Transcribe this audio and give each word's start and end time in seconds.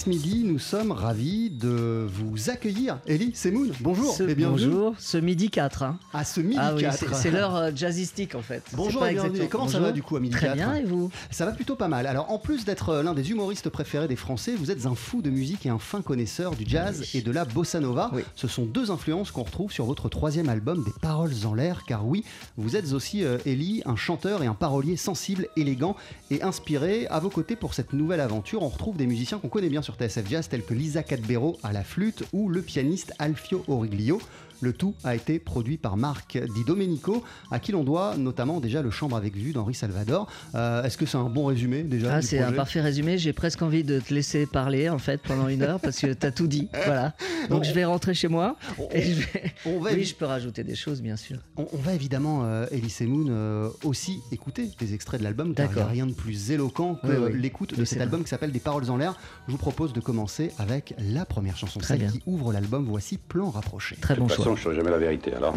Ce 0.00 0.08
midi, 0.08 0.44
nous 0.46 0.58
sommes 0.58 0.92
ravis 0.92 1.50
de 1.50 2.06
vous 2.10 2.48
accueillir. 2.48 2.98
Elie 3.06 3.32
Semoun, 3.34 3.70
bonjour 3.80 4.14
Ce- 4.14 4.22
et 4.22 4.34
bienvenue 4.34 4.68
bonjour, 4.68 4.94
ce 4.98 5.18
midi 5.18 5.50
4. 5.50 5.82
hein. 5.82 5.98
à 6.14 6.24
ce 6.24 6.40
midi 6.40 6.56
Ah 6.58 6.72
oui, 6.74 6.80
4. 6.80 6.96
c'est- 6.98 7.14
c'est 7.14 7.30
l'heure 7.30 7.54
euh, 7.54 7.70
jazzistique 7.74 8.34
en 8.34 8.40
fait. 8.40 8.62
Bonjour 8.72 9.06
et 9.06 9.12
bienvenue. 9.12 9.46
Comment 9.50 9.68
ça 9.68 9.78
va, 9.78 9.92
du 9.92 10.02
coup, 10.02 10.16
à 10.16 10.20
midi 10.20 10.34
Très 10.34 10.46
4? 10.46 10.54
bien 10.56 10.74
et 10.74 10.84
vous? 10.84 11.10
Ça 11.30 11.44
va 11.44 11.52
plutôt 11.52 11.76
pas 11.76 11.88
mal. 11.88 12.06
Alors, 12.06 12.30
en 12.32 12.38
plus 12.38 12.64
d'être 12.64 12.88
euh, 12.88 13.02
l'un 13.02 13.12
des 13.12 13.30
humoristes 13.30 13.68
préférés 13.68 14.08
des 14.08 14.16
Français, 14.16 14.54
vous 14.56 14.70
êtes 14.70 14.86
un 14.86 14.94
fou 14.94 15.20
de 15.20 15.28
musique 15.28 15.66
et 15.66 15.68
un 15.68 15.78
fin 15.78 16.00
connaisseur 16.00 16.56
du 16.56 16.64
jazz 16.66 17.10
et 17.14 17.20
de 17.20 17.30
la 17.30 17.44
bossa 17.44 17.78
nova. 17.78 18.10
Oui. 18.14 18.22
Ce 18.36 18.48
sont 18.48 18.64
deux 18.64 18.90
influences 18.90 19.30
qu'on 19.30 19.42
retrouve 19.42 19.70
sur 19.70 19.84
votre 19.84 20.08
troisième 20.08 20.48
album, 20.48 20.82
Des 20.82 20.92
Paroles 21.02 21.32
en 21.44 21.52
l'air, 21.52 21.84
car 21.86 22.06
oui, 22.06 22.24
vous 22.56 22.74
êtes 22.74 22.94
aussi, 22.94 23.22
euh, 23.22 23.36
Ellie, 23.44 23.82
un 23.84 23.96
chanteur 23.96 24.42
et 24.42 24.46
un 24.46 24.54
parolier 24.54 24.96
sensible, 24.96 25.48
élégant 25.56 25.94
et 26.30 26.42
inspiré. 26.42 27.06
À 27.08 27.18
vos 27.20 27.28
côtés 27.28 27.54
pour 27.54 27.74
cette 27.74 27.92
nouvelle 27.92 28.20
aventure, 28.20 28.62
on 28.62 28.68
retrouve 28.68 28.96
des 28.96 29.06
musiciens 29.06 29.36
qu'on 29.38 29.48
connaît 29.48 29.68
bien 29.68 29.82
sur 29.82 29.89
TSF 29.96 30.28
Jazz, 30.28 30.48
tels 30.48 30.64
que 30.64 30.74
Lisa 30.74 31.02
Cadbero 31.02 31.58
à 31.62 31.72
la 31.72 31.84
flûte 31.84 32.24
ou 32.32 32.48
le 32.48 32.62
pianiste 32.62 33.12
Alfio 33.18 33.64
Origlio. 33.68 34.20
Le 34.60 34.72
tout 34.72 34.94
a 35.04 35.14
été 35.14 35.38
produit 35.38 35.78
par 35.78 35.96
Marc 35.96 36.38
Di 36.54 36.64
Domenico, 36.64 37.22
à 37.50 37.58
qui 37.60 37.72
l'on 37.72 37.84
doit 37.84 38.16
notamment 38.16 38.60
déjà 38.60 38.82
le 38.82 38.90
Chambre 38.90 39.16
avec 39.16 39.34
vue 39.36 39.52
d'Henri 39.52 39.74
Salvador. 39.74 40.28
Euh, 40.54 40.82
Est-ce 40.82 40.98
que 40.98 41.06
c'est 41.06 41.16
un 41.16 41.28
bon 41.30 41.46
résumé 41.46 41.82
déjà 41.82 42.16
Ah, 42.16 42.22
c'est 42.22 42.38
un 42.40 42.52
parfait 42.52 42.80
résumé. 42.80 43.16
J'ai 43.18 43.32
presque 43.32 43.62
envie 43.62 43.84
de 43.84 44.00
te 44.00 44.12
laisser 44.12 44.46
parler 44.46 44.88
en 44.90 44.98
fait 44.98 45.20
pendant 45.22 45.48
une 45.48 45.62
heure 45.62 45.80
parce 45.80 45.98
que 45.98 46.12
t'as 46.12 46.30
tout 46.30 46.46
dit. 46.46 46.68
Voilà. 46.90 47.14
Donc 47.48 47.60
On- 47.60 47.62
je 47.62 47.72
vais 47.72 47.84
rentrer 47.84 48.14
chez 48.14 48.28
moi 48.28 48.56
et 48.92 49.02
je 49.02 49.20
vais. 49.20 49.52
On 49.66 49.78
va, 49.80 49.92
Oui, 49.92 50.04
je 50.04 50.14
peux 50.14 50.24
rajouter 50.24 50.64
des 50.64 50.74
choses 50.74 51.00
bien 51.02 51.16
sûr. 51.16 51.38
on, 51.56 51.66
on 51.72 51.76
va 51.78 51.94
évidemment, 51.94 52.44
euh, 52.44 52.66
Elise 52.70 53.00
Moon, 53.02 53.26
euh, 53.28 53.68
aussi 53.84 54.18
écouter 54.32 54.70
des 54.78 54.92
extraits 54.94 55.20
de 55.20 55.24
l'album, 55.24 55.54
car 55.54 55.66
il 55.66 55.68
n'y 55.68 55.72
a 55.72 55.76
D'accord. 55.76 55.92
rien 55.92 56.06
de 56.06 56.12
plus 56.12 56.50
éloquent 56.50 56.96
que 56.96 57.06
Oui, 57.06 57.32
oui. 57.32 57.40
l'écoute 57.40 57.78
de 57.78 57.84
cet 57.84 58.00
album 58.00 58.22
qui 58.24 58.28
s'appelle 58.28 58.52
Des 58.52 58.58
Paroles 58.60 58.90
en 58.90 58.96
l'air. 58.96 59.14
Je 59.46 59.52
vous 59.52 59.58
propose 59.58 59.92
de 59.92 60.00
commencer 60.00 60.50
avec 60.58 60.94
la 60.98 61.24
première 61.24 61.56
chanson, 61.56 61.78
Très 61.80 61.94
celle 61.94 61.98
bien. 62.00 62.10
qui 62.10 62.22
ouvre 62.26 62.52
l'album. 62.52 62.84
Voici 62.88 63.16
Plan 63.18 63.50
rapproché. 63.50 63.96
Très 63.96 64.16
bon 64.16 64.28
choix. 64.28 64.49
Façon, 64.50 64.56
je 64.56 64.60
ne 64.60 64.62
saurais 64.62 64.76
jamais 64.76 64.90
la 64.90 64.98
vérité, 64.98 65.34
alors. 65.34 65.54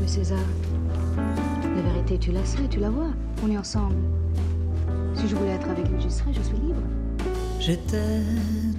Le 0.00 0.06
César, 0.06 0.38
la 1.16 1.82
vérité, 1.82 2.18
tu 2.18 2.32
la 2.32 2.44
sais, 2.44 2.68
tu 2.68 2.80
la 2.80 2.90
vois. 2.90 3.10
On 3.44 3.50
est 3.50 3.58
ensemble. 3.58 3.96
Si 5.14 5.28
je 5.28 5.34
voulais 5.34 5.52
être 5.52 5.68
avec 5.68 5.88
lui, 5.88 6.00
j'y 6.00 6.10
serais, 6.10 6.32
je 6.32 6.42
suis 6.42 6.56
libre. 6.56 6.82
J'étais 7.60 8.22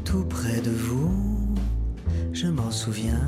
tout 0.06 0.24
près 0.26 0.62
de 0.62 0.72
vous, 0.72 1.12
je 2.34 2.48
m'en 2.48 2.72
souviens. 2.72 3.28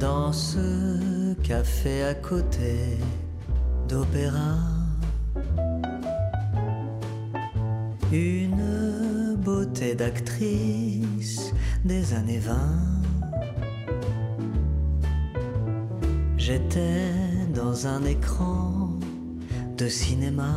Dans 0.00 0.32
ce 0.32 1.34
café 1.42 2.04
à 2.04 2.14
côté 2.14 2.98
d'opéra. 3.88 4.58
Une 8.12 9.13
beauté 9.44 9.94
d'actrice 9.94 11.52
des 11.84 12.14
années 12.14 12.38
20. 12.38 12.54
J'étais 16.38 17.12
dans 17.54 17.86
un 17.86 18.02
écran 18.04 18.88
de 19.76 19.86
cinéma. 19.86 20.54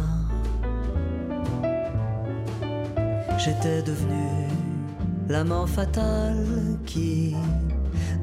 J'étais 3.38 3.82
devenu 3.82 4.48
l'amant 5.28 5.68
fatal 5.68 6.38
qui 6.86 7.36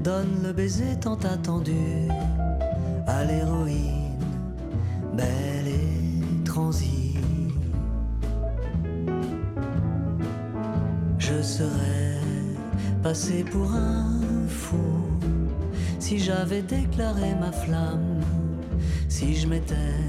donne 0.03 0.43
le 0.43 0.53
baiser 0.53 0.99
tant 1.01 1.19
attendu 1.35 2.09
à 3.07 3.25
l'héroïne 3.25 4.19
belle 5.15 5.69
et 5.69 6.45
transie. 6.45 7.04
Serais 11.59 12.19
passé 13.01 13.45
pour 13.45 13.71
un 13.73 14.11
fou 14.49 14.97
si 16.01 16.19
j'avais 16.19 16.63
déclaré 16.63 17.33
ma 17.39 17.53
flamme, 17.53 18.21
si 19.09 19.37
je 19.37 19.47
m'étais 19.47 20.01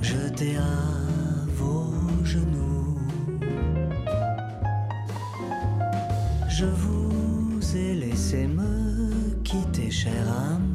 jeté 0.00 0.56
à 0.56 0.78
vos 1.58 1.92
genoux. 2.24 2.96
Je 6.48 6.68
vous 6.82 7.76
ai 7.76 7.94
laissé 7.94 8.46
me 8.46 9.34
quitter, 9.44 9.90
chère 9.90 10.28
âme. 10.52 10.74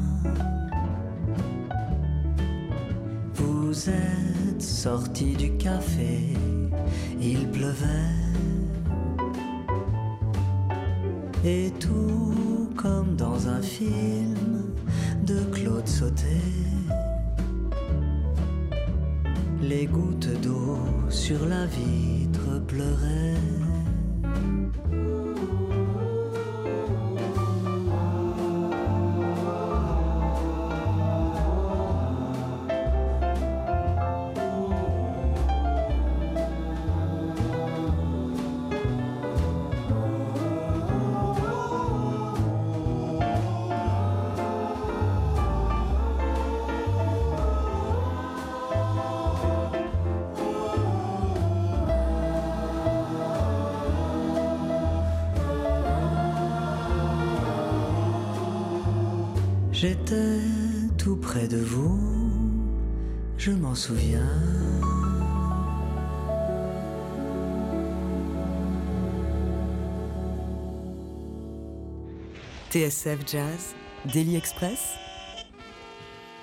Vous 3.34 3.90
êtes 3.90 4.62
sorti 4.62 5.34
du 5.34 5.56
café, 5.56 6.18
il 7.20 7.48
pleuvait. 7.48 8.05
Et 11.44 11.72
tout 11.78 12.70
comme 12.76 13.16
dans 13.16 13.48
un 13.48 13.62
film 13.62 14.64
de 15.24 15.40
Claude 15.52 15.86
Sauté. 15.86 16.40
Les 19.62 19.86
gouttes 19.86 20.40
d'eau 20.42 20.78
sur 21.08 21.46
la 21.46 21.66
vitre 21.66 22.60
pleuraient. 22.66 23.65
De 61.48 61.58
vous, 61.58 61.98
je 63.38 63.52
m'en 63.52 63.74
souviens. 63.74 64.26
TSF 72.70 73.18
Jazz, 73.26 73.74
Daily 74.12 74.36
Express, 74.36 74.94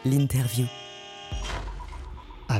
l'interview. 0.05 0.67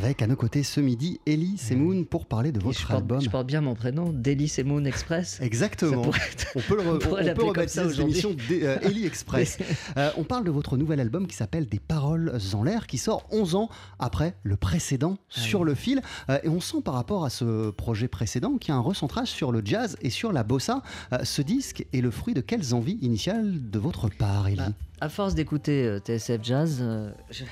Avec 0.03 0.21
à 0.21 0.27
nos 0.27 0.35
côtés 0.35 0.63
ce 0.63 0.81
midi, 0.81 1.21
Ellie 1.25 1.57
Semoun 1.57 2.05
pour 2.05 2.25
parler 2.25 2.51
de 2.51 2.59
votre 2.59 2.77
je, 2.77 2.85
porte, 2.85 2.97
album. 2.99 3.21
je 3.21 3.29
porte 3.29 3.47
bien 3.47 3.61
mon 3.61 3.73
prénom, 3.73 4.11
Délice 4.11 4.59
et 4.59 4.63
Moon 4.65 4.83
Express. 4.83 5.39
Exactement. 5.41 6.03
Être- 6.11 6.47
On 6.55 6.59
peut, 6.59 6.75
le 6.75 6.81
re- 6.89 6.95
on 6.95 6.99
pourrait 6.99 7.23
on 7.23 7.25
l'appeler 7.25 7.33
peut 7.33 7.39
comme 7.41 7.49
rebaptiser 7.51 7.83
ça 7.83 7.89
cette 7.89 7.99
émission 7.99 8.35
euh, 8.51 8.77
Ellie 8.81 9.05
Express. 9.05 9.57
Euh, 9.97 10.09
on 10.17 10.23
parle 10.23 10.43
de 10.43 10.49
votre 10.51 10.75
nouvel 10.75 10.99
album 10.99 11.27
qui 11.27 11.35
s'appelle 11.35 11.67
Des 11.67 11.79
paroles 11.79 12.37
en 12.53 12.63
l'air, 12.63 12.87
qui 12.87 12.97
sort 12.97 13.27
11 13.31 13.55
ans 13.55 13.69
après 13.99 14.35
le 14.43 14.55
précédent 14.57 15.17
Ah 15.35 15.39
sur 15.39 15.63
le 15.63 15.75
fil. 15.75 16.01
Euh, 16.29 16.39
et 16.43 16.49
on 16.49 16.59
sent 16.59 16.81
par 16.83 16.95
rapport 16.95 17.23
à 17.25 17.29
ce 17.29 17.69
projet 17.69 18.07
précédent 18.07 18.57
qu'il 18.57 18.69
y 18.69 18.71
a 18.71 18.75
un 18.77 18.81
recentrage 18.81 19.27
sur 19.29 19.51
le 19.51 19.61
jazz 19.63 19.95
et 20.01 20.09
sur 20.09 20.33
la 20.33 20.43
bossa. 20.43 20.81
Euh, 21.13 21.19
ce 21.23 21.41
disque 21.41 21.85
est 21.93 22.01
le 22.01 22.11
fruit 22.11 22.33
de 22.33 22.41
quelles 22.41 22.73
envies 22.73 22.97
initiales 23.01 23.69
de 23.69 23.79
votre 23.79 24.09
part, 24.09 24.47
Ellie 24.47 24.57
Bah, 24.57 24.69
à 24.99 25.09
force 25.09 25.35
d'écouter 25.35 25.85
euh, 25.85 25.99
TSF 25.99 26.39
Jazz, 26.43 26.79
euh, 26.81 27.11
je- 27.29 27.43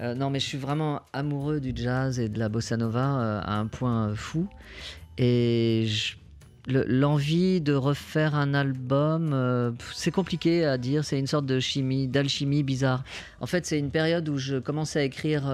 euh, 0.00 0.14
non 0.14 0.30
mais 0.30 0.40
je 0.40 0.44
suis 0.46 0.58
vraiment 0.58 1.00
amoureux 1.12 1.60
du 1.60 1.72
jazz 1.74 2.18
et 2.20 2.28
de 2.28 2.38
la 2.38 2.48
bossa 2.48 2.76
nova 2.76 3.20
euh, 3.20 3.40
à 3.42 3.58
un 3.58 3.66
point 3.66 4.14
fou. 4.14 4.46
Et 5.18 5.86
le- 6.68 6.84
l'envie 6.86 7.60
de 7.60 7.72
refaire 7.72 8.34
un 8.34 8.52
album, 8.54 9.30
euh, 9.32 9.72
c'est 9.94 10.10
compliqué 10.10 10.64
à 10.64 10.76
dire. 10.78 11.04
C'est 11.04 11.18
une 11.18 11.26
sorte 11.26 11.46
de 11.46 11.60
chimie, 11.60 12.08
d'alchimie 12.08 12.62
bizarre. 12.62 13.04
En 13.40 13.46
fait, 13.46 13.64
c'est 13.66 13.78
une 13.78 13.90
période 13.90 14.28
où 14.28 14.36
je 14.36 14.56
commençais 14.58 15.00
à 15.00 15.04
écrire 15.04 15.44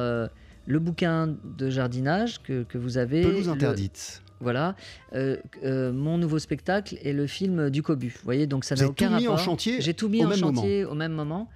le 0.67 0.79
bouquin 0.79 1.35
de 1.59 1.71
jardinage 1.71 2.43
que, 2.43 2.63
que 2.65 2.79
vous 2.79 2.99
avez. 2.99 3.23
Pelouse 3.23 3.47
le- 3.47 3.53
interdite. 3.53 4.23
Voilà, 4.41 4.75
mon 5.15 6.19
nouveau 6.19 6.41
spectacle 6.41 6.97
et 7.03 7.13
le 7.13 7.29
film 7.29 7.71
du 7.71 7.81
Cobu. 7.85 8.09
Vous 8.09 8.25
voyez, 8.25 8.49
donc 8.49 8.65
ça 8.65 8.75
n'a 8.75 8.81
aucun 8.91 9.07
rapport. 9.31 9.45
J'ai 9.81 9.95
tout 9.95 10.09
mis 10.09 10.19
en 10.25 10.31
chantier 10.57 10.85
au 10.85 10.95
même 10.97 11.13
moment. 11.13 11.49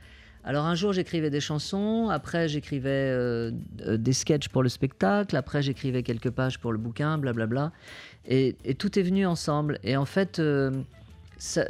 Alors 0.48 0.64
un 0.64 0.76
jour 0.76 0.92
j'écrivais 0.92 1.28
des 1.28 1.40
chansons, 1.40 2.08
après 2.08 2.46
j'écrivais 2.46 2.88
euh, 3.10 3.50
euh, 3.84 3.96
des 3.96 4.12
sketchs 4.12 4.48
pour 4.48 4.62
le 4.62 4.68
spectacle, 4.68 5.34
après 5.36 5.60
j'écrivais 5.60 6.04
quelques 6.04 6.30
pages 6.30 6.60
pour 6.60 6.70
le 6.70 6.78
bouquin, 6.78 7.18
blablabla. 7.18 7.72
Et, 8.26 8.54
et 8.64 8.76
tout 8.76 8.96
est 8.96 9.02
venu 9.02 9.26
ensemble. 9.26 9.80
Et 9.82 9.96
en 9.96 10.04
fait, 10.04 10.38
euh, 10.38 10.70
ça- 11.36 11.66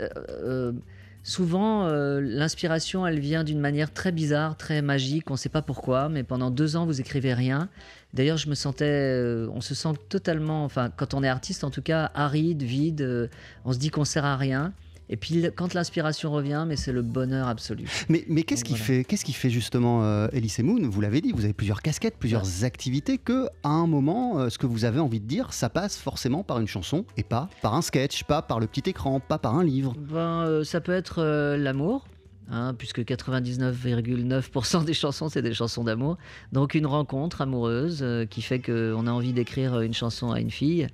souvent 1.22 1.88
l'inspiration 2.20 3.06
elle 3.06 3.18
vient 3.18 3.44
d'une 3.44 3.60
manière 3.60 3.92
très 3.94 4.12
bizarre, 4.12 4.58
très 4.58 4.82
magique, 4.82 5.30
on 5.30 5.34
ne 5.34 5.38
sait 5.38 5.48
pas 5.48 5.62
pourquoi, 5.62 6.10
mais 6.10 6.22
pendant 6.22 6.50
deux 6.50 6.76
ans 6.76 6.84
vous 6.84 7.00
écrivez 7.00 7.32
rien. 7.32 7.70
D'ailleurs, 8.12 8.36
je 8.36 8.48
me 8.48 8.54
sentais, 8.54 9.24
on 9.52 9.62
se 9.62 9.74
sent 9.74 9.94
totalement, 10.10 10.64
enfin, 10.64 10.90
quand 10.94 11.14
on 11.14 11.22
est 11.24 11.28
artiste 11.28 11.64
en 11.64 11.70
tout 11.70 11.82
cas, 11.82 12.10
aride, 12.14 12.62
vide, 12.62 13.30
on 13.64 13.72
se 13.72 13.78
dit 13.78 13.88
qu'on 13.88 14.04
sert 14.04 14.26
à 14.26 14.36
rien. 14.36 14.74
Et 15.08 15.16
puis 15.16 15.44
quand 15.54 15.72
l'inspiration 15.74 16.32
revient, 16.32 16.64
mais 16.66 16.74
c'est 16.76 16.90
le 16.90 17.02
bonheur 17.02 17.46
absolu. 17.46 17.88
Mais, 18.08 18.24
mais 18.28 18.42
qu'est-ce 18.42 18.64
qui 18.64 18.72
Voilà. 18.72 18.84
fait, 18.84 19.04
qu'est-ce 19.04 19.24
qui 19.24 19.32
fait 19.32 19.50
justement 19.50 20.02
euh, 20.02 20.26
Elise 20.32 20.58
Moon 20.60 20.80
Vous 20.88 21.00
l'avez 21.00 21.20
dit, 21.20 21.30
vous 21.32 21.44
avez 21.44 21.52
plusieurs 21.52 21.80
casquettes, 21.80 22.16
plusieurs 22.18 22.64
activités. 22.64 23.16
Que 23.18 23.46
à 23.62 23.68
un 23.68 23.86
moment, 23.86 24.38
euh, 24.40 24.48
ce 24.50 24.58
que 24.58 24.66
vous 24.66 24.84
avez 24.84 24.98
envie 24.98 25.20
de 25.20 25.26
dire, 25.26 25.52
ça 25.52 25.68
passe 25.68 25.96
forcément 25.96 26.42
par 26.42 26.58
une 26.58 26.66
chanson 26.66 27.04
et 27.16 27.22
pas 27.22 27.48
par 27.62 27.74
un 27.74 27.82
sketch, 27.82 28.24
pas 28.24 28.42
par 28.42 28.58
le 28.58 28.66
petit 28.66 28.90
écran, 28.90 29.20
pas 29.20 29.38
par 29.38 29.54
un 29.54 29.62
livre? 29.62 29.94
Ben, 29.96 30.42
euh, 30.44 30.64
ça 30.64 30.80
peut 30.80 30.92
être 30.92 31.22
euh, 31.22 31.56
l'amour, 31.56 32.08
hein, 32.50 32.74
puisque 32.76 33.00
99,9% 33.00 34.84
des 34.84 34.94
chansons, 34.94 35.28
c'est 35.28 35.42
des 35.42 35.54
chansons 35.54 35.84
d'amour. 35.84 36.16
Donc 36.52 36.74
une 36.74 36.86
rencontre 36.86 37.40
amoureuse 37.42 38.04
qui 38.30 38.42
fait 38.42 38.60
qu'on 38.60 39.06
a 39.06 39.10
envie 39.10 39.32
d'écrire 39.32 39.80
une 39.80 39.94
chanson 39.94 40.32
à 40.32 40.40
une 40.40 40.50
fille. 40.50 40.88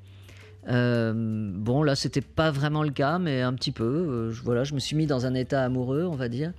Euh, 0.68 1.12
bon, 1.54 1.82
là, 1.82 1.94
c'était 1.96 2.20
pas 2.20 2.50
vraiment 2.50 2.82
le 2.82 2.90
cas, 2.90 3.18
mais 3.18 3.40
un 3.42 3.52
petit 3.54 3.72
peu. 3.72 3.84
Euh, 3.84 4.30
je- 4.30 4.42
voilà, 4.42 4.64
je 4.64 4.74
me 4.74 4.78
suis 4.78 4.94
mis 4.96 5.06
dans 5.06 5.26
un 5.26 5.34
état 5.34 5.64
amoureux, 5.64 6.04
on 6.04 6.14
va 6.14 6.28
dire. 6.28 6.52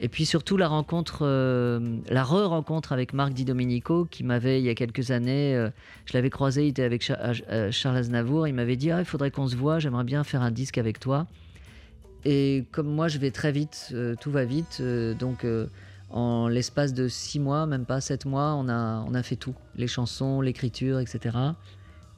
Et 0.00 0.08
puis 0.08 0.26
surtout 0.26 0.56
la 0.56 0.68
rencontre, 0.68 1.20
euh, 1.22 1.80
la 2.08 2.22
re-rencontre 2.22 2.92
avec 2.92 3.12
Marc 3.14 3.32
Di 3.32 3.44
Domenico, 3.44 4.04
qui 4.04 4.22
m'avait, 4.22 4.60
il 4.60 4.64
y 4.64 4.68
a 4.68 4.74
quelques 4.76 5.10
années, 5.10 5.54
je 6.04 6.12
l'avais 6.12 6.30
croisé, 6.30 6.66
il 6.66 6.68
était 6.68 6.84
avec 6.84 7.02
Cha- 7.02 7.32
Charles 7.72 7.96
Aznavour, 7.96 8.46
il 8.46 8.54
m'avait 8.54 8.76
dit, 8.76 8.92
ah, 8.92 9.00
il 9.00 9.04
faudrait 9.04 9.32
qu'on 9.32 9.48
se 9.48 9.56
voit, 9.56 9.80
j'aimerais 9.80 10.04
bien 10.04 10.22
faire 10.22 10.42
un 10.42 10.52
disque 10.52 10.78
avec 10.78 11.00
toi. 11.00 11.26
Et 12.24 12.64
comme 12.70 12.86
moi, 12.86 13.08
je 13.08 13.18
vais 13.18 13.32
très 13.32 13.50
vite, 13.50 13.92
tout 14.20 14.30
va 14.30 14.44
vite, 14.44 14.80
donc 15.18 15.44
en 16.10 16.46
l'espace 16.46 16.94
de 16.94 17.08
six 17.08 17.40
mois, 17.40 17.66
même 17.66 17.84
pas 17.84 18.00
sept 18.00 18.24
mois, 18.24 18.54
on 18.54 18.68
a, 18.68 19.04
on 19.08 19.14
a 19.14 19.22
fait 19.24 19.34
tout. 19.36 19.54
Les 19.74 19.88
chansons, 19.88 20.40
l'écriture, 20.40 21.00
etc. 21.00 21.36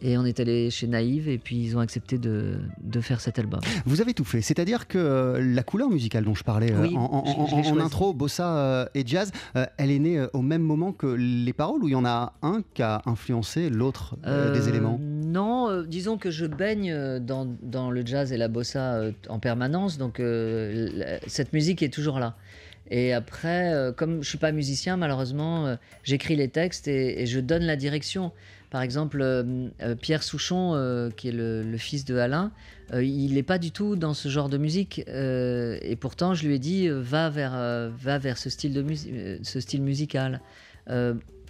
Et 0.03 0.17
on 0.17 0.25
est 0.25 0.41
allé 0.41 0.71
chez 0.71 0.87
Naïve 0.87 1.29
et 1.29 1.37
puis 1.39 1.57
ils 1.57 1.77
ont 1.77 1.81
accepté 1.81 2.17
de, 2.19 2.55
de 2.83 3.01
faire 3.01 3.21
cet 3.21 3.39
album. 3.39 3.61
Vous 3.85 4.01
avez 4.01 4.15
tout 4.15 4.25
fait, 4.25 4.41
c'est-à-dire 4.41 4.89
que 4.89 4.97
euh, 4.99 5.41
la 5.55 5.63
couleur 5.63 5.91
musicale 5.91 6.25
dont 6.25 6.35
je 6.35 6.43
parlais 6.43 6.73
euh, 6.73 6.81
Oui, 6.83 6.95
en, 6.97 7.01
en- 7.01 7.25
je- 7.27 7.33
je 7.33 7.37
l'ai 7.37 7.43
en- 7.43 7.59
en 7.59 7.63
choisie. 7.65 7.81
intro, 7.83 8.15
bossa 8.15 8.57
euh, 8.57 8.87
et 8.95 9.03
jazz, 9.07 9.31
elle 9.77 9.91
est 9.91 9.99
née 9.99 10.25
au 10.33 10.41
même 10.43 10.63
moment 10.63 10.93
que 10.93 11.07
les 11.07 11.53
paroles 11.53 11.83
ou 11.85 11.89
il 11.89 11.93
y 11.93 11.97
en 11.97 12.05
a 12.07 12.33
un 12.43 12.63
qui 12.75 12.83
a 12.83 13.03
influencé 13.05 13.69
l'autre 13.69 14.17
euh, 14.27 14.53
des 14.55 14.69
éléments? 14.69 14.99
Non, 15.01 15.83
disons 15.83 16.17
que 16.19 16.31
je 16.31 16.47
baigne 16.47 17.19
dans, 17.21 17.47
dans 17.63 17.91
le 17.91 18.05
jazz 18.05 18.33
et 18.33 18.37
la 18.37 18.49
bossa 18.49 19.03
en 19.29 19.39
permanence, 19.39 19.99
donc 19.99 20.19
euh, 20.19 20.89
cette 21.27 21.53
musique 21.53 21.83
est 21.83 21.93
toujours 21.93 22.19
là. 22.19 22.37
Et 22.91 23.13
après, 23.13 23.93
comme 23.97 24.23
je 24.23 24.29
suis 24.29 24.39
pas 24.39 24.51
musicien, 24.51 24.97
malheureusement, 24.97 25.77
j'écris 26.03 26.35
les 26.35 26.49
textes 26.49 26.89
et, 26.89 27.23
et 27.23 27.27
je 27.27 27.39
donne 27.39 27.63
la 27.63 27.77
direction. 27.77 28.33
Par 28.71 28.83
exemple, 28.83 29.21
euh, 29.21 29.69
euh, 29.83 29.97
Pierre 29.97 30.23
Souchon, 30.23 30.75
euh, 30.75 31.11
qui 31.11 31.29
est 31.29 31.33
le, 31.33 31.77
fils 31.77 32.05
de 32.05 32.17
Alain, 32.17 32.53
il 32.93 33.35
n'est 33.35 33.43
pas 33.43 33.59
du 33.59 33.73
tout 33.73 33.97
dans 33.97 34.15
ce 34.15 34.29
genre 34.29 34.49
de 34.49 34.59
musique. 34.59 34.99
et 35.09 35.97
pourtant, 36.01 36.35
je 36.35 36.47
lui 36.47 36.55
ai 36.55 36.59
dit, 36.59 36.89
va 36.89 37.31
vers, 37.31 37.53
va 37.53 38.19
vers 38.19 38.37
ce 38.37 38.51
style, 38.51 38.83
musical. 39.81 40.41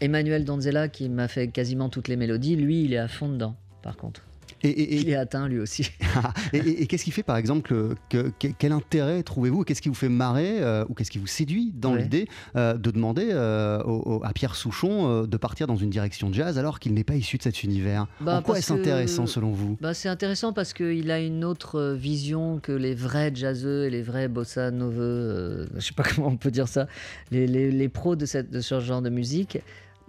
Emmanuel 0.01 0.45
Donzella, 0.45 0.89
qui 0.89 1.09
m'a 1.09 1.29
fait 1.29 1.49
quasiment 1.49 1.89
toutes 1.89 2.09
les 2.09 2.17
mélodies, 2.17 2.57
lui, 2.57 2.85
il 2.85 2.93
est 2.93 2.99
à 2.99 3.09
fond 3.09 3.29
dedans, 3.29 3.57
par 3.83 3.97
contre. 3.97 4.23
Et, 4.63 4.69
et- 4.69 4.95
et- 4.95 5.01
Il 5.01 5.09
est 5.11 5.15
atteint, 5.15 5.49
lui 5.49 5.59
aussi. 5.59 5.91
et- 6.53 6.87
qu'est-ce 6.87 7.05
qui 7.05 7.11
fait 7.11 7.23
par 7.23 7.37
exemple 7.37 7.63
que, 7.63 7.95
que- 8.09 8.31
que- 8.39 8.49
quel 8.59 8.73
intérêt 8.73 9.23
trouvez-vous 9.23 9.65
Qu'est-ce 9.65 9.81
qui 9.83 9.89
vous 9.89 9.95
fait 9.95 10.09
marrer 10.09 10.61
euh, 10.63 10.85
ou 10.89 10.95
qu'est-ce 10.95 11.11
qui 11.11 11.19
vous 11.19 11.27
séduit 11.27 11.73
dans 11.75 11.95
Ouais. 11.95 12.03
l'idée 12.03 12.29
euh, 12.57 12.75
de 12.75 12.91
demander 12.91 13.29
euh, 13.31 13.83
au- 13.85 14.17
au- 14.19 14.25
à 14.25 14.33
Pierre 14.33 14.55
Souchon 14.55 15.23
de 15.25 15.37
partir 15.37 15.67
dans 15.67 15.77
une 15.77 15.91
direction 15.91 16.33
jazz 16.33 16.59
alors 16.59 16.79
qu'il 16.79 16.95
n'est 16.95 17.05
pas 17.05 17.17
issu 17.17 17.39
de 17.39 17.43
cet 17.43 17.63
univers? 17.63 18.07
Bah, 18.21 18.39
En 18.39 18.43
quoi 18.43 18.59
est-ce 18.59 18.73
que- 18.73 18.79
intéressant 18.79 19.27
selon 19.27 19.51
vous? 19.53 19.77
Bah, 19.81 19.95
c'est 19.95 20.09
intéressant 20.09 20.53
parce 20.53 20.73
qu'il 20.73 21.11
a 21.11 21.21
une 21.21 21.45
autre 21.45 21.93
vision 21.99 22.59
que 22.61 22.73
les 22.73 22.95
vrais 22.95 23.33
jazzeux 23.35 23.85
et 23.87 23.91
les 23.91 24.03
vrais 24.03 24.29
bossa 24.29 24.71
noveux, 24.71 25.69
je 25.77 25.81
sais 25.81 25.95
pas 25.95 26.03
comment 26.15 26.29
on 26.29 26.37
peut 26.37 26.51
dire 26.51 26.69
ça, 26.69 26.87
les, 27.31 27.47
les- 27.47 27.71
les 27.71 27.89
pros 27.89 28.17
de, 28.17 28.27
cette, 28.27 28.51
de 28.51 28.61
ce 28.61 28.81
genre 28.81 29.03
de 29.03 29.11
musique. 29.11 29.59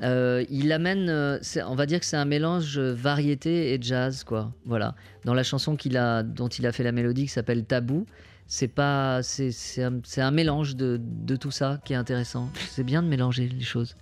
Euh, 0.03 0.44
il 0.50 0.71
amène, 0.71 1.09
euh, 1.09 1.38
on 1.68 1.75
va 1.75 1.86
dire 1.86 2.00
que 2.00 2.06
c'est 2.06 2.18
un 2.18 2.25
mélange 2.25 2.77
euh, 2.80 2.94
variété 2.94 3.74
et 3.74 3.81
jazz, 3.81 4.24
quoi. 4.24 4.51
Voilà. 4.65 4.95
Dans 5.25 5.33
la 5.33 5.44
chanson 5.44 5.75
qu'il 5.75 5.95
a, 5.98 6.24
dont 6.24 6.48
il 6.48 6.65
a 6.65 6.71
fait 6.71 6.83
la 6.83 6.92
mélodie 6.92 7.24
qui 7.24 7.27
s'appelle 7.31 7.63
Tabou, 7.65 8.06
c'est 8.48 8.68
pas, 8.68 9.21
c'est, 9.24 9.51
un, 9.83 10.01
un 10.18 10.31
mélange 10.31 10.75
de, 10.75 11.00
de 11.01 11.36
tout 11.36 11.51
ça 11.51 11.80
qui 11.86 11.94
est 11.94 11.95
intéressant. 11.98 12.50
C'est 12.69 12.83
bien 12.83 13.01
de 13.03 13.07
mélanger 13.07 13.48
les 13.48 13.63
choses. 13.63 13.95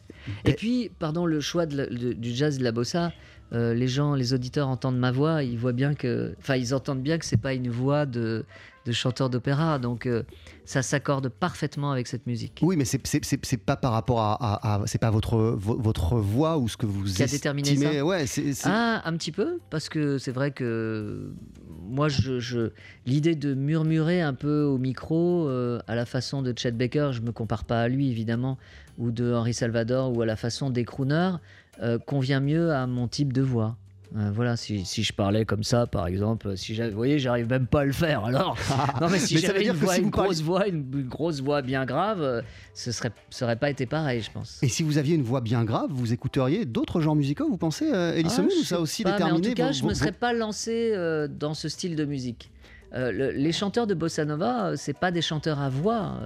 Et 0.45 0.53
puis, 0.53 0.89
pardon, 0.99 1.25
le 1.25 1.39
choix 1.39 1.65
de 1.65 1.77
la- 1.77 1.85
de- 1.87 2.13
du 2.13 2.31
jazz 2.33 2.57
de 2.57 2.63
la 2.63 2.71
bossa, 2.71 3.11
euh, 3.53 3.73
les 3.73 3.87
gens, 3.87 4.13
les 4.15 4.33
auditeurs 4.33 4.67
entendent 4.67 4.97
ma 4.99 5.11
voix, 5.11 5.43
ils 5.43 5.57
voient 5.57 5.73
bien 5.73 5.93
que, 5.95 6.35
enfin, 6.39 6.55
ils 6.55 6.73
entendent 6.73 7.01
bien 7.01 7.17
que 7.17 7.25
c'est 7.25 7.37
pas 7.41 7.53
une 7.53 7.69
voix 7.69 8.05
de, 8.05 8.45
de 8.85 8.91
chanteur 8.91 9.29
d'opéra, 9.29 9.77
donc 9.79 10.05
euh, 10.05 10.23
ça 10.65 10.81
s'accorde 10.81 11.29
parfaitement 11.29 11.91
avec 11.91 12.07
cette 12.07 12.25
musique. 12.27 12.59
Oui, 12.61 12.75
mais 12.77 12.85
c'est 12.85 13.05
c'est- 13.05 13.23
c'est- 13.25 13.43
c'est 13.45 13.57
pas 13.57 13.75
par 13.75 13.91
rapport 13.91 14.21
à, 14.21 14.33
à- 14.33 14.75
à- 14.75 14.87
c'est 14.87 14.97
pas 14.99 15.09
votre 15.11 15.37
vo- 15.37 15.77
votre 15.79 16.15
voix 16.17 16.57
ou 16.57 16.67
ce 16.69 16.77
que 16.77 16.85
vous 16.85 17.03
Qui 17.05 17.23
a 17.23 17.27
déterminé 17.27 17.69
estimez. 17.71 17.97
ça 17.97 18.05
Ouais, 18.05 18.25
c'est- 18.27 18.53
Ah, 18.65 19.01
un 19.05 19.13
petit 19.17 19.31
peu, 19.31 19.59
parce 19.69 19.89
que 19.89 20.17
c'est 20.17 20.31
vrai 20.31 20.51
que 20.51 21.31
moi, 21.87 22.07
je, 22.07 22.39
je- 22.39 22.69
l'idée 23.05 23.35
de 23.35 23.53
murmurer 23.55 24.21
un 24.21 24.33
peu 24.35 24.61
au 24.63 24.77
micro, 24.77 25.47
euh, 25.47 25.79
à 25.87 25.95
la 25.95 26.05
façon 26.05 26.41
de 26.41 26.53
Chet 26.55 26.71
Baker, 26.71 27.09
je 27.13 27.21
me 27.21 27.31
compare 27.31 27.63
pas 27.65 27.81
à 27.81 27.87
lui 27.87 28.09
évidemment, 28.11 28.57
ou 28.97 29.11
de 29.11 29.33
Henri 29.33 29.53
Salvador, 29.53 30.15
ou 30.15 30.21
à 30.21 30.25
la 30.25 30.35
façon 30.35 30.69
des 30.69 30.85
crooners, 30.85 31.31
euh, 31.81 31.97
convient 31.99 32.39
mieux 32.39 32.71
à 32.71 32.87
mon 32.87 33.07
type 33.07 33.33
de 33.33 33.41
voix. 33.41 33.75
Euh, 34.17 34.31
voilà, 34.33 34.57
si, 34.57 34.85
si 34.85 35.03
je 35.03 35.13
parlais 35.13 35.45
comme 35.45 35.63
ça, 35.63 35.85
par 35.85 36.07
exemple, 36.07 36.57
si 36.57 36.73
vous 36.81 36.89
voyez, 36.95 37.19
j'arrive 37.19 37.47
même 37.47 37.67
pas 37.67 37.81
à 37.81 37.85
le 37.85 37.91
faire. 37.91 38.25
Alors, 38.25 38.57
non, 39.01 39.07
mais 39.07 39.19
si 39.19 39.37
j'avais 39.37 39.65
une, 39.65 39.73
voix, 39.73 39.93
si 39.93 40.01
une 40.01 40.09
grosse 40.09 40.41
voix, 40.41 40.67
une, 40.67 40.83
une 40.93 41.07
grosse 41.07 41.41
voix 41.41 41.61
bien 41.61 41.85
grave, 41.85 42.19
euh, 42.23 42.41
ce 42.73 42.91
serait, 42.91 43.11
ça 43.29 43.45
aurait 43.45 43.55
pas 43.55 43.69
été 43.69 43.85
pareil, 43.85 44.21
je 44.21 44.31
pense. 44.31 44.57
Et 44.63 44.67
si 44.67 44.81
vous 44.81 44.97
aviez 44.97 45.13
une 45.13 45.21
voix 45.21 45.41
bien 45.41 45.63
grave, 45.63 45.91
vous 45.91 46.11
écouteriez 46.11 46.65
d'autres 46.65 47.01
genres 47.01 47.15
musicaux, 47.15 47.47
vous 47.47 47.57
pensez, 47.57 47.91
euh, 47.93 48.19
Ah, 48.25 48.41
ou 48.41 48.63
ça 48.63 48.79
aussi 48.81 49.03
pas, 49.03 49.11
mais 49.11 49.17
déterminé 49.17 49.47
En 49.47 49.49
tout 49.51 49.55
cas, 49.55 49.67
vos- 49.67 49.73
je 49.73 49.81
vos- 49.83 49.89
me 49.89 49.93
serais 49.93 50.09
vos- 50.09 50.17
pas 50.19 50.33
lancé 50.33 50.91
euh, 50.95 51.27
dans 51.27 51.53
ce 51.53 51.69
style 51.69 51.95
de 51.95 52.05
musique. 52.05 52.49
Le- 52.91 53.29
les 53.29 53.51
chanteurs 53.51 53.85
de 53.85 53.93
bossa 53.93 54.25
nova, 54.25 54.75
c'est 54.75 54.97
pas 54.97 55.11
des 55.11 55.21
chanteurs 55.21 55.59
à 55.59 55.69
voix. 55.69 56.19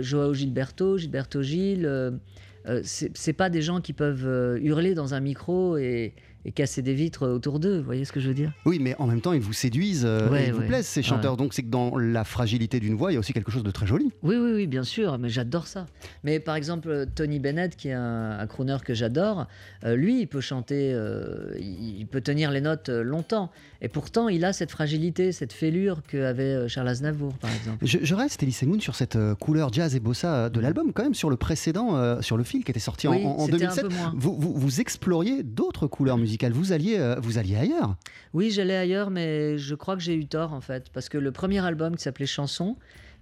Joao 0.00 0.34
Gilberto, 0.34 0.96
Gilberto 0.98 1.42
Gil, 1.42 2.18
euh, 2.66 2.80
c'est 2.84 3.32
pas 3.32 3.50
des 3.50 3.62
gens 3.62 3.80
qui 3.80 3.92
peuvent 3.92 4.26
euh, 4.26 4.58
hurler 4.60 4.94
dans 4.94 5.14
un 5.14 5.20
micro 5.20 5.76
et, 5.76 6.14
et 6.44 6.52
casser 6.52 6.82
des 6.82 6.94
vitres 6.94 7.26
autour 7.28 7.60
d'eux. 7.60 7.78
Vous 7.78 7.84
voyez 7.84 8.04
ce 8.04 8.12
que 8.12 8.20
je 8.20 8.28
veux 8.28 8.34
dire? 8.34 8.52
Oui, 8.64 8.78
mais 8.80 8.94
en 8.98 9.06
même 9.06 9.20
temps, 9.20 9.32
ils 9.32 9.40
vous 9.40 9.52
séduisent 9.52 10.04
euh, 10.06 10.28
Ouais, 10.30 10.44
et 10.44 10.46
ils 10.48 10.52
vous 10.52 10.62
plaisent, 10.62 10.86
ces 10.86 11.00
Ouais. 11.00 11.04
chanteurs. 11.04 11.36
Donc 11.36 11.54
c'est 11.54 11.62
que 11.62 11.68
dans 11.68 11.96
la 11.96 12.24
fragilité 12.24 12.80
d'une 12.80 12.94
voix, 12.94 13.10
il 13.10 13.14
y 13.14 13.16
a 13.16 13.20
aussi 13.20 13.32
quelque 13.32 13.50
chose 13.50 13.62
de 13.62 13.70
très 13.70 13.86
joli. 13.86 14.10
Oui, 14.22 14.36
oui, 14.36 14.52
oui, 14.54 14.66
bien 14.66 14.82
sûr, 14.84 15.18
mais 15.18 15.28
j'adore 15.28 15.66
ça. 15.66 15.86
Mais 16.24 16.40
par 16.40 16.56
exemple, 16.56 17.06
Tony 17.14 17.38
Bennett, 17.38 17.76
qui 17.76 17.88
est 17.88 17.92
un, 17.92 18.38
un 18.38 18.46
crooner 18.46 18.76
que 18.84 18.94
j'adore, 18.94 19.46
euh, 19.84 19.94
lui, 19.96 20.20
il 20.20 20.26
peut 20.26 20.40
chanter, 20.40 20.92
euh, 20.92 21.54
il 21.58 22.06
peut 22.06 22.20
tenir 22.20 22.50
les 22.50 22.60
notes 22.60 22.88
longtemps. 22.88 23.50
Et 23.80 23.88
pourtant, 23.88 24.28
il 24.28 24.44
a 24.44 24.52
cette 24.52 24.72
fragilité, 24.72 25.30
cette 25.30 25.52
fêlure 25.52 26.02
qu'avait 26.08 26.42
euh, 26.54 26.68
Charles 26.68 26.88
Aznavour, 26.88 27.32
par 27.34 27.48
exemple. 27.54 27.86
Je, 27.86 27.98
je 28.02 28.14
reste, 28.16 28.42
Elie 28.42 28.50
Semoun, 28.52 28.80
sur 28.80 28.96
cette 28.96 29.14
euh, 29.14 29.36
couleur 29.36 29.72
jazz 29.72 29.94
et 29.94 30.00
bossa 30.00 30.34
euh, 30.34 30.48
de 30.48 30.58
l'album, 30.58 30.92
quand 30.92 31.04
même 31.04 31.14
sur 31.14 31.30
le 31.30 31.36
précédent, 31.36 31.94
euh, 31.96 32.20
sur 32.20 32.36
le 32.36 32.42
fil 32.42 32.64
qui 32.64 32.72
était 32.72 32.80
sorti 32.80 33.06
en- 33.06 33.12
Oui, 33.12 33.24
en, 33.24 33.28
en 33.36 33.44
c'était 33.46 33.66
un 33.66 33.74
2007. 33.74 33.82
peu 33.88 33.94
moins. 33.94 34.12
Vous, 34.16 34.36
vous, 34.36 34.52
vous 34.52 34.80
exploriez 34.80 35.44
d'autres 35.44 35.86
couleurs 35.86 36.18
musicales, 36.18 36.52
vous 36.52 36.72
alliez, 36.72 36.96
euh, 36.98 37.14
vous 37.20 37.38
alliez 37.38 37.54
ailleurs. 37.54 37.96
Oui, 38.34 38.50
j'allais 38.50 38.76
ailleurs, 38.76 39.10
mais 39.10 39.58
je 39.58 39.76
crois 39.76 39.94
que 39.94 40.02
j'ai 40.02 40.14
eu 40.16 40.26
tort, 40.26 40.52
en 40.54 40.60
fait. 40.60 40.86
Parce 40.92 41.08
que 41.08 41.16
le 41.18 41.30
premier 41.30 41.64
album 41.64 41.94
qui 41.94 42.02
s'appelait 42.02 42.26
Chanson, 42.26 42.76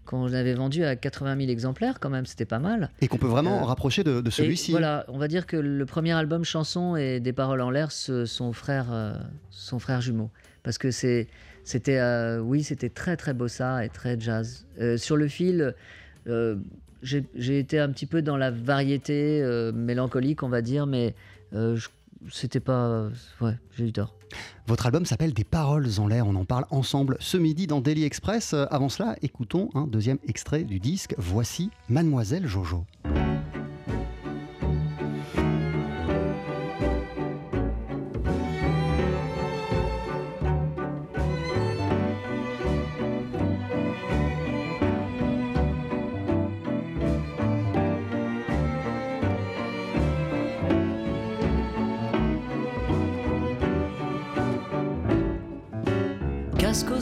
qu'on 0.06 0.32
avait 0.32 0.54
vendu 0.54 0.84
à 0.84 0.96
80 0.96 1.36
000 1.38 1.50
exemplaires, 1.50 2.00
quand 2.00 2.08
même, 2.08 2.24
c'était 2.24 2.46
pas 2.46 2.58
mal. 2.58 2.90
Et 3.02 3.08
qu'on 3.08 3.18
peut 3.18 3.26
vraiment 3.26 3.60
Euh, 3.62 3.64
rapprocher 3.64 4.04
de, 4.04 4.22
celui-ci. 4.30 4.70
Voilà, 4.70 5.04
on 5.08 5.18
va 5.18 5.28
dire 5.28 5.46
que 5.46 5.56
le 5.56 5.84
premier 5.84 6.12
album 6.12 6.44
Chanson 6.44 6.96
et 6.96 7.20
Des 7.20 7.32
paroles 7.34 7.60
en 7.60 7.70
l'air 7.70 7.92
sont 7.92 8.52
frères, 8.52 8.86
euh, 8.92 9.14
sont 9.50 9.78
frères 9.78 10.00
jumeaux. 10.00 10.30
parce 10.62 10.78
que 10.78 10.90
c'est, 10.90 11.28
c'était, 11.64 11.98
euh, 11.98 12.40
oui, 12.40 12.64
c'était 12.64 12.88
très 12.88 13.16
très 13.16 13.34
bossa 13.34 13.84
et 13.84 13.88
très 13.88 14.18
jazz. 14.18 14.66
Sur 14.96 15.16
le 15.16 15.28
fil, 15.28 15.74
j'ai, 17.02 17.58
été 17.58 17.78
un 17.78 17.90
petit 17.90 18.06
peu 18.06 18.22
dans 18.22 18.36
la 18.36 18.50
variété 18.50 19.42
mélancolique, 19.74 20.42
on 20.42 20.48
va 20.48 20.62
dire, 20.62 20.86
mais 20.86 21.14
je- 21.52 21.88
c'était 22.30 22.60
pas, 22.60 23.08
ouais, 23.40 23.54
j'ai 23.76 23.84
eu 23.86 23.92
tort. 23.92 24.15
Votre 24.66 24.86
album 24.86 25.06
s'appelle 25.06 25.32
Des 25.32 25.44
paroles 25.44 25.88
en 25.98 26.06
l'air. 26.06 26.26
On 26.26 26.34
en 26.34 26.44
parle 26.44 26.64
ensemble 26.70 27.16
ce 27.20 27.36
midi 27.36 27.66
dans 27.66 27.80
Daily 27.80 28.04
Express. 28.04 28.52
Euh, 28.54 28.66
Avant 28.70 28.88
cela, 28.88 29.16
écoutons 29.22 29.70
un 29.74 29.86
deuxième 29.86 30.18
extrait 30.26 30.64
du 30.64 30.80
disque. 30.80 31.14
Voici 31.18 31.70
Mademoiselle 31.88 32.46
Jojo. 32.46 32.84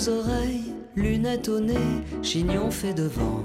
Oreilles, 0.08 0.72
lunettes 0.96 1.48
au 1.48 1.60
nez, 1.60 2.04
chignon 2.22 2.70
fait 2.70 2.94
devant. 2.94 3.44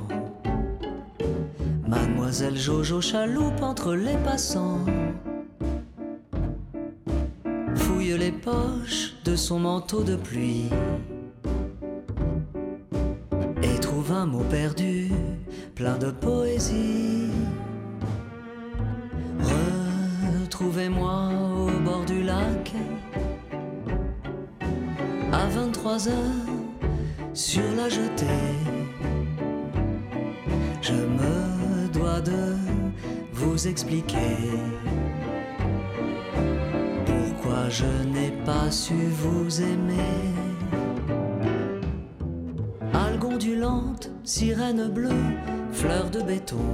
Mademoiselle 1.87 2.57
Jojo 2.57 3.01
chaloupe 3.01 3.61
entre 3.61 3.93
les 3.95 4.17
passants. 4.17 4.85
Fouille 7.75 8.17
les 8.17 8.31
poches 8.31 9.15
de 9.25 9.35
son 9.35 9.59
manteau 9.59 10.03
de 10.03 10.15
pluie. 10.15 10.69
Et 13.63 13.79
trouve 13.79 14.11
un 14.11 14.25
mot 14.25 14.43
perdu, 14.49 15.11
plein 15.75 15.97
de 15.97 16.11
poésie. 16.11 17.31
Retrouvez-moi 20.41 21.38
à 25.39 25.45
23 25.47 26.09
heures 26.09 26.15
sur 27.33 27.63
la 27.77 27.87
jetée. 27.87 28.25
Je 30.81 30.93
me 30.93 31.87
dois 31.93 32.21
de 32.21 32.55
vous 33.33 33.67
expliquer 33.67 34.37
pourquoi 37.05 37.69
je 37.69 37.85
n'ai 38.13 38.31
pas 38.45 38.69
su 38.69 38.93
vous 38.93 39.61
aimer. 39.61 40.17
Algues 42.93 43.39
sirène 44.23 44.89
bleue, 44.89 45.25
fleurs 45.71 46.09
de 46.09 46.21
béton. 46.21 46.67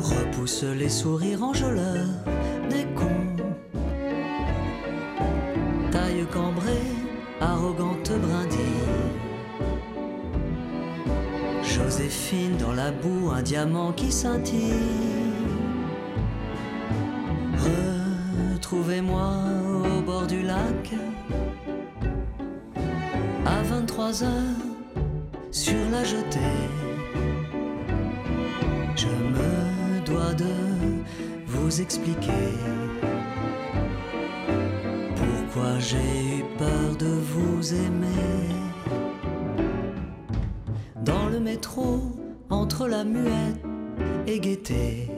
Repousse 0.00 0.64
les 0.64 0.88
sourires 0.88 1.42
enjôleurs 1.42 2.14
des 2.70 2.84
cons 2.96 3.19
Dans 12.60 12.72
la 12.72 12.92
boue, 12.92 13.32
un 13.34 13.42
diamant 13.42 13.90
qui 13.90 14.12
scintille. 14.12 14.72
Retrouvez-moi 18.54 19.32
au 19.96 20.00
bord 20.00 20.28
du 20.28 20.42
lac, 20.42 20.94
à 23.44 23.62
23 23.64 24.22
heures, 24.22 24.30
sur 25.50 25.74
la 25.90 26.04
jetée. 26.04 26.38
Je 28.94 29.08
me 29.08 30.06
dois 30.06 30.32
de 30.34 30.54
vous 31.48 31.80
expliquer 31.80 32.54
pourquoi 35.16 35.80
j'ai 35.80 35.96
eu 35.96 36.44
peur 36.58 36.96
de 36.96 37.06
vous 37.06 37.74
aimer. 37.74 38.54
Dans 41.02 41.28
le 41.28 41.40
métro, 41.40 42.19
entre 42.60 42.86
la 42.88 43.04
muette 43.04 43.64
et 44.26 44.38
gaieté, 44.38 45.08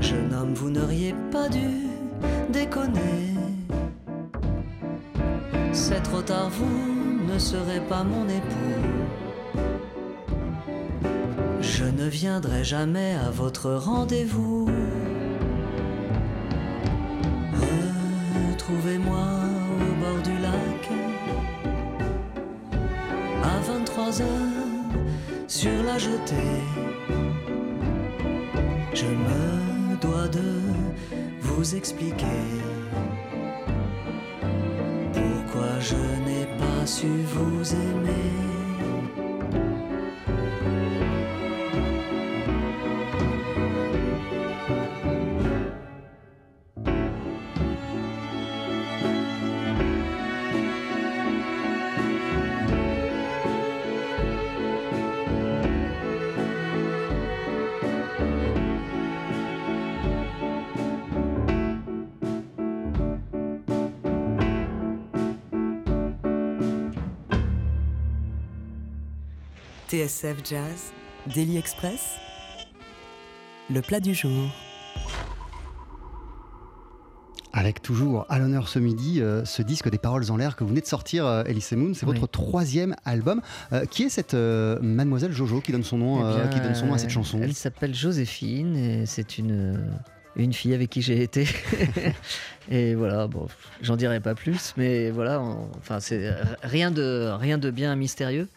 jeune 0.00 0.34
homme, 0.34 0.52
vous 0.52 0.68
n'auriez 0.68 1.14
pas 1.30 1.48
dû 1.48 1.88
déconner. 2.50 3.34
C'est 5.72 6.02
trop 6.02 6.20
tard, 6.20 6.50
vous 6.50 7.32
ne 7.32 7.38
serez 7.38 7.80
pas 7.88 8.04
mon 8.04 8.28
époux. 8.28 8.82
Je 11.62 11.84
ne 11.84 12.06
viendrai 12.06 12.64
jamais 12.64 13.14
à 13.14 13.30
votre 13.30 13.70
rendez-vous. 13.72 14.68
Retrouvez-moi 18.50 19.24
au 19.80 19.90
bord 20.02 20.22
du 20.22 20.36
lac 20.38 20.82
à 23.42 23.58
23 23.60 24.20
heures 24.20 24.71
sur 25.52 25.82
la 25.82 25.98
jetée. 25.98 26.62
Je 28.94 29.04
me 29.04 29.96
dois 30.00 30.26
de 30.28 30.48
vous 31.42 31.74
expliquer 31.74 32.42
pourquoi 35.12 35.78
je 35.80 36.02
n'ai 36.24 36.46
pas 36.58 36.86
su 36.86 37.06
vous 37.34 37.74
aimer. 37.74 38.61
TSF 69.96 70.38
Jazz, 70.42 70.90
Daily 71.34 71.58
Express, 71.58 72.16
le 73.68 73.82
plat 73.82 74.00
du 74.00 74.14
jour. 74.14 74.48
Avec 77.52 77.82
toujours 77.82 78.24
à 78.30 78.38
l'honneur 78.38 78.68
ce 78.68 78.78
midi 78.78 79.20
euh, 79.20 79.44
ce 79.44 79.60
disque 79.60 79.90
des 79.90 79.98
paroles 79.98 80.30
en 80.30 80.38
l'air 80.38 80.56
que 80.56 80.64
vous 80.64 80.70
venez 80.70 80.80
de 80.80 80.86
sortir, 80.86 81.26
euh, 81.26 81.44
Elise 81.44 81.72
Moon. 81.72 81.92
C'est 81.92 82.06
Oui. 82.06 82.16
votre 82.18 82.26
troisième 82.26 82.96
album. 83.04 83.42
Euh, 83.74 83.84
qui 83.84 84.04
est 84.04 84.08
cette 84.08 84.32
euh, 84.32 84.78
Mademoiselle 84.80 85.32
Jojo 85.32 85.60
qui 85.60 85.72
donne 85.72 85.84
son 85.84 85.98
nom, 85.98 86.20
Eh 86.20 86.24
euh, 86.24 86.38
bien, 86.44 86.48
qui 86.48 86.60
donne 86.66 86.74
son 86.74 86.86
nom 86.86 86.94
à 86.94 86.98
cette 86.98 87.10
chanson? 87.10 87.38
Elle 87.42 87.52
s'appelle 87.52 87.94
Joséphine 87.94 88.74
et 88.74 89.04
c'est 89.04 89.36
une, 89.36 89.78
une 90.36 90.54
fille 90.54 90.72
avec 90.72 90.88
qui 90.88 91.02
j'ai 91.02 91.22
été. 91.22 91.46
et 92.70 92.94
voilà, 92.94 93.26
bon, 93.26 93.46
j'en 93.82 93.96
dirai 93.96 94.20
pas 94.20 94.34
plus, 94.34 94.72
mais 94.78 95.10
voilà, 95.10 95.42
on- 95.42 95.68
enfin, 95.76 96.00
c'est 96.00 96.34
rien 96.62 96.90
de, 96.90 97.30
rien 97.38 97.58
de 97.58 97.70
bien 97.70 97.94
mystérieux. 97.94 98.48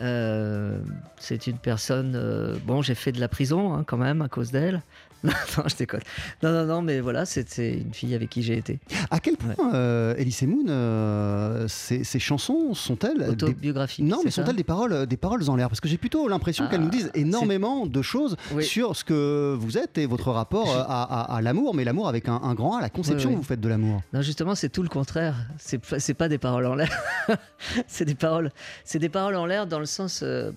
Euh, 0.00 0.78
c'est 1.18 1.46
une 1.46 1.58
personne. 1.58 2.14
euh, 2.16 2.56
bon, 2.64 2.82
j'ai 2.82 2.94
fait 2.94 3.12
de 3.12 3.20
la 3.20 3.28
prison 3.28 3.74
hein, 3.74 3.84
quand 3.86 3.96
même 3.96 4.22
à 4.22 4.28
cause 4.28 4.50
d'elle. 4.50 4.82
non, 5.24 5.64
je 5.66 5.76
déconne. 5.76 6.00
Non, 6.42 6.52
non, 6.52 6.64
non, 6.66 6.82
mais 6.82 7.00
voilà, 7.00 7.24
c'est 7.24 7.48
c'est 7.48 7.72
une 7.74 7.94
fille 7.94 8.14
avec 8.14 8.28
qui 8.30 8.42
j'ai 8.42 8.56
été. 8.56 8.80
À 9.10 9.20
quel 9.20 9.36
point, 9.36 9.54
euh, 9.74 10.14
Elise 10.16 10.42
Moon, 10.42 10.64
euh, 10.68 11.66
ces, 11.68 12.04
ces 12.04 12.18
chansons 12.18 12.74
sont-elles 12.74 13.18
des- 13.18 13.28
Autobiographique. 13.28 14.04
Non, 14.04 14.20
mais 14.24 14.30
sont-elles 14.30 14.56
des 14.56 14.64
paroles, 14.64 15.06
des 15.06 15.16
paroles 15.16 15.48
en 15.48 15.56
l'air? 15.56 15.68
Parce 15.68 15.80
que 15.80 15.88
j'ai 15.88 15.98
plutôt 15.98 16.26
l'impression 16.28 16.66
qu'elles 16.68 16.80
Ah, 16.80 16.84
nous 16.84 16.90
disent 16.90 17.10
énormément 17.14 17.86
de 17.86 18.02
choses 18.02 18.36
Oui. 18.52 18.64
sur 18.64 18.96
ce 18.96 19.04
que 19.04 19.56
vous 19.58 19.78
êtes 19.78 19.98
et 19.98 20.06
votre 20.06 20.30
rapport 20.32 20.70
euh, 20.70 20.80
à, 20.86 21.02
à- 21.02 21.36
à 21.36 21.40
l'amour, 21.42 21.74
mais 21.74 21.84
l'amour 21.84 22.08
avec 22.08 22.28
un, 22.28 22.40
un 22.42 22.54
grand 22.54 22.76
A, 22.76 22.80
la 22.80 22.90
conception 22.90 23.28
Oui, 23.30 23.34
oui. 23.36 23.40
que 23.40 23.44
vous 23.44 23.48
faites 23.48 23.60
de 23.60 23.68
l'amour. 23.68 24.02
Non, 24.12 24.22
justement, 24.22 24.54
c'est 24.54 24.68
tout 24.70 24.82
le 24.82 24.88
contraire. 24.88 25.36
C'est 25.58 25.78
pas- 25.78 25.98
pas 26.14 26.28
des 26.28 26.38
paroles 26.38 26.66
en 26.66 26.74
l'air. 26.74 26.90
c'est 27.86 28.04
des 28.04 28.14
paroles. 28.14 28.50
C'est 28.84 28.98
des 28.98 29.08
paroles 29.08 29.36
en 29.36 29.46
l'air 29.46 29.66
dans 29.66 29.78
le 29.78 29.86
sens, 29.86 30.20
euh, 30.22 30.50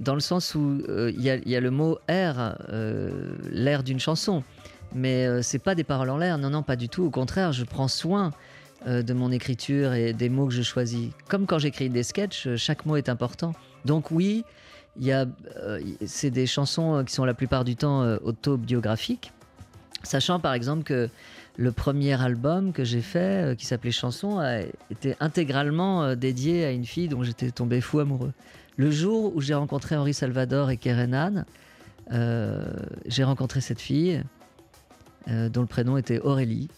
dans 0.00 0.14
le 0.14 0.20
sens 0.20 0.54
où 0.54 0.80
euh, 0.88 1.12
il 1.14 1.22
y, 1.22 1.30
a- 1.30 1.60
le 1.60 1.70
mot 1.70 1.98
air, 2.08 2.56
euh, 2.70 3.34
l'air 3.50 3.82
d'une 3.82 4.00
chanson. 4.00 4.42
Mais 4.94 5.26
euh, 5.26 5.42
c'est 5.42 5.58
pas 5.60 5.74
des 5.74 5.84
paroles 5.84 6.10
en 6.10 6.16
l'air. 6.16 6.36
Non, 6.38 6.50
non, 6.50 6.62
pas 6.62 6.74
du 6.76 6.88
tout. 6.88 7.04
Au 7.04 7.10
contraire, 7.10 7.52
je 7.52 7.64
prends 7.64 7.86
soin 7.86 8.32
euh, 8.86 9.02
de 9.02 9.12
mon 9.12 9.30
écriture 9.30 9.92
et 9.92 10.12
des 10.12 10.28
mots 10.28 10.46
que 10.46 10.54
je 10.54 10.62
choisis. 10.62 11.10
Comme 11.28 11.46
quand 11.46 11.58
j'écris 11.58 11.90
des 11.90 12.02
sketchs, 12.02 12.48
chaque 12.56 12.86
mot 12.86 12.96
est 12.96 13.08
important. 13.08 13.52
Donc 13.84 14.10
oui, 14.10 14.44
c'est 16.06 16.30
des 16.30 16.46
chansons 16.46 17.04
qui 17.06 17.14
sont 17.14 17.24
la 17.24 17.34
plupart 17.34 17.64
du 17.64 17.76
temps 17.76 18.04
autobiographiques. 18.24 19.32
Sachant 20.02 20.40
par 20.40 20.54
exemple 20.54 20.82
que 20.82 21.08
le 21.56 21.72
premier 21.72 22.20
album 22.20 22.72
que 22.72 22.84
j'ai 22.84 23.02
fait, 23.02 23.56
qui 23.58 23.66
s'appelait 23.66 23.92
Chanson, 23.92 24.38
a 24.38 24.60
été 24.90 25.14
intégralement 25.20 26.14
dédié 26.16 26.64
à 26.64 26.70
une 26.72 26.86
fille 26.86 27.08
dont 27.08 27.22
j'étais 27.22 27.50
tombé 27.50 27.80
fou 27.80 28.00
amoureux. 28.00 28.32
Le 28.80 28.90
jour 28.90 29.36
où 29.36 29.42
j'ai 29.42 29.52
rencontré 29.52 29.94
Henri 29.94 30.14
Salvador 30.14 30.70
et 30.70 30.78
Keren 30.78 31.12
Anne, 31.12 31.44
euh, 32.12 32.64
j'ai 33.04 33.24
rencontré 33.24 33.60
cette 33.60 33.78
fille 33.78 34.22
euh, 35.28 35.50
dont 35.50 35.60
le 35.60 35.66
prénom 35.66 35.98
était 35.98 36.18
Aurélie. 36.18 36.70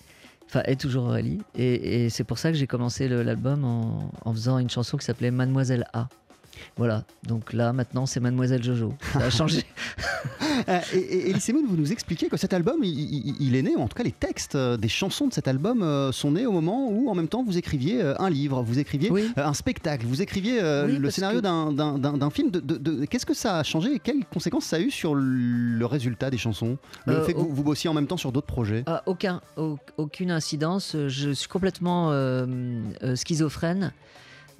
Enfin, 0.46 0.62
est 0.64 0.80
toujours 0.80 1.04
Aurélie. 1.04 1.42
Et, 1.54 2.10
c'est 2.10 2.24
pour 2.24 2.38
ça 2.38 2.50
que 2.50 2.58
j'ai 2.58 2.66
commencé 2.66 3.06
l'album 3.06 3.64
en 3.64 4.32
faisant 4.32 4.58
une 4.58 4.68
chanson 4.68 4.96
qui 4.96 5.04
s'appelait 5.04 5.30
Mademoiselle 5.30 5.86
A. 5.92 6.08
Voilà. 6.76 7.04
Donc 7.26 7.52
là, 7.52 7.72
maintenant, 7.72 8.06
c'est 8.06 8.20
Mademoiselle 8.20 8.62
Jojo. 8.62 8.94
Ça 9.12 9.18
a 9.20 9.30
changé. 9.30 9.64
Euh, 10.68 10.78
et, 10.94 10.98
et, 10.98 11.30
Elie 11.30 11.40
Semoun, 11.40 11.64
vous 11.66 11.76
nous 11.76 11.92
expliquez 11.92 12.28
que 12.28 12.36
cet 12.36 12.52
album, 12.52 12.76
il, 12.82 12.90
il- 12.90 13.36
il 13.40 13.56
est 13.56 13.62
né, 13.62 13.74
ou 13.76 13.80
en 13.80 13.88
tout 13.88 13.96
cas 13.96 14.02
les 14.04 14.12
textes 14.12 14.54
euh, 14.54 14.76
des 14.76 14.88
chansons 14.88 15.26
de 15.26 15.32
cet 15.32 15.48
album 15.48 15.82
euh, 15.82 16.12
sont 16.12 16.32
nés 16.32 16.46
au 16.46 16.52
moment 16.52 16.88
où, 16.90 17.08
en 17.10 17.14
même 17.14 17.28
temps, 17.28 17.42
vous 17.42 17.58
écriviez 17.58 18.02
un 18.02 18.30
livre, 18.30 18.62
vous 18.62 18.78
écriviez 18.78 19.10
Oui. 19.10 19.30
un 19.36 19.54
spectacle, 19.54 20.06
vous 20.06 20.22
écriviez 20.22 20.60
Oui, 20.86 20.98
le 20.98 21.10
scénario 21.10 21.40
que- 21.40 21.44
d'un- 21.44 22.30
film. 22.30 22.50
De, 22.50 22.60
de- 22.60 22.76
de- 22.78 23.04
Qu'est-ce 23.06 23.26
que 23.26 23.34
ça 23.34 23.58
a 23.58 23.62
changé 23.62 23.94
et 23.94 23.98
quelles 23.98 24.24
conséquences 24.32 24.64
ça 24.66 24.76
a 24.76 24.80
eu 24.80 24.90
sur 24.90 25.14
le 25.14 25.84
résultat 25.86 26.30
des 26.30 26.38
chansons? 26.38 26.78
Le 27.06 27.14
Euh, 27.14 27.24
fait 27.24 27.32
que 27.34 27.38
au- 27.38 27.44
vous, 27.44 27.54
vous 27.54 27.64
bossiez 27.64 27.90
en 27.90 27.94
même 27.94 28.06
temps 28.06 28.16
sur 28.16 28.32
d'autres 28.32 28.46
projets? 28.46 28.84
Ah, 28.86 29.02
aucun, 29.06 29.40
au- 29.56 29.78
aucune 29.96 30.30
incidence. 30.30 30.96
Je 31.08 31.30
suis 31.30 31.48
complètement 31.48 32.08
euh, 32.10 32.76
schizophrène. 33.16 33.92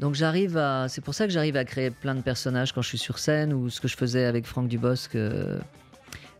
Donc 0.03 0.17
j'arrive 0.17 0.57
à. 0.57 0.89
C'est 0.89 1.01
pour 1.01 1.15
ça 1.15 1.29
que 1.29 1.33
j'arrive 1.33 1.57
à 1.57 1.65
créer 1.65 1.93
plein 1.93 2.17
de 2.17 2.23
personnages 2.23 2.73
quand 2.73 2.83
je 2.83 2.89
suis 2.89 2.99
sur 2.99 3.21
scène 3.21 3.53
ou 3.53 3.71
ce 3.71 3.81
que 3.81 3.87
je 3.87 3.97
faisais 3.97 4.25
avec 4.25 4.47
Franck 4.47 4.67
Dubosc 4.67 5.15
euh, 5.15 5.61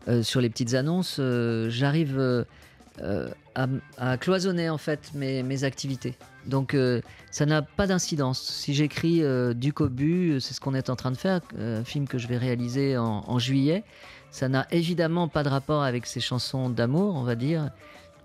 euh, 0.09 0.21
sur 0.21 0.41
les 0.41 0.49
petites 0.49 0.73
annonces. 0.73 1.15
euh, 1.21 1.69
j'arrive 1.69 2.45
à, 3.55 4.17
cloisonner 4.17 4.69
en 4.69 4.77
fait 4.77 5.13
mes, 5.13 5.63
activités. 5.63 6.15
Donc 6.45 6.75
ça 7.31 7.45
n'a 7.45 7.61
pas 7.61 7.87
d'incidence. 7.87 8.41
Si 8.41 8.73
j'écris 8.73 9.23
euh, 9.23 9.53
du 9.53 9.71
Cobu, 9.71 10.41
c'est 10.41 10.53
ce 10.53 10.59
qu'on 10.59 10.73
est 10.73 10.89
en 10.89 10.97
train 10.97 11.11
de 11.11 11.17
faire, 11.17 11.39
un 11.57 11.85
film 11.85 12.05
que 12.05 12.17
je 12.17 12.27
vais 12.27 12.37
réaliser 12.37 12.97
en, 12.97 13.23
en 13.25 13.39
juillet. 13.39 13.85
Ça 14.29 14.49
n'a 14.49 14.67
évidemment 14.71 15.29
pas 15.29 15.43
de 15.43 15.49
rapport 15.49 15.83
avec 15.83 16.05
ces 16.05 16.19
chansons 16.19 16.69
d'amour, 16.69 17.15
on 17.15 17.23
va 17.23 17.35
dire. 17.35 17.69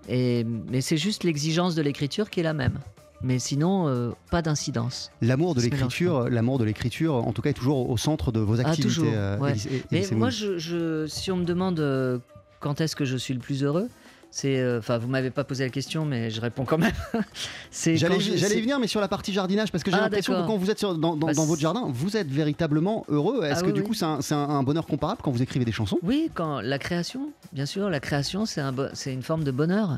Et, 0.09 0.43
mais 0.43 0.81
c'est 0.81 0.97
juste 0.97 1.23
l'exigence 1.23 1.75
de 1.75 1.81
l'écriture 1.81 2.29
qui 2.29 2.41
est 2.41 2.43
la 2.43 2.53
même. 2.53 2.77
Mais 3.21 3.37
sinon, 3.39 3.87
euh, 3.89 4.11
pas 4.31 4.41
d'incidence. 4.41 5.11
L'amour 5.21 5.53
de 5.55 5.61
l'écriture, 5.61 6.29
l'amour 6.29 6.57
de 6.57 6.63
l'écriture, 6.63 7.15
en 7.15 7.33
tout 7.33 7.41
cas, 7.41 7.49
est 7.49 7.53
toujours 7.53 7.89
au 7.89 7.97
centre 7.97 8.31
de 8.31 8.39
vos 8.39 8.57
Ah, 8.59 8.69
activités. 8.69 8.83
toujours, 8.83 9.11
euh, 9.13 9.37
ouais. 9.39 9.51
Elie- 9.53 9.67
Elie 9.67 9.83
Mais 9.91 10.15
moi, 10.15 10.29
je, 10.29 10.57
je- 10.57 11.05
si 11.07 11.29
on 11.31 11.35
me 11.37 11.43
demande 11.45 11.79
euh, 11.81 12.19
quand 12.61 12.79
est-ce 12.81 12.95
que 12.95 13.03
je 13.05 13.17
suis 13.17 13.33
le 13.33 13.41
plus 13.41 13.63
heureux, 13.63 13.89
c'est. 14.31 14.59
euh, 14.59 14.79
Enfin, 14.79 14.97
vous 14.99 15.07
m'avez 15.09 15.31
pas 15.31 15.43
posé 15.43 15.65
la 15.65 15.69
question, 15.69 16.05
mais 16.05 16.29
je 16.29 16.39
réponds 16.39 16.63
quand 16.63 16.77
même. 16.77 16.93
J'allais 17.71 18.19
j'allais 18.19 18.61
venir, 18.61 18.79
mais 18.79 18.87
sur 18.87 19.01
la 19.01 19.07
partie 19.09 19.33
jardinage, 19.33 19.71
parce 19.71 19.83
que 19.83 19.91
j'ai 19.91 19.97
Ah, 19.97 20.01
l'impression 20.03 20.33
que 20.41 20.47
quand 20.47 20.57
vous 20.57 20.71
êtes 20.71 20.79
sur- 20.79 20.97
dans, 20.97 21.15
dans- 21.17 21.27
Bah, 21.27 21.33
dans 21.33 21.45
votre 21.45 21.61
jardin, 21.61 21.87
vous 21.89 22.15
êtes 22.15 22.29
véritablement 22.29 23.05
heureux. 23.09 23.43
Est-ce 23.43 23.59
Ah 23.59 23.61
que 23.63 23.67
oui, 23.67 23.73
du 23.73 23.81
oui. 23.81 23.87
coup, 23.87 23.93
c'est 23.93 24.05
un, 24.05 24.21
c'est 24.21 24.33
un- 24.33 24.49
un 24.49 24.63
bonheur 24.63 24.85
comparable 24.85 25.19
quand 25.23 25.31
vous 25.31 25.41
écrivez 25.41 25.65
des 25.65 25.71
chansons? 25.73 25.99
Oui, 26.03 26.31
quand 26.33 26.61
la 26.61 26.79
création, 26.79 27.31
bien 27.51 27.65
sûr, 27.65 27.89
la 27.89 27.99
création, 27.99 28.45
c'est 28.45 28.61
un 28.61 28.71
bo- 28.71 28.87
c'est 28.93 29.13
une 29.13 29.23
forme 29.23 29.43
de 29.43 29.51
bonheur. 29.51 29.97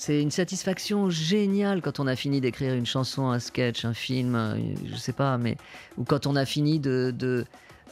C'est 0.00 0.22
une 0.22 0.30
satisfaction 0.30 1.10
géniale 1.10 1.82
quand 1.82 2.00
on 2.00 2.06
a 2.06 2.16
fini 2.16 2.40
d'écrire 2.40 2.72
une 2.72 2.86
chanson, 2.86 3.28
un 3.28 3.38
sketch, 3.38 3.84
un 3.84 3.92
film, 3.92 4.34
un- 4.34 4.56
je 4.90 4.96
sais 4.96 5.12
pas, 5.12 5.36
mais 5.36 5.58
ou 5.98 6.04
quand 6.04 6.26
on 6.26 6.36
a 6.36 6.46
fini 6.46 6.80
de, 6.80 7.12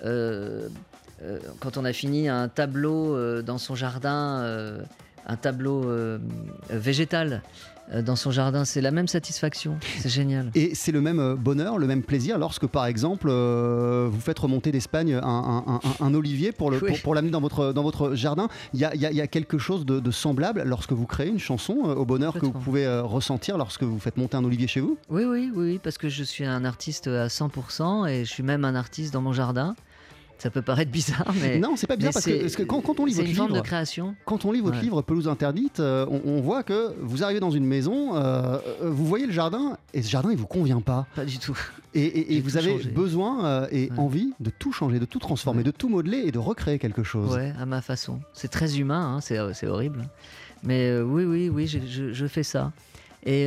euh, 0.06 0.68
euh, 1.22 1.38
quand 1.60 1.76
on 1.76 1.84
a 1.84 1.92
fini 1.92 2.26
un 2.30 2.48
tableau 2.48 3.14
euh, 3.14 3.42
dans 3.42 3.58
son 3.58 3.74
jardin, 3.74 4.40
euh, 4.40 4.80
un 5.26 5.36
tableau 5.36 5.84
euh, 5.84 6.18
végétal. 6.70 7.42
euh, 7.44 7.77
dans 8.02 8.16
son 8.16 8.30
jardin, 8.30 8.64
c'est 8.64 8.80
la 8.80 8.90
même 8.90 9.08
satisfaction. 9.08 9.76
C'est 9.98 10.08
génial. 10.08 10.50
Et 10.54 10.74
c'est 10.74 10.92
le 10.92 11.00
même 11.00 11.18
euh, 11.20 11.34
bonheur, 11.36 11.78
le 11.78 11.86
même 11.86 12.02
plaisir 12.02 12.38
lorsque, 12.38 12.66
par 12.66 12.86
exemple, 12.86 13.28
euh, 13.30 14.08
vous 14.10 14.20
faites 14.20 14.38
remonter 14.38 14.70
d'Espagne 14.72 15.14
un, 15.14 15.22
un- 15.22 15.64
un- 15.66 15.80
un 16.06 16.14
olivier 16.14 16.52
pour 16.52 16.70
le- 16.70 16.78
Oui. 16.82 16.90
pour, 16.90 17.00
pour 17.00 17.14
l'amener 17.14 17.30
dans 17.30 17.40
votre, 17.40 17.72
dans 17.72 17.82
votre 17.82 18.14
jardin. 18.14 18.48
Il 18.74 18.80
y 18.80 18.84
a, 18.84 18.94
il 18.94 19.00
y 19.00 19.06
a- 19.06 19.10
il 19.10 19.16
y 19.16 19.20
a 19.20 19.26
quelque 19.26 19.58
chose 19.58 19.86
de, 19.86 20.00
de 20.00 20.10
semblable 20.10 20.62
lorsque 20.66 20.92
vous 20.92 21.06
créez 21.06 21.28
une 21.28 21.38
chanson, 21.38 21.78
euh, 21.86 21.94
au 21.94 22.04
bonheur 22.04 22.34
que 22.34 22.44
vous 22.44 22.52
pouvez 22.52 22.84
euh, 22.86 23.02
ressentir 23.02 23.56
lorsque 23.58 23.82
vous 23.82 23.98
faites 23.98 24.16
monter 24.16 24.36
un 24.36 24.44
olivier 24.44 24.66
chez 24.66 24.80
vous? 24.80 24.98
Oui, 25.08 25.24
oui, 25.24 25.50
oui, 25.54 25.80
parce 25.82 25.98
que 25.98 26.08
je 26.08 26.22
suis 26.24 26.44
un 26.44 26.64
artiste 26.64 27.06
à 27.06 27.28
100% 27.28 28.06
et 28.08 28.24
je 28.24 28.30
suis 28.30 28.42
même 28.42 28.64
un 28.64 28.74
artiste 28.74 29.12
dans 29.12 29.22
mon 29.22 29.32
jardin. 29.32 29.74
Ça 30.38 30.50
peut 30.50 30.62
paraître 30.62 30.90
bizarre, 30.92 31.34
mais 31.42 31.58
Non, 31.58 31.74
c'est 31.76 31.86
pas 31.88 31.96
bizarre 31.96 32.12
parce 32.12 32.24
que, 32.24 32.30
c'est- 32.30 32.40
parce 32.40 32.54
que 32.56 32.62
quand, 32.62 32.80
quand 32.80 33.00
on 33.00 33.04
lit 33.06 33.12
votre 33.14 33.26
une 33.28 33.34
livre, 33.34 33.52
de 33.52 33.60
création. 33.60 34.14
quand 34.24 34.44
on 34.44 34.52
lit 34.52 34.60
votre 34.60 34.76
Ouais. 34.76 34.82
livre 34.82 35.02
Pelouse 35.02 35.26
interdite, 35.26 35.80
euh, 35.80 36.06
on, 36.08 36.20
on 36.24 36.40
voit 36.40 36.62
que 36.62 36.94
vous 37.00 37.24
arrivez 37.24 37.40
dans 37.40 37.50
une 37.50 37.64
maison, 37.64 38.14
euh, 38.16 38.58
euh, 38.82 38.90
vous 38.90 39.04
voyez 39.04 39.26
le 39.26 39.32
jardin 39.32 39.76
et 39.94 40.00
ce 40.02 40.08
jardin 40.08 40.30
il 40.30 40.36
vous 40.36 40.46
convient 40.46 40.80
pas. 40.80 41.06
Pas 41.16 41.24
du 41.24 41.38
tout. 41.38 41.58
Et, 41.94 42.02
et- 42.04 42.32
et 42.32 42.34
J'ai 42.36 42.40
vous 42.40 42.56
avez 42.56 42.70
changé. 42.72 42.90
besoin 42.90 43.44
euh, 43.44 43.66
et 43.72 43.90
Ouais. 43.90 43.98
envie 43.98 44.32
de 44.38 44.50
tout 44.50 44.70
changer, 44.72 45.00
de 45.00 45.04
tout 45.06 45.18
transformer, 45.18 45.58
Ouais. 45.58 45.64
de 45.64 45.70
tout 45.72 45.88
modeler 45.88 46.18
et 46.26 46.30
de 46.30 46.38
recréer 46.38 46.78
quelque 46.78 47.02
chose. 47.02 47.34
Ouais, 47.34 47.52
à 47.60 47.66
ma 47.66 47.82
façon. 47.82 48.20
C'est 48.32 48.48
très 48.48 48.78
humain, 48.78 49.16
hein, 49.16 49.20
c'est, 49.20 49.66
horrible. 49.66 50.08
Mais 50.62 51.00
oui, 51.00 51.24
oui, 51.24 51.48
oui, 51.48 51.66
je, 51.66 51.78
je- 51.84 52.12
je 52.12 52.26
fais 52.26 52.42
ça. 52.44 52.72
Et, 53.26 53.46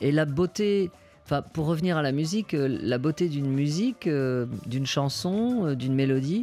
et 0.00 0.10
la 0.12 0.24
beauté, 0.24 0.90
enfin, 1.30 1.42
pour 1.52 1.66
revenir 1.66 1.96
à 1.96 2.02
la 2.02 2.12
musique, 2.12 2.54
euh, 2.54 2.78
la 2.82 2.98
beauté 2.98 3.28
d'une 3.28 3.48
musique, 3.50 4.06
euh, 4.08 4.46
d'une 4.66 4.86
chanson, 4.86 5.66
euh, 5.66 5.74
d'une 5.76 5.94
mélodie, 5.94 6.42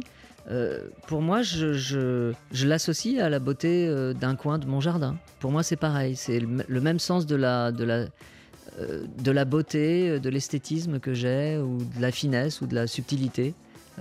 pour 1.06 1.20
moi, 1.20 1.42
je, 1.42 1.74
je- 1.74 2.32
je 2.52 2.66
l'associe 2.66 3.20
à 3.22 3.28
la 3.28 3.38
beauté 3.38 3.86
d'un 4.18 4.34
coin 4.34 4.56
de 4.58 4.64
mon 4.64 4.80
jardin. 4.80 5.16
Pour 5.40 5.52
moi, 5.52 5.62
c'est 5.62 5.76
pareil. 5.76 6.16
C'est 6.16 6.40
le, 6.40 6.80
même 6.80 6.98
sens 6.98 7.26
de 7.26 7.36
la, 7.36 7.70
de 7.70 7.84
la, 7.84 8.06
de 8.78 9.30
la 9.30 9.44
beauté, 9.44 10.18
de 10.18 10.28
l'esthétisme 10.30 11.00
que 11.00 11.12
j'ai, 11.12 11.58
ou 11.58 11.76
de 11.96 12.00
la 12.00 12.10
finesse, 12.10 12.62
ou 12.62 12.66
de 12.66 12.74
la 12.74 12.86
subtilité. 12.86 13.52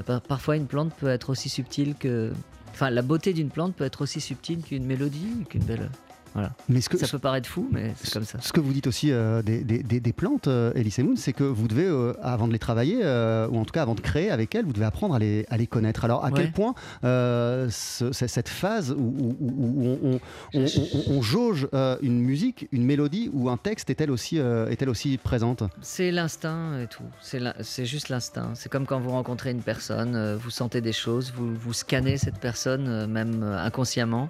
Par- 0.06 0.22
Parfois, 0.22 0.56
une 0.56 0.68
plante 0.68 0.94
peut 0.98 1.10
être 1.10 1.32
aussi 1.32 1.50
subtile 1.50 1.96
que. 2.00 2.32
Enfin, 2.72 2.92
la 2.92 3.02
beauté 3.02 3.34
d'une 3.34 3.50
plante 3.50 3.76
peut 3.76 3.84
être 3.84 4.02
aussi 4.04 4.22
subtile 4.22 4.62
qu'une 4.62 4.86
mélodie, 4.86 5.44
qu'une 5.50 5.64
belle. 5.66 5.90
Voilà. 6.34 6.52
Mais 6.70 6.82
ce 6.82 6.90
que, 6.90 6.98
Ça 6.98 7.08
peut 7.08 7.20
paraître 7.20 7.50
fou, 7.50 7.68
mais 7.72 7.94
c'est 8.02 8.14
comme 8.14 8.26
ça. 8.26 8.38
Ce 8.42 8.52
que 8.54 8.60
vous 8.60 8.72
dites 8.74 8.88
aussi 8.88 9.12
euh, 9.12 9.42
des, 9.42 9.64
des- 9.64 9.82
des- 9.84 10.00
des 10.00 10.14
plantes, 10.14 10.48
euh, 10.48 10.72
Elise 10.76 11.00
Moon, 11.00 11.16
c'est 11.16 11.34
que 11.34 11.44
vous 11.44 11.68
devez, 11.68 11.86
euh, 11.86 12.14
avant 12.22 12.48
de 12.48 12.54
les 12.54 12.60
travailler, 12.60 13.00
euh, 13.04 13.48
ou 13.50 13.58
en 13.58 13.66
tout 13.66 13.72
cas 13.72 13.82
avant 13.82 13.96
de 13.96 14.02
créer 14.02 14.30
avec 14.30 14.54
elles, 14.54 14.66
vous 14.66 14.74
devez 14.74 14.86
apprendre 14.86 15.16
à 15.16 15.20
les, 15.20 15.46
à 15.50 15.58
les 15.58 15.68
connaître. 15.68 16.06
Alors, 16.06 16.24
à 16.24 16.28
Ouais. 16.30 16.34
quel 16.36 16.52
point 16.52 16.76
euh, 17.04 17.68
ce- 17.72 18.12
cette 18.12 18.50
phase 18.50 18.92
où, 18.92 18.96
où- 18.98 19.38
où- 19.40 19.48
où 19.50 19.86
on, 19.86 20.00
on- 20.14 20.20
on- 20.54 20.60
on- 20.64 21.12
on 21.18 21.22
jauge 21.22 21.68
euh, 21.74 21.98
une 22.02 22.20
musique, 22.22 22.68
une 22.72 22.84
mélodie 22.84 23.30
ou 23.34 23.50
un 23.50 23.58
texte 23.58 23.90
est-elle 23.90 24.12
aussi, 24.12 24.40
euh, 24.40 24.70
est-elle 24.70 24.90
aussi 24.90 25.18
présente? 25.18 25.64
C'est 25.82 26.12
l'instinct 26.12 26.80
et 26.82 26.88
tout. 26.88 27.04
C'est 27.22 27.86
juste 27.86 28.10
l'instinct. 28.10 28.52
C'est 28.56 28.70
comme 28.70 28.86
quand 28.86 29.00
vous 29.00 29.12
rencontrez 29.12 29.52
une 29.52 29.62
personne, 29.62 30.16
euh, 30.16 30.38
vous 30.38 30.50
sentez 30.52 30.82
des 30.82 30.94
choses, 30.94 31.34
vous, 31.36 31.56
vous 31.56 31.74
scannez 31.74 32.18
cette 32.18 32.40
personne, 32.40 32.88
euh, 32.88 33.08
même 33.08 33.42
euh, 33.44 33.58
inconsciemment. 33.58 34.30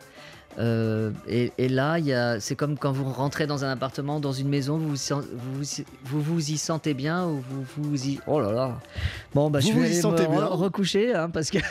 Euh, 0.59 1.11
et, 1.27 1.51
et 1.57 1.69
là, 1.69 1.97
c'est 2.39 2.55
comme 2.55 2.77
quand 2.77 2.91
vous 2.91 3.05
rentrez 3.11 3.45
dans 3.47 3.63
un 3.63 3.69
appartement, 3.69 4.19
dans 4.19 4.31
une 4.31 4.47
maison, 4.49 4.77
vous 4.77 4.95
vous, 4.95 5.15
vous, 5.53 5.63
vous, 6.05 6.21
vous 6.21 6.51
y 6.51 6.57
sentez 6.57 6.93
bien 6.93 7.27
ou 7.27 7.41
vous 7.49 7.63
vous 7.77 8.07
y... 8.07 8.19
Oh 8.27 8.39
là 8.39 8.51
là 8.51 8.79
Bon, 9.35 9.49
bah, 9.49 9.59
Vous 9.59 9.67
je 9.67 9.73
vous 9.73 9.79
vais 9.81 9.85
aller 9.87 9.95
sentez 9.95 10.23
me 10.27 10.35
re- 10.35 10.47
recoucher, 10.55 11.13
hein, 11.13 11.29
parce 11.29 11.51
que... 11.51 11.59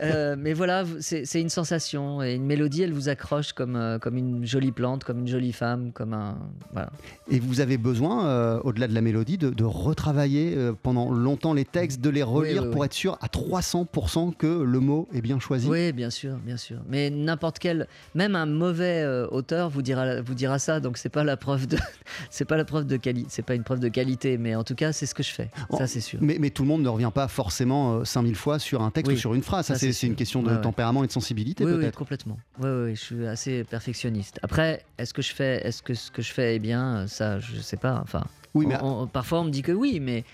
Euh, 0.00 0.36
mais 0.38 0.52
voilà, 0.52 0.84
vous- 0.84 0.98
c'est 1.00 1.40
une 1.40 1.48
sensation. 1.48 2.22
Et 2.22 2.34
une 2.34 2.44
mélodie, 2.46 2.82
elle 2.82 2.92
vous 2.92 3.08
accroche 3.08 3.52
comme, 3.52 3.74
euh, 3.74 3.98
comme 3.98 4.16
une 4.16 4.46
jolie 4.46 4.70
plante, 4.70 5.02
comme 5.02 5.18
une 5.20 5.26
jolie 5.28 5.52
femme, 5.52 5.90
comme 5.92 6.12
un... 6.14 6.36
Voilà. 6.72 6.90
Et 7.30 7.40
vous 7.40 7.60
avez 7.60 7.78
besoin, 7.78 8.58
au-delà 8.60 8.86
de 8.86 8.94
la 8.94 9.00
mélodie, 9.00 9.38
de, 9.38 9.50
de 9.50 9.64
retravailler 9.64 10.56
pendant 10.82 11.10
longtemps 11.10 11.52
les 11.54 11.64
textes, 11.64 12.00
de 12.00 12.10
les 12.10 12.22
relire 12.22 12.62
oui, 12.64 12.70
pour 12.70 12.80
oui. 12.82 12.86
être 12.86 12.92
sûr 12.92 13.18
à 13.20 13.26
300% 13.26 14.34
que 14.36 14.46
le 14.62 14.80
mot 14.80 15.08
est 15.12 15.20
bien 15.20 15.38
choisi? 15.40 15.68
Oui, 15.68 15.92
bien 15.92 16.10
sûr, 16.10 16.36
bien 16.36 16.56
sûr. 16.56 16.78
Mais 16.88 17.10
n'importe 17.10 17.58
quel, 17.58 17.86
même 18.14 18.27
un 18.36 18.46
mauvais 18.46 19.02
euh, 19.02 19.26
auteur 19.30 19.68
vous 19.70 19.82
dira, 19.82 20.20
vous 20.20 20.34
dira 20.34 20.58
ça. 20.58 20.80
Donc 20.80 20.98
c'est 20.98 21.08
pas 21.08 21.24
la 21.24 21.36
preuve 21.36 21.66
de, 21.66 21.76
c'est 22.30 22.44
pas 22.44 22.56
la 22.56 22.64
preuve 22.64 22.86
de 22.86 22.96
qualité, 22.96 23.26
c'est 23.30 23.42
pas 23.44 23.54
une 23.54 23.64
preuve 23.64 23.80
de 23.80 23.88
qualité. 23.88 24.38
Mais 24.38 24.54
en 24.54 24.64
tout 24.64 24.74
cas, 24.74 24.92
c'est 24.92 25.06
ce 25.06 25.14
que 25.14 25.22
je 25.22 25.30
fais. 25.32 25.50
Oh, 25.70 25.76
Ça, 25.78 25.86
c'est 25.86 26.00
sûr. 26.00 26.18
Mais, 26.22 26.36
mais 26.40 26.50
tout 26.50 26.62
le 26.62 26.68
monde 26.68 26.82
ne 26.82 26.88
revient 26.88 27.10
pas 27.14 27.28
forcément 27.28 27.94
euh, 28.00 28.04
5000 28.04 28.34
fois 28.36 28.58
sur 28.58 28.82
un 28.82 28.90
texte 28.90 29.08
Oui. 29.08 29.14
ou 29.14 29.18
sur 29.18 29.34
une 29.34 29.42
phrase. 29.42 29.66
Ça, 29.66 29.74
c'est 29.76 30.06
une 30.06 30.14
question 30.16 30.42
de 30.42 30.50
Ouais, 30.50 30.60
tempérament 30.60 31.04
et 31.04 31.06
de 31.06 31.12
sensibilité, 31.12 31.64
oui, 31.64 31.72
oui, 31.72 31.78
peut-être. 31.78 31.96
complètement. 31.98 32.38
Oui, 32.60 32.68
oui, 32.68 32.96
je 32.96 33.00
suis 33.00 33.26
assez 33.26 33.64
perfectionniste. 33.64 34.38
Après, 34.42 34.82
est-ce 34.98 35.12
que 35.14 35.22
je 35.22 35.32
fais, 35.34 35.66
est-ce 35.66 35.82
que 35.82 35.94
ce 35.94 36.10
que 36.10 36.22
je 36.22 36.32
fais 36.32 36.56
est 36.56 36.58
bien? 36.58 37.06
Ça, 37.06 37.38
je 37.40 37.56
sais 37.60 37.76
pas. 37.76 38.00
Enfin, 38.02 38.24
Oui, 38.54 38.66
mais 38.66 38.76
on- 38.82 39.02
on- 39.02 39.06
parfois 39.06 39.40
on 39.40 39.44
me 39.44 39.50
dit 39.50 39.62
que 39.62 39.72
oui, 39.72 40.00
mais 40.00 40.24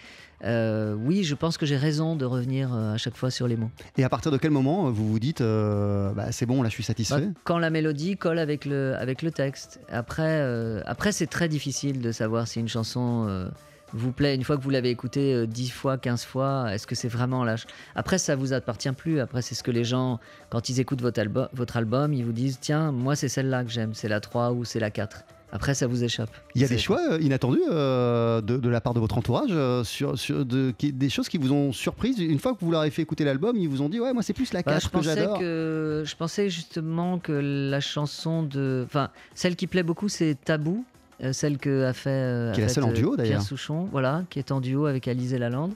euh, 0.43 0.95
oui, 0.95 1.25
je 1.25 1.35
pense 1.35 1.57
que 1.59 1.67
j'ai 1.67 1.77
raison 1.77 2.17
de 2.17 2.25
revenir 2.25 2.75
euh, 2.75 2.95
à 2.95 2.97
chaque 2.97 3.17
fois 3.17 3.31
sur 3.31 3.47
les 3.49 3.57
mots. 3.57 3.71
et 3.97 4.05
à 4.05 4.09
partir 4.09 4.31
de 4.33 4.37
quel 4.37 4.51
moment 4.51 4.89
euh, 4.89 4.91
vous 4.91 5.09
vous 5.09 5.19
dites 5.19 5.41
euh, 5.41 6.13
bah, 6.13 6.33
c'est 6.33 6.47
bon, 6.47 6.63
là, 6.63 6.69
je 6.69 6.75
suis 6.75 6.83
Bah, 6.83 6.87
satisfait 6.89 7.29
quand 7.45 7.59
la 7.59 7.71
mélodie 7.71 8.17
colle 8.17 8.39
avec 8.39 8.65
le, 8.65 8.95
avec 8.97 9.23
le 9.23 9.31
texte. 9.31 9.81
Après, 9.91 10.23
euh, 10.41 10.81
après 10.87 11.13
c'est 11.13 11.27
très 11.29 11.49
difficile 11.49 12.01
de 12.01 12.13
savoir 12.13 12.47
si 12.49 12.61
une 12.61 12.69
chanson 12.69 13.51
vous 13.95 14.13
plaît. 14.13 14.35
Une 14.35 14.45
fois 14.45 14.57
que 14.57 14.63
vous 14.63 14.71
l'avez 14.71 14.91
écoutée 14.91 15.33
euh, 15.33 15.47
10 15.47 15.71
fois, 15.71 15.97
15 15.99 16.25
fois, 16.25 16.67
est-ce 16.75 16.87
que 16.87 16.95
c'est 16.95 17.09
vraiment 17.09 17.45
lâche? 17.45 17.67
Après, 17.95 18.19
ça 18.19 18.37
vous 18.37 18.53
appartient 18.53 18.91
plus. 18.93 19.21
Après, 19.21 19.41
c'est 19.41 19.55
ce 19.55 19.63
que 19.63 19.71
les 19.71 19.85
gens, 19.85 20.19
quand 20.51 20.69
ils 20.69 20.81
écoutent 20.81 21.01
votre, 21.01 21.21
album 21.21 21.49
votre 21.53 21.77
album, 21.77 22.13
ils 22.13 22.25
vous 22.25 22.33
disent 22.33 22.59
Tiens, 22.61 22.93
moi, 22.93 23.17
c'est 23.17 23.29
celle-là 23.29 23.65
que 23.65 23.71
j'aime, 23.71 23.95
c'est 23.95 24.09
la 24.09 24.21
3 24.21 24.53
ou 24.53 24.65
c'est 24.65 24.81
la 24.81 24.91
4. 24.91 25.25
Après, 25.55 25.73
ça 25.73 25.87
vous 25.87 26.03
échappe. 26.03 26.31
Il 26.57 26.61
y 26.61 26.65
a 26.65 26.69
des 26.69 26.79
choix 26.79 27.01
euh, 27.13 27.19
inattendus 27.21 27.61
euh, 27.71 28.41
de, 28.41 28.57
de 28.57 28.69
la 28.69 28.81
part 28.81 28.93
de 28.93 28.99
votre 28.99 29.17
entourage 29.17 29.51
euh, 29.53 29.85
sur, 29.85 30.19
sur 30.19 30.45
de- 30.45 30.73
qui- 30.77 30.93
des 30.93 31.09
choses 31.09 31.29
qui 31.29 31.39
vous 31.39 31.53
ont 31.53 31.73
surprise. 31.73 32.19
Une 32.19 32.41
fois 32.41 32.55
que 32.55 32.59
vous 32.65 32.73
leur 32.73 32.81
avez 32.81 32.91
fait 32.91 33.03
écouter 33.03 33.25
l'album, 33.25 33.57
ils 33.57 33.69
vous 33.69 33.81
ont 33.81 33.89
dit 33.89 34.01
Ouais, 34.01 34.13
moi 34.13 34.23
c'est 34.25 34.33
plus 34.33 34.53
la 34.53 34.63
Bah, 34.63 34.73
cache 34.75 34.89
que 34.91 35.01
j'adore. 35.01 35.39
je 35.41 36.17
pensais 36.17 36.51
justement 36.51 37.19
que 37.21 37.33
la 37.71 37.81
chanson 37.81 38.43
de. 38.43 38.83
Enfin, 38.85 39.11
celle 39.37 39.55
qui 39.55 39.69
plaît 39.69 39.85
beaucoup, 39.85 40.09
c'est 40.09 40.37
Tabou, 40.45 40.85
euh, 41.23 41.33
celle 41.33 41.59
que 41.59 41.85
a 41.85 41.93
fait. 41.93 42.53
Qui 42.53 42.61
est 42.61 42.65
la 42.65 42.69
seule 42.69 42.85
en 42.85 42.93
duo, 42.93 43.15
d'ailleurs. 43.17 43.35
Pierre 43.39 43.43
Souchon, 43.43 43.89
voilà, 43.93 44.25
qui 44.31 44.41
est 44.41 44.51
en 44.51 44.61
duo 44.61 44.87
avec 44.87 45.07
Alizé 45.09 45.39
Lalande. 45.39 45.73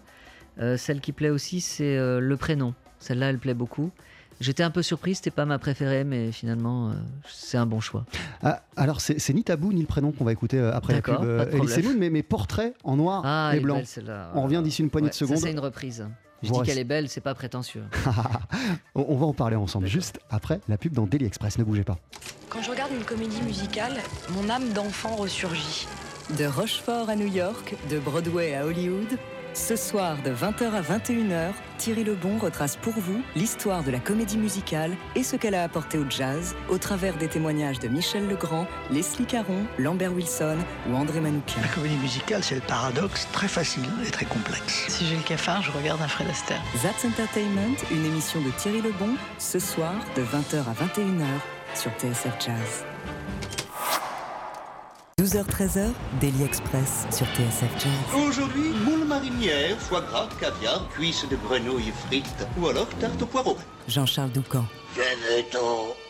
Celle 0.76 1.00
qui 1.00 1.12
plaît 1.12 1.30
aussi, 1.30 1.60
c'est 1.60 1.96
Le 1.96 2.36
Prénom. 2.36 2.74
Celle-là, 2.98 3.30
elle 3.30 3.38
plaît 3.38 3.54
beaucoup. 3.54 3.92
J'étais 4.40 4.62
un 4.62 4.70
peu 4.70 4.82
surpris, 4.82 5.14
c'était 5.16 5.30
pas 5.32 5.44
ma 5.46 5.58
préférée, 5.58 6.04
mais 6.04 6.30
finalement, 6.32 6.90
euh, 6.90 6.92
c'est 7.28 7.58
un 7.58 7.66
bon 7.66 7.80
choix. 7.80 8.04
Ah, 8.42 8.62
alors 8.76 9.00
c'est 9.00 9.18
c'est 9.18 9.32
ni 9.34 9.42
tabou 9.42 9.72
ni 9.72 9.80
le 9.80 9.86
prénom 9.86 10.12
qu'on 10.12 10.24
va 10.24 10.32
écouter 10.32 10.58
euh, 10.58 10.72
après 10.72 10.92
la 10.92 11.00
D'accord, 11.00 11.20
pub. 11.22 11.28
de 11.50 11.56
Elise. 11.56 11.74
Semoun, 11.74 11.96
mais 11.98 12.08
mes 12.10 12.22
portraits 12.22 12.74
en 12.84 12.96
noir 12.96 13.22
Ah, 13.24 13.52
et 13.54 13.60
blanc. 13.60 13.76
belle. 13.96 14.14
On 14.34 14.42
revient 14.42 14.60
d'ici 14.62 14.82
une 14.82 14.90
poignée 14.90 15.06
Ouais, 15.06 15.10
de 15.10 15.14
ça, 15.14 15.18
secondes. 15.26 15.38
c'est 15.38 15.50
une 15.50 15.58
reprise. 15.58 16.06
Je 16.44 16.48
Vous 16.50 16.60
dis 16.62 16.68
qu'elle 16.68 16.78
est 16.78 16.84
belle, 16.84 17.08
c'est 17.08 17.20
pas 17.20 17.34
prétentieux. 17.34 17.82
on, 18.94 19.06
on 19.08 19.16
va 19.16 19.26
en 19.26 19.32
parler 19.32 19.56
ensemble 19.56 19.88
juste 19.88 20.20
après 20.30 20.60
la 20.68 20.78
pub 20.78 20.92
dans 20.92 21.04
Daily 21.06 21.24
Express. 21.26 21.58
Ne 21.58 21.64
bougez 21.64 21.82
pas. 21.82 21.98
Quand 22.48 22.62
je 22.62 22.70
regarde 22.70 22.92
une 22.96 23.04
comédie 23.04 23.42
musicale, 23.42 23.94
mon 24.30 24.48
âme 24.48 24.68
d'enfant 24.72 25.16
ressurgit. 25.16 25.88
De 26.38 26.44
Rochefort 26.44 27.08
à 27.08 27.16
New 27.16 27.26
York, 27.26 27.74
de 27.90 27.98
Broadway 27.98 28.54
à 28.54 28.66
Hollywood, 28.66 29.08
ce 29.58 29.76
soir 29.76 30.16
de 30.24 30.30
20h 30.30 30.72
à 30.72 30.82
21h, 30.82 31.52
Thierry 31.78 32.04
Lebon 32.04 32.38
retrace 32.38 32.76
pour 32.76 32.94
vous 32.94 33.20
l'histoire 33.34 33.82
de 33.82 33.90
la 33.90 33.98
comédie 33.98 34.38
musicale 34.38 34.92
et 35.16 35.24
ce 35.24 35.36
qu'elle 35.36 35.54
a 35.54 35.64
apporté 35.64 35.98
au 35.98 36.08
jazz 36.08 36.54
au 36.68 36.78
travers 36.78 37.16
des 37.16 37.28
témoignages 37.28 37.80
de 37.80 37.88
Michel 37.88 38.28
Legrand, 38.28 38.66
Leslie 38.90 39.26
Caron, 39.26 39.64
Lambert 39.78 40.14
Wilson 40.14 40.56
ou 40.88 40.94
André 40.94 41.20
Manoukian. 41.20 41.60
La 41.60 41.68
comédie 41.68 41.96
musicale, 41.96 42.42
c'est 42.44 42.54
le 42.54 42.60
paradoxe 42.60 43.26
très 43.32 43.48
facile 43.48 43.88
et 44.06 44.10
très 44.10 44.26
complexe. 44.26 44.86
Si 44.88 45.06
j'ai 45.06 45.16
le 45.16 45.22
cafard, 45.22 45.60
je 45.62 45.72
regarde 45.72 46.00
un 46.00 46.08
Fred 46.08 46.28
Astaire. 46.28 46.62
That's 46.82 47.04
Entertainment, 47.04 47.76
une 47.90 48.04
émission 48.04 48.40
de 48.40 48.50
Thierry 48.58 48.80
Lebon, 48.80 49.16
ce 49.38 49.58
soir 49.58 49.94
de 50.16 50.22
20h 50.22 50.60
à 50.60 50.84
21h 50.84 51.26
sur 51.74 51.90
TSF 51.98 52.34
Jazz. 52.40 52.84
12h-13h, 55.18 55.90
Daily 56.20 56.44
Express 56.44 57.04
sur 57.10 57.26
TSF 57.34 57.72
Jazz. 57.76 58.22
Aujourd'hui, 58.28 58.70
moule 58.84 59.04
marinière, 59.04 59.76
foie 59.80 60.00
gras, 60.02 60.28
caviar, 60.38 60.88
cuisses 60.90 61.26
de 61.28 61.34
grenouille 61.34 61.92
frites 62.06 62.46
ou 62.56 62.68
alors 62.68 62.86
tarte 63.00 63.20
au 63.20 63.26
poireau. 63.26 63.58
Jean-Charles 63.88 64.30
Doucan. 64.30 64.64
Venez-t'en. 64.94 66.07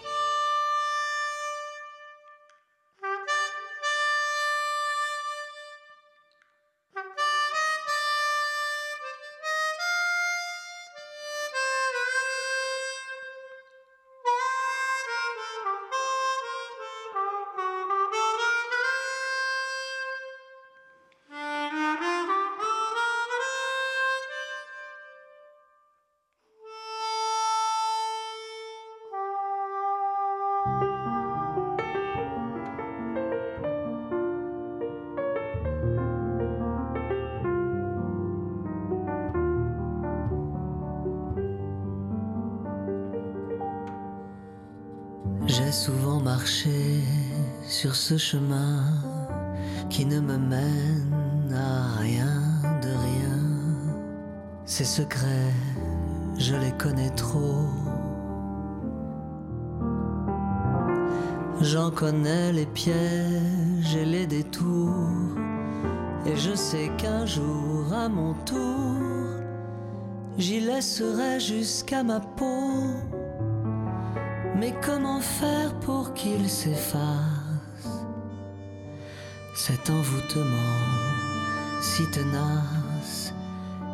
Ce 48.09 48.16
chemin 48.16 48.85
qui 49.90 50.07
ne 50.07 50.18
me 50.18 50.38
mène 50.38 51.53
à 51.55 52.01
rien 52.01 52.40
de 52.81 52.88
rien. 52.88 53.38
Ces 54.64 54.87
secrets, 54.87 55.53
je 56.38 56.55
les 56.55 56.73
connais 56.79 57.11
trop. 57.11 57.66
J'en 61.61 61.90
connais 61.90 62.51
les 62.51 62.64
pièges 62.64 63.94
et 63.94 64.07
les 64.07 64.27
détours. 64.27 65.37
Et 66.25 66.35
je 66.35 66.55
sais 66.55 66.90
qu'un 66.97 67.27
jour, 67.27 67.92
à 67.92 68.09
mon 68.09 68.33
tour, 68.47 69.03
j'y 70.38 70.61
laisserai 70.61 71.40
jusqu'à 71.40 72.03
ma 72.03 72.21
peau. 72.21 72.73
Mais 74.57 74.73
comment 74.83 75.21
faire 75.21 75.79
pour 75.81 76.14
qu'il 76.14 76.49
s'efface 76.49 77.38
Cet 79.59 79.90
envoûtement 79.90 80.77
si 81.81 82.07
tenace 82.12 83.35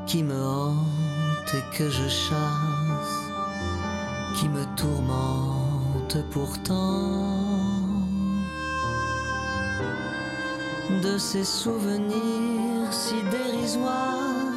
qui 0.07 0.23
me 0.23 0.47
hante 0.47 1.55
et 1.55 1.77
que 1.77 1.89
je 1.89 2.07
chasse, 2.07 3.31
qui 4.37 4.51
me 4.51 4.63
tourmente 4.77 6.19
pourtant. 6.31 7.39
De 11.03 11.17
ces 11.17 11.45
souvenirs 11.45 12.93
si 12.93 13.15
dérisoires, 13.31 14.53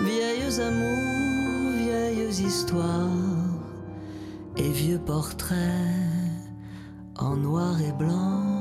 vieilles 0.00 0.60
amours, 0.60 1.78
vieilles 1.78 2.44
histoires 2.44 3.06
et 4.56 4.70
vieux 4.70 4.98
portraits 4.98 5.56
en 7.16 7.36
noir 7.36 7.80
et 7.80 7.92
blanc. 7.92 8.51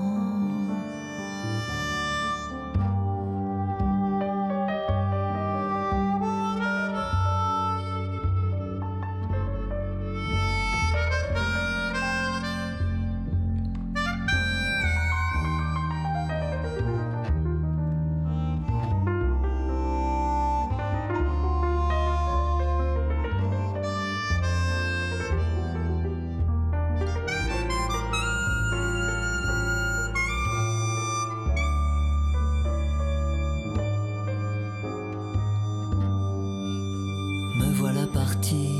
Voilà 37.81 38.05
parti 38.05 38.70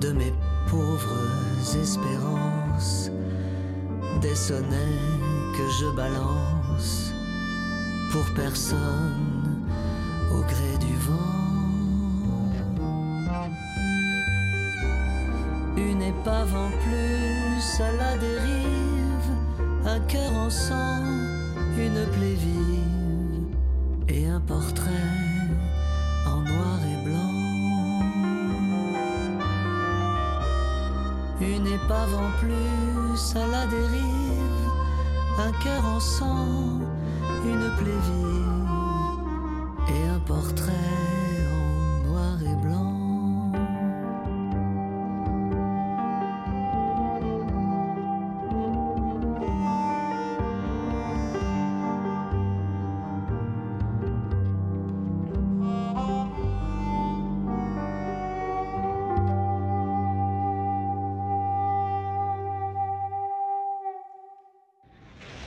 de 0.00 0.12
mes 0.12 0.32
pauvres 0.70 1.76
espérances, 1.82 3.10
des 4.22 4.34
sonnets 4.34 5.02
que 5.54 5.68
je 5.78 5.94
balance 5.94 7.12
pour 8.10 8.24
personne 8.34 9.66
au 10.32 10.40
gré 10.40 10.78
du 10.80 10.94
vent. 11.06 11.34
Une 15.76 16.00
épave 16.00 16.54
en 16.56 16.70
plus 16.84 17.82
à 17.82 17.92
la 17.92 18.16
dérive, 18.16 19.30
un 19.84 20.00
cœur 20.08 20.32
en 20.32 20.48
sang, 20.48 21.04
une 21.76 22.06
plaie 22.14 22.34
vive 22.34 22.75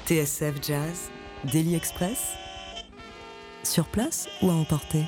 TSF 0.09 0.55
Jazz, 0.67 1.11
Daily 1.53 1.75
Express. 1.75 2.33
Sur 3.61 3.85
place 3.85 4.27
ou 4.41 4.49
à 4.49 4.53
emporter 4.55 5.03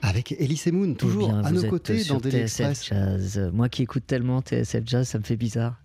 Avec 0.00 0.30
Elise 0.38 0.68
Moon, 0.68 0.94
toujours 0.94 1.24
Eh 1.24 1.32
bien, 1.32 1.44
à 1.44 1.50
nos 1.50 1.68
côtés 1.68 1.98
sur 1.98 2.14
dans 2.14 2.20
Daily 2.20 2.46
TSF 2.46 2.70
Express. 2.70 2.84
Jazz. 2.86 3.50
Moi 3.52 3.68
qui 3.68 3.82
écoute 3.82 4.04
tellement 4.06 4.42
TSF 4.42 4.84
Jazz, 4.86 5.08
ça 5.08 5.18
me 5.18 5.24
fait 5.24 5.34
bizarre. 5.34 5.82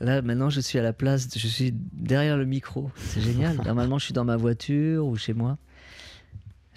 Là, 0.00 0.20
maintenant, 0.20 0.50
je 0.50 0.60
suis 0.60 0.78
à 0.78 0.82
la 0.82 0.92
place, 0.92 1.28
je 1.34 1.46
suis 1.46 1.72
derrière 1.94 2.36
le 2.36 2.44
micro. 2.44 2.90
C'est 2.96 3.22
génial. 3.22 3.56
Normalement, 3.64 3.98
je 3.98 4.04
suis 4.04 4.12
dans 4.12 4.26
ma 4.26 4.36
voiture 4.36 5.06
ou 5.06 5.16
chez 5.16 5.32
moi. 5.32 5.56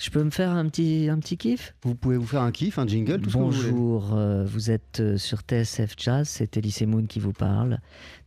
Je 0.01 0.09
peux 0.09 0.23
me 0.23 0.31
faire 0.31 0.49
un 0.49 0.67
petit, 0.67 1.09
un 1.11 1.19
petit 1.19 1.37
kiff 1.37 1.75
Vous 1.83 1.93
pouvez 1.93 2.17
vous 2.17 2.25
faire 2.25 2.41
un 2.41 2.51
kiff, 2.51 2.79
un 2.79 2.87
jingle, 2.87 3.21
tout 3.21 3.29
ce 3.29 3.35
que 3.35 3.39
vous 3.39 3.51
voulez. 3.51 3.69
Bonjour, 3.69 4.17
euh, 4.17 4.43
vous 4.45 4.71
êtes 4.71 4.99
euh, 4.99 5.15
sur 5.15 5.41
TSF 5.41 5.93
Jazz, 5.95 6.27
c'est 6.27 6.57
Elise 6.57 6.81
Moon 6.87 7.05
qui 7.05 7.19
vous 7.19 7.33
parle. 7.33 7.77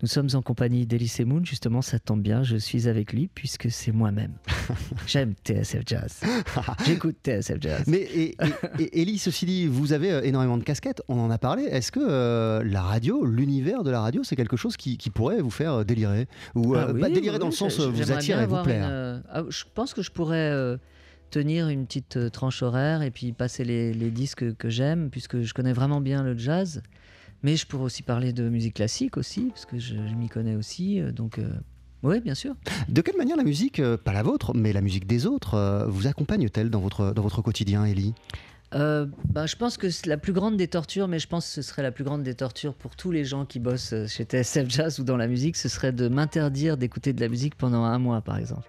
Nous 0.01 0.07
sommes 0.07 0.29
en 0.35 0.41
compagnie 0.41 0.87
d'Elise 0.87 1.19
Moon, 1.27 1.45
justement, 1.45 1.83
ça 1.83 1.99
tombe 1.99 2.23
bien, 2.23 2.45
je 2.45 2.57
suis 2.59 2.87
avec 2.89 3.13
lui 3.13 3.29
puisque 3.35 3.73
c'est 3.73 3.91
moi-même. 3.91 4.35
J'aime 5.09 5.35
TSF 5.45 5.83
Jazz. 5.85 6.21
J'écoute 6.87 7.17
TSF 7.25 7.57
Jazz. 7.61 7.83
Mais 7.89 8.03
et, 8.03 8.37
et, 8.79 8.83
et- 8.83 9.03
Ellie, 9.03 9.19
ceci 9.19 9.45
dit, 9.45 9.67
vous 9.67 9.93
avez 9.93 10.13
euh, 10.13 10.23
énormément 10.23 10.59
de 10.59 10.63
casquettes, 10.63 11.03
on 11.09 11.19
en 11.19 11.29
a 11.29 11.39
parlé. 11.39 11.65
Est-ce 11.65 11.91
que 11.91 11.99
euh, 12.01 12.63
la 12.63 12.83
radio, 12.83 13.25
l'univers 13.25 13.83
de 13.83 13.91
la 13.91 14.01
radio, 14.01 14.23
c'est 14.23 14.37
quelque 14.37 14.57
chose 14.57 14.77
qui, 14.77 14.97
qui 14.97 15.11
pourrait 15.11 15.41
vous 15.41 15.51
faire 15.51 15.85
délirer? 15.85 16.29
Ou 16.55 16.77
euh, 16.77 16.87
Ah 16.89 16.93
oui, 16.93 17.01
délirer 17.13 17.35
oui, 17.35 17.41
dans 17.41 17.47
le 17.47 17.53
sens 17.53 17.81
vous 17.81 18.13
attirer, 18.13 18.47
vous 18.47 18.63
plaire 18.63 18.87
une, 18.89 19.23
ah, 19.29 19.43
je 19.49 19.65
pense 19.75 19.93
que 19.93 20.03
je 20.03 20.13
pourrais 20.13 20.79
tenir 21.35 21.69
une 21.69 21.85
petite 21.85 22.17
euh, 22.17 22.31
tranche 22.31 22.63
horaire 22.63 23.03
et 23.03 23.11
puis 23.11 23.33
passer 23.33 23.65
les, 23.65 23.93
les 23.93 24.11
disques 24.13 24.55
que 24.57 24.71
j'aime, 24.71 25.11
puisque 25.11 25.41
je 25.43 25.53
connais 25.53 25.73
vraiment 25.73 26.01
bien 26.01 26.23
le 26.23 26.39
jazz. 26.39 26.81
Mais 27.43 27.57
je 27.57 27.67
pourrais 27.67 27.85
aussi 27.85 28.05
parler 28.05 28.33
de 28.33 28.49
musique 28.49 28.75
classique 28.75 29.17
aussi, 29.17 29.47
parce 29.49 29.67
que 29.67 29.79
je, 29.81 29.95
je 29.97 30.15
m'y 30.15 30.29
connais 30.29 30.55
aussi. 30.55 31.01
euh, 31.01 31.11
Donc, 31.11 31.39
euh, 31.41 31.49
oui, 32.05 32.21
bien 32.21 32.35
sûr. 32.37 32.55
De 32.89 33.01
quelle 33.01 33.17
manière 33.17 33.37
la 33.37 33.43
musique, 33.43 33.83
pas 34.05 34.13
la 34.13 34.23
vôtre, 34.23 34.55
mais 34.55 34.73
la 34.73 34.81
musique 34.81 35.07
des 35.09 35.27
autres, 35.27 35.87
vous 35.89 36.07
accompagne-t-elle 36.07 36.71
dans 36.71 36.81
votre, 36.81 37.13
dans 37.13 37.23
votre 37.23 37.43
quotidien, 37.43 37.85
Ellie 37.85 38.15
Euh, 38.75 39.07
bah, 39.33 39.47
je 39.47 39.57
pense 39.57 39.77
que 39.79 39.89
c'est 39.91 40.07
la 40.07 40.19
plus 40.19 40.33
grande 40.35 40.57
des 40.57 40.69
tortures, 40.69 41.09
mais 41.09 41.19
je 41.19 41.27
pense 41.29 41.47
que 41.47 41.53
ce 41.55 41.63
serait 41.63 41.83
la 41.83 41.93
plus 41.93 42.05
grande 42.05 42.23
des 42.23 42.35
tortures 42.35 42.75
pour 42.75 42.95
tous 42.95 43.11
les 43.11 43.25
gens 43.25 43.45
qui 43.47 43.59
bossent 43.59 43.95
chez 44.07 44.25
TSF 44.25 44.69
Jazz 44.69 45.01
ou 45.01 45.05
dans 45.05 45.17
la 45.17 45.27
musique, 45.29 45.57
ce 45.57 45.69
serait 45.69 45.93
de 45.93 46.07
m'interdire 46.09 46.77
d'écouter 46.77 47.13
de 47.13 47.21
la 47.21 47.29
musique 47.29 47.55
pendant 47.57 47.85
un 47.85 47.99
mois, 47.99 48.21
par 48.21 48.37
exemple. 48.37 48.69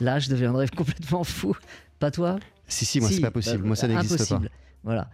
Là, 0.00 0.18
je 0.18 0.30
deviendrais 0.30 0.66
complètement 0.76 1.22
fou. 1.24 1.54
Pas 2.00 2.10
toi 2.10 2.40
Si, 2.66 2.84
si, 2.84 2.98
moi, 2.98 3.10
c'est 3.10 3.20
pas 3.20 3.30
possible. 3.30 3.58
bah, 3.58 3.66
Moi, 3.68 3.76
ça 3.76 3.86
n'existe 3.86 4.28
pas. 4.28 4.40
Voilà. 4.82 5.08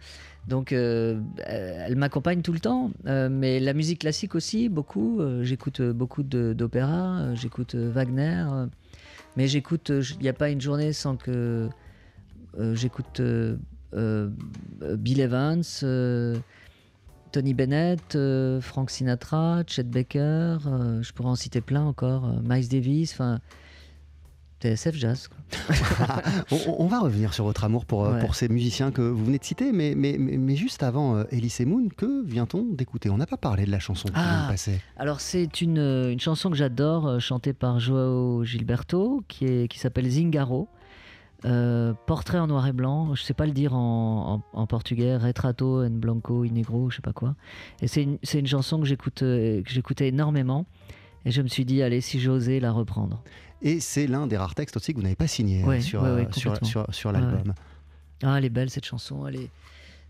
Donc, 0.47 0.73
euh, 0.73 1.21
elle 1.45 1.97
m'accompagne 1.97 2.41
tout 2.41 2.53
le 2.53 2.61
temps, 2.61 2.93
euh, 3.07 3.29
mais 3.29 3.59
la 3.59 3.75
musique 3.75 4.01
classique 4.03 4.37
aussi, 4.37 4.69
beaucoup. 4.69 5.21
Euh, 5.21 5.43
j'écoute 5.43 5.83
beaucoup 5.83 6.23
d'opéra, 6.23 7.35
j'écoute 7.35 7.75
Wagner, 7.75 8.47
mais 9.37 9.49
j'écoute. 9.49 9.91
Il 9.91 10.23
n'y 10.23 10.29
a 10.29 10.33
pas 10.33 10.51
une 10.51 10.61
journée 10.61 10.93
sans 10.93 11.17
que 11.17 11.69
j'écoute 12.75 13.21
Bill 13.93 15.21
Evans, 15.21 15.63
Tony 17.33 17.55
Bennett, 17.55 18.17
Frank 18.61 18.91
Sinatra, 18.91 19.65
Chet 19.67 19.83
Baker, 19.83 20.59
je 21.03 21.13
pourrais 21.13 21.31
en 21.31 21.37
citer 21.37 21.61
plein 21.61 21.83
encore, 21.83 22.41
Miles 22.45 22.69
Davis, 22.69 23.13
enfin. 23.13 23.41
TSF 24.61 24.95
Jazz. 24.97 25.29
on, 26.79 26.87
va 26.87 27.01
revenir 27.01 27.35
sur 27.35 27.45
votre 27.45 27.65
amour 27.65 27.85
pour, 27.85 28.05
euh, 28.05 28.15
Ouais. 28.15 28.21
pour 28.21 28.35
ces 28.35 28.49
musiciens 28.49 28.91
que 28.91 29.03
vous 29.03 29.25
venez 29.25 29.39
de 29.39 29.45
citer, 29.45 29.73
mais, 29.73 29.95
mais, 29.97 30.17
mais, 30.19 30.57
juste 30.57 30.83
avant 30.83 31.17
euh, 31.17 31.25
Elise 31.31 31.61
Moon, 31.61 31.89
que 31.97 32.25
vient-on 32.25 32.63
d'écouter? 32.73 33.11
On 33.11 33.19
n'a 33.19 33.27
pas 33.27 33.37
parlé 33.37 33.67
de 33.67 33.71
la 33.71 33.79
chanson 33.79 34.09
qui 34.09 34.15
vient 34.15 34.23
de 34.23 34.45
Ah. 34.47 34.49
passer. 34.51 34.81
Alors 34.97 35.21
c'est 35.21 35.61
une, 35.61 35.79
euh, 35.79 36.11
une 36.13 36.21
chanson 36.21 36.51
que 36.51 36.57
j'adore, 36.57 37.21
chantée 37.21 37.53
par 37.53 37.79
Joao 37.81 38.45
Gilberto, 38.45 39.23
qui, 39.29 39.45
est, 39.45 39.69
qui 39.69 39.79
s'appelle 39.79 40.09
Zingaro. 40.11 40.69
Euh, 41.45 41.93
portrait 42.07 42.39
en 42.39 42.47
noir 42.47 42.67
et 42.67 42.73
blanc, 42.73 43.15
je 43.15 43.23
sais 43.23 43.35
pas 43.35 43.45
le 43.45 43.53
dire 43.53 43.75
en, 43.75 44.43
en- 44.55 44.59
en 44.59 44.67
portugais, 44.67 45.17
retrato 45.19 45.85
en 45.85 45.91
blanco 45.91 46.45
y 46.45 46.51
negro, 46.51 46.89
je 46.91 46.97
sais 46.97 47.03
pas 47.03 47.13
quoi. 47.13 47.37
Et 47.83 47.89
c'est 47.89 48.03
une, 48.05 48.17
c'est 48.23 48.39
une 48.41 48.47
chanson 48.47 48.81
que 48.81 48.87
j'écoute, 48.87 49.19
que 49.21 49.63
j'écoutais 49.67 50.09
énormément. 50.09 50.65
Et 51.27 51.31
je 51.33 51.43
me 51.43 51.49
suis 51.49 51.65
dit, 51.65 51.83
allez, 51.83 52.01
si 52.01 52.21
j'osais 52.21 52.59
la 52.59 52.71
reprendre. 52.73 53.23
Et 53.63 53.81
c'est 53.81 54.07
l'un 54.07 54.27
des 54.27 54.37
rares 54.37 54.55
textes 54.55 54.77
aussi 54.77 54.93
que 54.93 54.99
vous 54.99 55.03
n'avez 55.03 55.17
pas 55.17 55.27
signé 55.27 55.63
hein, 55.63 55.67
Ouais, 55.67 55.81
sur, 55.81 56.03
ouais, 56.03 56.11
ouais, 56.11 56.27
euh, 56.27 56.33
sur, 56.33 56.57
sur, 56.65 56.87
sur 56.91 57.13
l'album. 57.13 57.55
Ah, 58.23 58.39
elle 58.39 58.45
est 58.45 58.51
belle 58.51 58.71
cette 58.71 58.85
chanson. 58.85 59.27
Elle 59.27 59.37
est... 59.37 59.51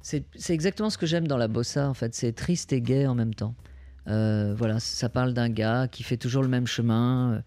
c'est, 0.02 0.24
c'est 0.36 0.54
exactement 0.54 0.90
ce 0.90 0.98
que 0.98 1.06
j'aime 1.06 1.26
dans 1.26 1.36
la 1.36 1.48
bossa 1.48 1.88
en 1.88 1.94
fait. 1.94 2.14
C'est 2.14 2.32
triste 2.32 2.72
et 2.72 2.80
gai 2.80 3.06
en 3.06 3.14
même 3.14 3.34
temps. 3.34 3.54
Euh, 4.08 4.54
voilà, 4.56 4.78
ça 4.78 5.08
parle 5.08 5.32
d'un 5.32 5.48
gars 5.48 5.88
qui 5.88 6.02
fait 6.02 6.16
toujours 6.16 6.42
le 6.42 6.48
même 6.48 6.66
chemin, 6.66 7.42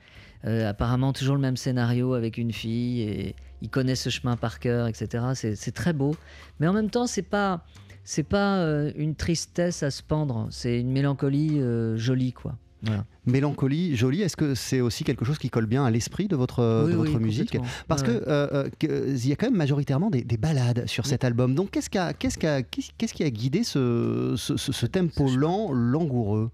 euh, 0.45 0.69
apparemment 0.69 1.13
toujours 1.13 1.35
le 1.35 1.41
même 1.41 1.57
scénario 1.57 2.13
avec 2.13 2.37
une 2.37 2.51
fille 2.51 3.01
et 3.01 3.35
il 3.61 3.69
connaît 3.69 3.95
ce 3.95 4.09
chemin 4.09 4.35
par 4.35 4.59
cœur, 4.59 4.87
etc. 4.87 5.23
C'est, 5.35 5.55
c'est 5.55 5.71
très 5.71 5.93
beau, 5.93 6.15
mais 6.59 6.67
en 6.67 6.73
même 6.73 6.89
temps 6.89 7.07
c'est 7.07 7.21
pas 7.21 7.65
c'est 8.03 8.23
pas 8.23 8.57
euh, 8.57 8.91
une 8.95 9.15
tristesse 9.15 9.83
à 9.83 9.91
se 9.91 10.03
pendre. 10.03 10.47
C'est 10.51 10.79
une 10.79 10.91
mélancolie 10.91 11.61
jolie 11.95 12.33
quoi. 12.33 12.57
Voilà. 12.81 13.03
Mélancolie, 13.25 13.95
jolie, 13.95 14.21
est-ce 14.21 14.37
que 14.37 14.55
c'est 14.55 14.79
aussi 14.81 15.03
quelque 15.03 15.25
chose 15.25 15.37
qui 15.37 15.49
colle 15.49 15.65
bien 15.65 15.83
à 15.85 15.91
l'esprit 15.91 16.27
de 16.27 16.35
votre, 16.35 16.83
Oui, 16.85 16.91
de 16.93 16.97
oui, 16.97 17.07
votre 17.09 17.19
musique? 17.19 17.57
Parce 17.87 18.01
Ouais. 18.03 18.07
que 18.07 18.23
euh, 18.27 18.69
euh, 18.83 19.15
y 19.25 19.31
a 19.31 19.35
quand 19.35 19.47
même 19.47 19.57
majoritairement 19.57 20.09
des, 20.09 20.23
des 20.23 20.37
ballades 20.37 20.87
sur 20.87 21.05
cet 21.05 21.23
album. 21.23 21.55
Donc 21.55 21.71
qu'est-ce 21.71 21.89
qui 21.89 21.97
a, 21.97 22.13
qui 22.13 23.31
guidé 23.31 23.63
ce, 23.63 24.35
ce, 24.37 24.55
ce- 24.57 24.71
ce 24.71 24.85
tempo 24.85 25.29
lent, 25.29 25.71
langoureux? 25.73 26.49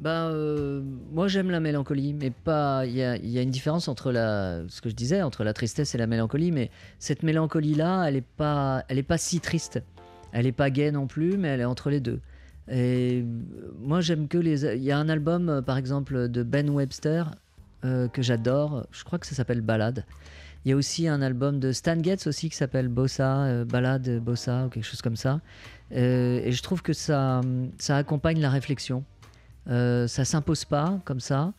Ben, 0.00 0.28
euh, 0.30 0.82
moi 1.12 1.28
j'aime 1.28 1.50
la 1.50 1.60
mélancolie, 1.60 2.14
mais 2.14 2.30
pas. 2.30 2.84
Il 2.86 2.94
y 2.94 3.02
a, 3.02 3.16
il 3.16 3.30
y 3.30 3.38
a 3.38 3.42
une 3.42 3.50
différence 3.50 3.86
entre 3.88 4.10
la, 4.12 4.62
ce 4.68 4.80
que 4.80 4.88
je 4.88 4.94
disais, 4.94 5.22
entre 5.22 5.44
la 5.44 5.52
tristesse 5.52 5.94
et 5.94 5.98
la 5.98 6.06
mélancolie, 6.08 6.50
mais 6.50 6.70
cette 6.98 7.22
mélancolie-là, 7.22 8.04
elle 8.08 8.16
est 8.16 8.26
pas, 8.36 8.84
elle 8.88 8.98
est 8.98 9.02
pas 9.04 9.18
si 9.18 9.40
triste. 9.40 9.82
Elle 10.32 10.46
est 10.46 10.52
pas 10.52 10.70
gaie 10.70 10.90
non 10.90 11.06
plus, 11.06 11.36
mais 11.36 11.48
elle 11.48 11.60
est 11.60 11.64
entre 11.64 11.90
les 11.90 12.00
deux. 12.00 12.20
Et 12.68 13.22
euh, 13.22 13.70
moi 13.78 14.00
j'aime 14.00 14.28
que 14.28 14.38
les. 14.38 14.64
Il 14.64 14.82
y 14.82 14.92
a 14.92 14.98
un 14.98 15.08
album, 15.08 15.48
euh, 15.48 15.62
par 15.62 15.76
exemple, 15.76 16.28
de 16.28 16.42
Ben 16.42 16.70
Webster 16.70 17.30
euh, 17.84 18.08
que 18.08 18.22
j'adore. 18.22 18.86
Je 18.90 19.04
crois 19.04 19.18
que 19.18 19.26
ça 19.26 19.34
s'appelle 19.34 19.60
Ballade. 19.60 20.04
Il 20.64 20.70
y 20.70 20.72
a 20.72 20.76
aussi 20.76 21.06
un 21.08 21.20
album 21.20 21.60
de 21.60 21.72
Stan 21.72 22.02
Getz 22.02 22.26
aussi 22.26 22.48
qui 22.48 22.56
s'appelle 22.56 22.88
Bossa, 22.88 23.64
Ballade 23.66 24.18
Bossa 24.20 24.64
ou 24.64 24.68
quelque 24.70 24.84
chose 24.84 25.02
comme 25.02 25.16
ça. 25.16 25.42
Et 25.90 26.50
je 26.50 26.62
trouve 26.62 26.80
que 26.80 26.94
ça, 26.94 27.42
ça 27.76 27.98
accompagne 27.98 28.40
la 28.40 28.48
réflexion. 28.48 29.04
Ça 29.66 30.24
s'impose 30.24 30.64
pas 30.64 30.98
comme 31.04 31.20
ça, 31.20 31.52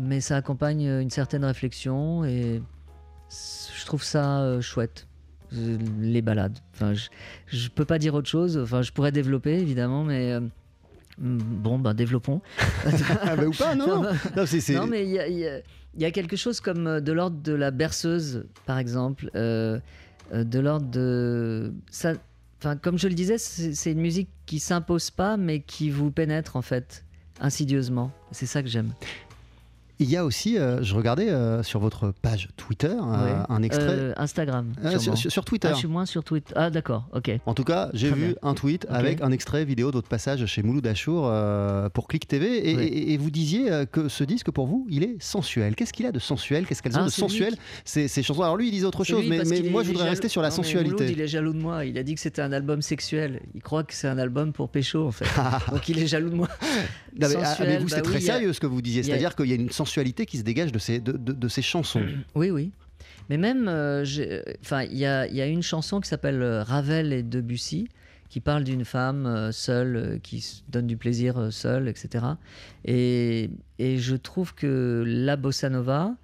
mais 0.00 0.22
ça 0.22 0.36
accompagne 0.36 0.84
une 0.84 1.10
certaine 1.10 1.44
réflexion 1.44 2.24
et 2.24 2.62
je 3.30 3.84
trouve 3.84 4.02
ça 4.02 4.58
chouette. 4.62 5.07
Les 5.52 6.22
balades. 6.22 6.58
Enfin, 6.74 6.94
je, 6.94 7.08
je 7.46 7.68
peux 7.68 7.84
pas 7.84 7.98
dire 7.98 8.14
autre 8.14 8.28
chose. 8.28 8.58
Enfin, 8.58 8.82
je 8.82 8.92
pourrais 8.92 9.12
développer 9.12 9.54
évidemment, 9.58 10.04
mais 10.04 10.32
euh, 10.32 10.40
mm, 10.40 11.38
bon, 11.38 11.78
ben 11.78 11.94
développons. 11.94 12.40
Ah, 13.22 13.36
bah, 13.36 13.46
ou 13.46 13.52
pas, 13.52 13.74
non, 13.74 14.02
non. 14.02 14.86
Mais 14.88 15.04
il 15.04 15.10
y 15.10 15.18
a, 15.18 15.28
y 15.28 15.62
y 15.96 16.12
quelque 16.12 16.36
chose 16.36 16.60
comme 16.60 16.86
euh, 16.86 17.00
de 17.00 17.12
l'ordre 17.12 17.40
de 17.42 17.52
la 17.52 17.70
berceuse, 17.70 18.44
par 18.66 18.78
exemple, 18.78 19.30
euh, 19.34 19.78
de 20.32 20.58
l'ordre 20.58 20.86
de 20.86 21.72
ça. 21.90 22.12
Enfin, 22.60 22.76
comme 22.76 22.98
je 22.98 23.08
le 23.08 23.14
disais, 23.14 23.38
c'est 23.38 23.74
c'est 23.74 23.92
une 23.92 24.00
musique 24.00 24.28
qui 24.44 24.58
s'impose 24.58 25.10
pas, 25.10 25.36
mais 25.36 25.60
qui 25.60 25.90
vous 25.90 26.10
pénètre 26.10 26.56
en 26.56 26.62
fait 26.62 27.04
insidieusement. 27.40 28.10
C'est 28.32 28.46
ça 28.46 28.62
que 28.62 28.68
j'aime. 28.68 28.92
Il 30.00 30.08
y 30.08 30.16
a 30.16 30.24
aussi, 30.24 30.56
euh, 30.56 30.80
je 30.82 30.94
regardais 30.94 31.28
euh, 31.28 31.62
sur 31.64 31.80
votre 31.80 32.12
page 32.22 32.48
Twitter 32.56 32.88
Ouais. 32.88 33.32
un 33.48 33.62
extrait. 33.64 33.84
Euh, 33.88 34.12
Instagram. 34.16 34.72
Sur, 35.16 35.44
Twitter. 35.44 35.68
Ah, 35.70 35.74
je 35.74 35.78
suis 35.78 35.88
moins 35.88 36.06
sur 36.06 36.22
Twitter. 36.22 36.52
Ah, 36.56 36.70
d'accord, 36.70 37.08
ok. 37.12 37.32
En 37.46 37.54
tout 37.54 37.64
cas, 37.64 37.90
j'ai 37.94 38.10
vu 38.12 38.26
bien. 38.28 38.34
un 38.42 38.54
tweet 38.54 38.86
avec 38.88 39.20
un 39.22 39.32
extrait 39.32 39.64
vidéo 39.64 39.90
d'autre 39.90 40.08
passage 40.08 40.46
chez 40.46 40.62
Mouloud 40.62 40.86
Achour 40.86 41.32
pour 41.94 42.06
Click 42.06 42.28
TV 42.28 42.70
et, 42.70 42.76
Oui. 42.76 42.82
et- 42.84 43.12
et 43.14 43.16
vous 43.16 43.30
disiez 43.30 43.68
que 43.90 44.08
ce 44.08 44.22
disque 44.22 44.52
pour 44.52 44.66
vous, 44.68 44.86
il 44.88 45.02
est 45.02 45.16
sensuel. 45.20 45.74
Qu'est-ce 45.74 45.92
qu'il 45.92 46.06
a 46.06 46.12
de 46.12 46.20
sensuel? 46.20 46.64
Qu'est-ce 46.66 46.80
qu'elles 46.82 46.96
ont 46.96 47.00
Ah, 47.02 47.06
de 47.06 47.10
c'est 47.10 47.22
lui 47.22 47.28
sensuel 47.30 47.54
ces, 47.84 48.06
ces 48.06 48.22
chansons 48.22 48.42
Alors 48.42 48.56
lui, 48.56 48.68
il 48.68 48.70
disait 48.70 48.86
autre 48.86 49.02
chose, 49.02 49.22
lui, 49.22 49.28
mais, 49.30 49.38
moi 49.70 49.82
je 49.82 49.88
voudrais 49.88 50.04
jaloux- 50.04 50.10
rester 50.10 50.28
sur 50.28 50.42
la 50.42 50.50
Non, 50.50 50.54
sensualité. 50.54 50.92
Mouloud, 50.94 51.10
il 51.10 51.20
est 51.20 51.26
jaloux 51.28 51.52
de 51.52 51.58
moi. 51.60 51.84
Il 51.84 51.98
a 51.98 52.04
dit 52.04 52.14
que 52.14 52.20
c'était 52.20 52.42
un 52.42 52.52
album 52.52 52.82
sexuel. 52.82 53.40
Il 53.56 53.62
croit 53.62 53.82
que 53.82 53.94
c'est 53.94 54.06
un 54.08 54.18
album 54.18 54.52
pour 54.52 54.68
pécho, 54.68 55.06
en 55.08 55.12
fait. 55.12 55.24
Donc 55.72 55.88
il 55.88 55.98
est 55.98 56.06
jaloux 56.06 56.30
de 56.30 56.36
moi. 56.36 56.48
Non, 57.20 57.26
mais, 57.28 57.34
ah, 57.42 57.56
mais 57.60 57.78
vous, 57.78 57.84
bah 57.86 57.90
c'est 57.96 57.96
oui, 57.96 58.02
très 58.02 58.16
a- 58.18 58.20
sérieux 58.20 58.52
ce 58.52 58.60
que 58.60 58.66
vous 58.66 58.80
disiez. 58.80 59.02
C'est-à-dire 59.02 59.34
qu'il 59.34 59.46
y 59.46 59.52
a 59.52 59.56
une 59.56 59.70
sensualité 59.70 59.87
qui 60.26 60.38
se 60.38 60.42
dégage 60.42 60.72
de 60.72 60.78
ces, 60.78 61.00
de, 61.00 61.12
de- 61.12 61.48
ces 61.48 61.62
chansons. 61.62 62.02
Oui, 62.34 62.50
oui. 62.50 62.70
Mais 63.30 63.36
même, 63.36 63.66
euh, 63.68 64.04
enfin, 64.62 64.82
il 64.84 64.96
y 64.98 65.04
a, 65.06 65.26
y 65.28 65.40
a 65.40 65.46
une 65.46 65.62
chanson 65.62 66.00
qui 66.00 66.08
s'appelle 66.08 66.40
euh, 66.42 66.62
Ravel 66.62 67.12
et 67.12 67.22
Debussy, 67.22 67.88
qui 68.30 68.40
parle 68.40 68.64
d'une 68.64 68.84
femme 68.84 69.26
euh, 69.26 69.52
seule, 69.52 69.96
euh, 69.96 70.18
qui 70.18 70.62
donne 70.68 70.86
du 70.86 70.96
plaisir 70.96 71.38
euh, 71.38 71.50
seule, 71.50 71.88
etc. 71.88 72.24
Et, 72.84 73.50
et 73.78 73.98
je 73.98 74.16
trouve 74.16 74.54
que 74.54 75.02
la 75.06 75.36
bossa 75.36 75.68
nova, 75.68 76.14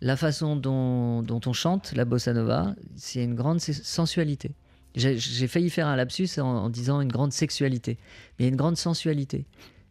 la 0.00 0.16
façon 0.16 0.56
dont, 0.56 1.22
dont 1.22 1.40
on 1.46 1.52
chante 1.52 1.92
la 1.94 2.04
bossa 2.04 2.32
nova, 2.32 2.74
c'est 2.96 3.22
une 3.22 3.34
grande 3.34 3.60
se- 3.60 3.72
sensualité. 3.72 4.52
J'ai 4.94 5.46
failli 5.48 5.70
faire 5.70 5.86
un 5.86 5.96
lapsus 5.96 6.28
en, 6.38 6.68
disant 6.68 7.00
une 7.00 7.10
grande 7.10 7.32
sexualité, 7.32 7.96
mais 8.38 8.48
une 8.48 8.56
grande 8.56 8.76
sensualité. 8.76 9.46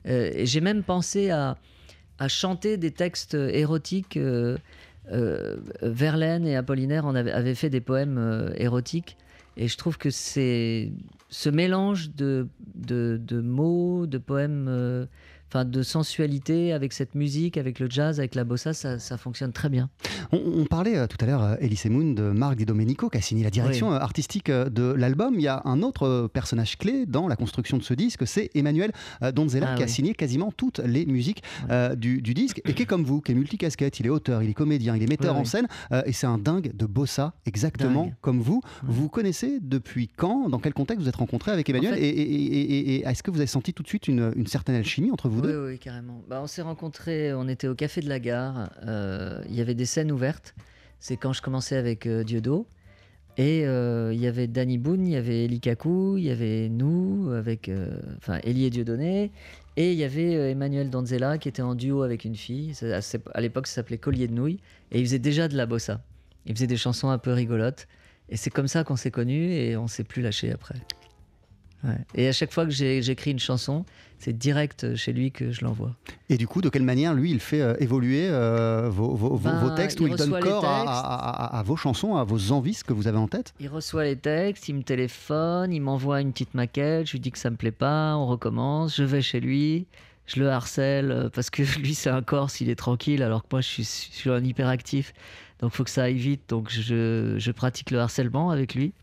Euh, 0.08 0.32
j'ai 0.44 0.62
même 0.62 0.84
pensé 0.84 1.32
à, 1.32 1.58
à 2.20 2.28
chanter 2.28 2.78
des 2.78 2.92
textes 2.92 3.34
érotiques. 3.34 4.18
euh, 4.18 4.58
euh, 5.12 5.58
Verlaine 5.82 6.46
et 6.46 6.56
Apollinaire 6.56 7.06
en 7.06 7.16
avaient, 7.16 7.56
fait 7.56 7.70
des 7.70 7.82
poèmes 7.82 8.18
euh, 8.18 8.52
érotiques. 8.56 9.18
Et 9.58 9.68
je 9.68 9.76
trouve 9.76 9.98
que 9.98 10.10
c'est 10.10 10.92
ce 11.30 11.50
mélange 11.50 12.12
de, 12.16 12.48
de, 12.76 13.42
mots, 13.42 14.06
de 14.06 14.18
poèmes, 14.18 15.08
enfin 15.52 15.66
de 15.66 15.84
sensualité 15.84 16.72
avec 16.72 16.94
cette 16.94 17.14
musique, 17.14 17.58
avec 17.58 17.80
le 17.80 17.90
jazz, 17.90 18.20
avec 18.20 18.36
la 18.36 18.46
bossa, 18.46 18.74
ça, 18.74 19.00
ça 19.00 19.18
fonctionne 19.18 19.52
très 19.52 19.68
bien. 19.68 19.90
On, 20.32 20.40
on 20.62 20.66
parlait 20.66 20.98
euh, 20.98 21.08
tout 21.08 21.18
à 21.20 21.26
l'heure, 21.26 21.44
euh, 21.44 21.56
Elise 21.60 21.86
Moon, 21.88 22.14
de 22.14 22.24
Marc 22.32 22.56
Di 22.56 22.66
Domenico, 22.66 23.10
qui 23.10 23.18
a 23.18 23.22
signé 23.22 23.44
la 23.44 23.50
direction 23.50 23.90
Oui. 23.90 23.96
euh, 23.96 24.00
artistique 24.00 24.50
de 24.50 24.94
l'album. 24.94 25.34
Il 25.36 25.42
y 25.42 25.50
a 25.50 25.62
un 25.66 25.82
autre 25.82 26.30
personnage 26.34 26.78
clé 26.78 27.06
dans 27.06 27.28
la 27.28 27.36
construction 27.36 27.78
de 27.78 27.84
ce 27.84 27.94
disque, 27.94 28.26
c'est 28.26 28.50
Emmanuel 28.56 28.92
Donzella, 29.34 29.72
Ah 29.74 29.76
qui 29.76 29.84
a 29.84 29.88
signé 29.88 30.14
quasiment 30.14 30.52
toutes 30.56 30.80
les 30.80 31.06
musiques 31.06 31.44
du, 31.98 32.22
du 32.22 32.34
disque, 32.34 32.62
et 32.66 32.74
qui 32.74 32.84
est 32.84 32.86
comme 32.86 33.04
vous, 33.04 33.20
qui 33.22 33.34
est 33.34 33.36
multicasquette. 33.36 34.00
Il 34.00 34.06
est 34.06 34.10
auteur, 34.10 34.42
il 34.44 34.50
est 34.50 34.54
comédien, 34.54 34.96
il 34.96 35.04
est 35.04 35.08
metteur 35.10 35.36
en 35.36 35.44
scène, 35.46 35.68
et 36.06 36.14
c'est 36.14 36.28
un 36.28 36.38
dingue 36.38 36.72
de 36.76 36.86
bossa, 36.86 37.34
exactement 37.46 38.06
Dingue. 38.06 38.14
comme 38.22 38.40
vous. 38.40 38.62
Vous 38.84 39.10
connaissez 39.10 39.60
depuis 39.62 40.08
quand, 40.08 40.50
dans 40.50 40.60
quel 40.60 40.74
contexte 40.74 41.04
vous 41.04 41.10
êtes 41.10 41.16
rencontrés 41.16 41.52
avec 41.52 41.70
Emmanuel, 41.70 41.94
En 41.94 41.98
fait- 41.98 42.04
et, 42.04 42.10
et- 42.10 42.32
et- 42.32 42.62
et- 42.62 42.96
et 42.96 43.06
est-ce 43.08 43.24
que 43.24 43.32
vous 43.32 43.38
avez 43.40 43.48
senti 43.48 43.74
tout 43.74 43.84
de 43.84 43.88
suite 43.88 44.08
une, 44.08 44.32
une 44.36 44.48
certaine 44.48 44.76
alchimie 44.76 45.12
entre 45.12 45.28
vous 45.30 45.41
oui, 45.42 45.48
deux 45.48 45.66
oui, 45.68 45.80
carrément. 45.80 46.22
Bah, 46.28 46.40
on 46.42 46.48
s'est 46.48 46.62
rencontrés, 46.62 47.34
on 47.34 47.48
était 47.48 47.68
au 47.68 47.76
Café 47.76 48.02
de 48.02 48.10
la 48.10 48.20
Gare, 48.20 48.72
euh, 48.86 49.42
il 49.50 49.56
y 49.56 49.62
avait 49.62 49.76
des 49.76 49.86
scènes 49.86 50.12
ouvertes. 50.12 50.56
C'est 51.00 51.18
quand 51.18 51.34
je 51.34 51.42
commençais 51.42 51.76
avec 51.76 52.06
euh, 52.06 52.24
Dieudo. 52.24 52.68
Et 53.38 53.66
euh, 53.66 54.14
il 54.14 54.20
y 54.20 54.28
avait 54.28 54.48
Danny 54.48 54.78
Boone, 54.78 55.08
il 55.08 55.14
y 55.14 55.16
avait 55.16 55.46
Eli 55.46 55.62
Kaku, 55.62 56.18
il 56.18 56.26
y 56.26 56.32
avait 56.32 56.68
nous, 56.70 57.32
avec, 57.32 57.72
enfin 58.18 58.40
Eli 58.44 58.66
et 58.66 58.70
Dieudonné. 58.70 59.32
Et 59.78 59.94
il 59.94 59.98
y 59.98 60.04
avait 60.04 60.52
Emmanuel 60.52 60.90
Danzella 60.90 61.38
qui 61.38 61.48
était 61.48 61.62
en 61.62 61.74
duo 61.74 62.04
avec 62.04 62.26
une 62.26 62.36
fille. 62.36 62.74
À, 63.34 63.42
l'époque, 63.42 63.68
ça 63.68 63.76
s'appelait 63.76 63.98
Collier 63.98 64.28
de 64.28 64.34
nouilles. 64.34 64.60
Et 64.92 65.00
il 65.00 65.06
faisait 65.06 65.18
déjà 65.20 65.48
de 65.48 65.56
la 65.56 65.66
bossa. 65.66 66.02
Il 66.46 66.54
faisait 66.54 66.68
des 66.68 66.76
chansons 66.76 67.10
un 67.10 67.18
peu 67.18 67.32
rigolotes. 67.32 67.88
Et 68.28 68.36
c'est 68.36 68.50
comme 68.50 68.68
ça 68.68 68.84
qu'on 68.84 68.98
s'est 68.98 69.12
connus 69.12 69.54
et 69.54 69.78
on 69.78 69.88
s'est 69.88 70.04
plus 70.04 70.22
lâché 70.22 70.52
après. 70.52 70.76
Ouais. 71.84 71.98
Et 72.16 72.28
à 72.28 72.32
chaque 72.32 72.52
fois 72.54 72.66
que 72.66 72.72
j'écris 72.72 73.32
une 73.32 73.40
chanson, 73.40 73.86
c'est 74.20 74.38
direct 74.38 74.96
chez 74.96 75.14
lui 75.14 75.32
que 75.32 75.52
je 75.52 75.66
l'envoie. 75.66 75.96
Et 76.30 76.38
du 76.38 76.48
coup, 76.48 76.62
de 76.62 76.70
quelle 76.70 76.84
manière, 76.84 77.16
lui, 77.16 77.32
il 77.32 77.40
fait 77.40 77.62
euh, 77.62 77.74
évoluer 77.80 78.28
euh, 78.30 78.88
vos, 78.92 79.40
Ben, 79.40 79.58
vos 79.60 79.72
textes, 79.76 80.00
il 80.00 80.04
où 80.04 80.08
il 80.08 80.16
donne 80.16 80.40
corps 80.40 80.64
à, 80.64 80.82
à- 80.92 81.46
à- 81.56 81.60
à 81.60 81.64
vos 81.64 81.76
chansons, 81.76 82.16
à 82.18 82.24
vos 82.24 82.52
envies, 82.52 82.76
ce 82.76 82.84
que 82.84 82.94
vous 82.94 83.08
avez 83.08 83.18
en 83.18 83.28
tête? 83.28 83.56
Il 83.60 83.68
reçoit 83.68 84.04
les 84.04 84.16
textes, 84.16 84.70
il 84.70 84.76
me 84.76 84.84
téléphone, 84.84 85.74
il 85.74 85.80
m'envoie 85.82 86.22
une 86.22 86.32
petite 86.34 86.54
maquette, 86.54 87.08
je 87.08 87.14
lui 87.14 87.20
dis 87.20 87.32
que 87.32 87.40
ça 87.40 87.50
me 87.50 87.56
plaît 87.56 87.72
pas, 87.72 88.16
on 88.16 88.28
recommence, 88.28 88.96
je 88.96 89.04
vais 89.04 89.24
chez 89.24 89.40
lui, 89.40 89.88
je 90.28 90.40
le 90.40 90.50
harcèle 90.52 91.10
euh, 91.12 91.30
parce 91.30 91.50
que 91.50 91.64
lui 91.80 91.96
c'est 91.96 92.12
un 92.12 92.22
Corse, 92.22 92.62
il 92.62 92.70
est 92.70 92.76
tranquille 92.76 93.24
alors 93.24 93.42
que 93.42 93.48
moi 93.52 93.62
je 93.62 93.68
suis, 93.68 93.84
je 93.84 94.16
suis 94.18 94.30
un 94.30 94.44
hyperactif, 94.44 95.14
donc 95.62 95.72
faut 95.72 95.84
que 95.84 95.90
ça 95.90 96.04
aille 96.04 96.14
vite, 96.18 96.42
donc 96.48 96.70
je, 96.70 97.36
je 97.40 97.52
pratique 97.52 97.90
le 97.90 97.98
harcèlement 98.00 98.52
avec 98.52 98.76
lui. 98.76 98.94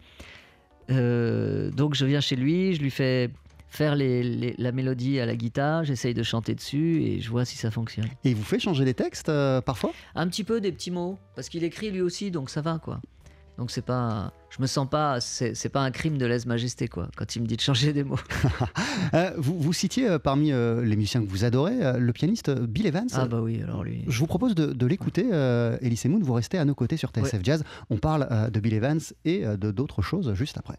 Euh, 0.91 1.71
donc 1.71 1.95
je 1.95 2.05
viens 2.07 2.21
chez 2.21 2.37
lui, 2.37 2.75
je 2.75 2.81
lui 2.81 2.91
fais 2.91 3.31
faire 3.71 3.95
les- 3.95 4.23
les- 4.23 4.55
la 4.57 4.73
mélodie 4.73 5.21
à 5.21 5.27
la 5.27 5.37
guitare, 5.37 5.85
j'essaye 5.85 6.15
de 6.15 6.23
chanter 6.23 6.55
dessus 6.55 7.03
et 7.03 7.21
je 7.21 7.29
vois 7.29 7.45
si 7.45 7.57
ça 7.59 7.71
fonctionne. 7.71 8.07
Et 8.25 8.31
il 8.31 8.35
vous 8.37 8.43
fait 8.43 8.59
changer 8.59 8.85
les 8.87 8.95
textes 8.95 9.29
euh, 9.29 9.61
parfois? 9.61 9.93
Un 10.15 10.27
petit 10.29 10.45
peu 10.45 10.61
des 10.63 10.73
petits 10.73 10.91
mots, 10.91 11.19
parce 11.35 11.51
qu'il 11.51 11.65
écrit 11.65 11.91
lui 11.91 12.01
aussi, 12.01 12.31
donc 12.31 12.49
ça 12.49 12.63
va 12.63 12.79
quoi. 12.83 13.01
Donc 13.59 13.71
c'est 13.71 13.85
pas, 13.85 14.33
je 14.51 14.63
me 14.63 14.67
sens 14.67 14.89
pas, 14.89 15.21
c'est 15.21 15.69
pas 15.69 15.81
un 15.81 15.91
crime 15.91 16.19
de 16.19 16.27
lèse-majesté 16.27 16.89
quoi. 16.89 17.09
Quand 17.17 17.37
il 17.37 17.43
me 17.43 17.47
dit 17.47 17.57
de 17.57 17.61
changer 17.61 17.93
des 17.93 18.05
mots. 18.05 18.19
Euh, 19.15 19.33
vous, 19.39 19.59
vous 19.59 19.73
citiez 19.73 20.09
euh, 20.09 20.19
parmi 20.19 20.53
euh, 20.53 20.85
les 20.85 20.97
musiciens 20.97 21.25
que 21.25 21.31
vous 21.31 21.45
adorez 21.45 21.83
euh, 21.83 21.99
le 21.99 22.13
pianiste 22.13 22.51
Bill 22.51 22.87
Evans. 22.87 23.09
Ah 23.15 23.27
bah 23.27 23.41
oui, 23.41 23.63
alors 23.63 23.83
lui. 23.83 24.05
Je 24.07 24.19
vous 24.19 24.27
propose 24.27 24.55
de, 24.55 24.67
de 24.67 24.87
l'écouter, 24.87 25.27
Elise 25.81 26.05
Moon. 26.07 26.21
Vous 26.23 26.35
restez 26.35 26.59
à 26.59 26.65
nos 26.65 26.75
côtés 26.75 26.97
sur 26.97 27.11
TSF 27.11 27.41
Jazz. 27.43 27.65
On 27.91 27.97
parle 27.97 28.51
de 28.51 28.61
Bill 28.61 28.75
Evans 28.75 29.01
et 29.25 29.45
de 29.45 29.71
d'autres 29.71 30.03
choses 30.03 30.35
juste 30.35 30.59
après. 30.59 30.79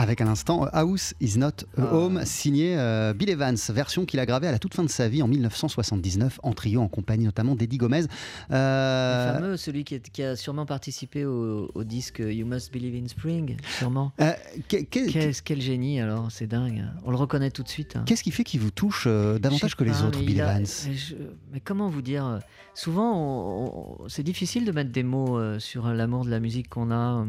Avec 0.00 0.22
à 0.22 0.24
l'instant 0.24 0.64
House 0.72 1.12
is 1.20 1.36
not 1.36 1.48
a 1.76 1.82
Ah. 1.82 1.94
home, 1.94 2.22
signé 2.24 2.74
euh, 2.78 3.12
Bill 3.12 3.28
Evans, 3.28 3.56
version 3.68 4.06
qu'il 4.06 4.18
a 4.18 4.24
gravée 4.24 4.46
à 4.46 4.50
la 4.50 4.58
toute 4.58 4.72
fin 4.72 4.82
de 4.82 4.88
sa 4.88 5.08
vie 5.10 5.22
en 5.22 5.28
1979 5.28 6.40
en 6.42 6.52
trio 6.54 6.80
en 6.80 6.88
compagnie 6.88 7.26
notamment 7.26 7.54
d'Eddie 7.54 7.76
Gomez. 7.76 8.04
Euh, 8.50 9.32
Le 9.34 9.40
fameux, 9.40 9.56
celui 9.58 9.84
qui, 9.84 9.96
est- 9.96 10.08
qui 10.10 10.22
a 10.22 10.36
sûrement 10.36 10.64
participé 10.64 11.26
au, 11.26 11.70
au 11.74 11.84
disque 11.84 12.20
You 12.26 12.46
Must 12.46 12.72
Believe 12.72 12.94
in 13.04 13.08
Spring, 13.08 13.56
sûrement. 13.78 14.12
euh, 14.22 14.32
que- 14.70 14.78
que- 14.84 15.10
Qu'est-ce- 15.10 15.42
quel 15.42 15.60
génie 15.60 16.00
alors, 16.00 16.30
c'est 16.30 16.46
dingue. 16.46 16.82
On 17.04 17.10
le 17.10 17.16
reconnaît 17.18 17.50
tout 17.50 17.62
de 17.62 17.68
suite. 17.68 17.96
hein. 17.96 18.04
Qu'est-ce 18.06 18.22
qui 18.22 18.30
fait 18.30 18.44
qu'il 18.44 18.60
vous 18.60 18.70
touche 18.70 19.04
euh, 19.06 19.38
davantage 19.38 19.76
que 19.76 19.84
les 19.84 20.00
autres, 20.02 20.20
Bill 20.20 20.40
a- 20.40 20.52
Evans? 20.54 20.66
mais, 20.88 20.94
je- 20.96 21.14
mais 21.52 21.60
comment 21.60 21.90
vous 21.90 22.02
dire 22.02 22.38
Souvent, 22.74 23.98
c'est 24.08 24.22
difficile 24.22 24.64
de 24.64 24.72
mettre 24.72 24.92
des 24.92 25.02
mots 25.02 25.58
sur 25.58 25.88
l'amour 25.88 26.24
de 26.24 26.30
la 26.30 26.40
musique 26.40 26.70
qu'on 26.70 26.90
a. 26.90 27.26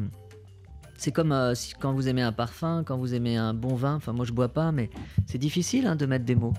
C'est 1.02 1.12
comme 1.12 1.32
euh, 1.32 1.56
quand 1.80 1.94
vous 1.94 2.08
aimez 2.08 2.22
un 2.22 2.32
parfum, 2.32 2.84
quand 2.86 2.96
vous 2.96 3.16
aimez 3.16 3.36
un 3.36 3.56
bon 3.56 3.74
vin. 3.74 3.96
Enfin, 3.96 4.14
moi, 4.14 4.24
je 4.24 4.34
bois 4.34 4.50
pas, 4.50 4.72
mais 4.72 4.92
c'est 5.26 5.40
difficile 5.40 5.88
hein, 5.88 5.96
de 5.96 6.06
mettre 6.06 6.26
des 6.26 6.36
mots. 6.36 6.54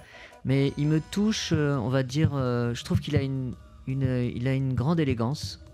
Mais 0.45 0.73
il 0.77 0.89
me 0.89 1.01
touche, 1.01 1.53
euh, 1.53 1.77
on 1.77 1.89
va 1.89 2.03
dire. 2.03 2.33
euh, 2.35 2.75
je 2.75 2.83
trouve 2.83 2.99
qu'il 2.99 3.15
a 3.15 3.23
une, 3.23 3.55
une, 3.87 4.33
il 4.35 4.49
a 4.49 4.55
une 4.55 4.75
grande 4.75 4.99
élégance. 4.99 5.65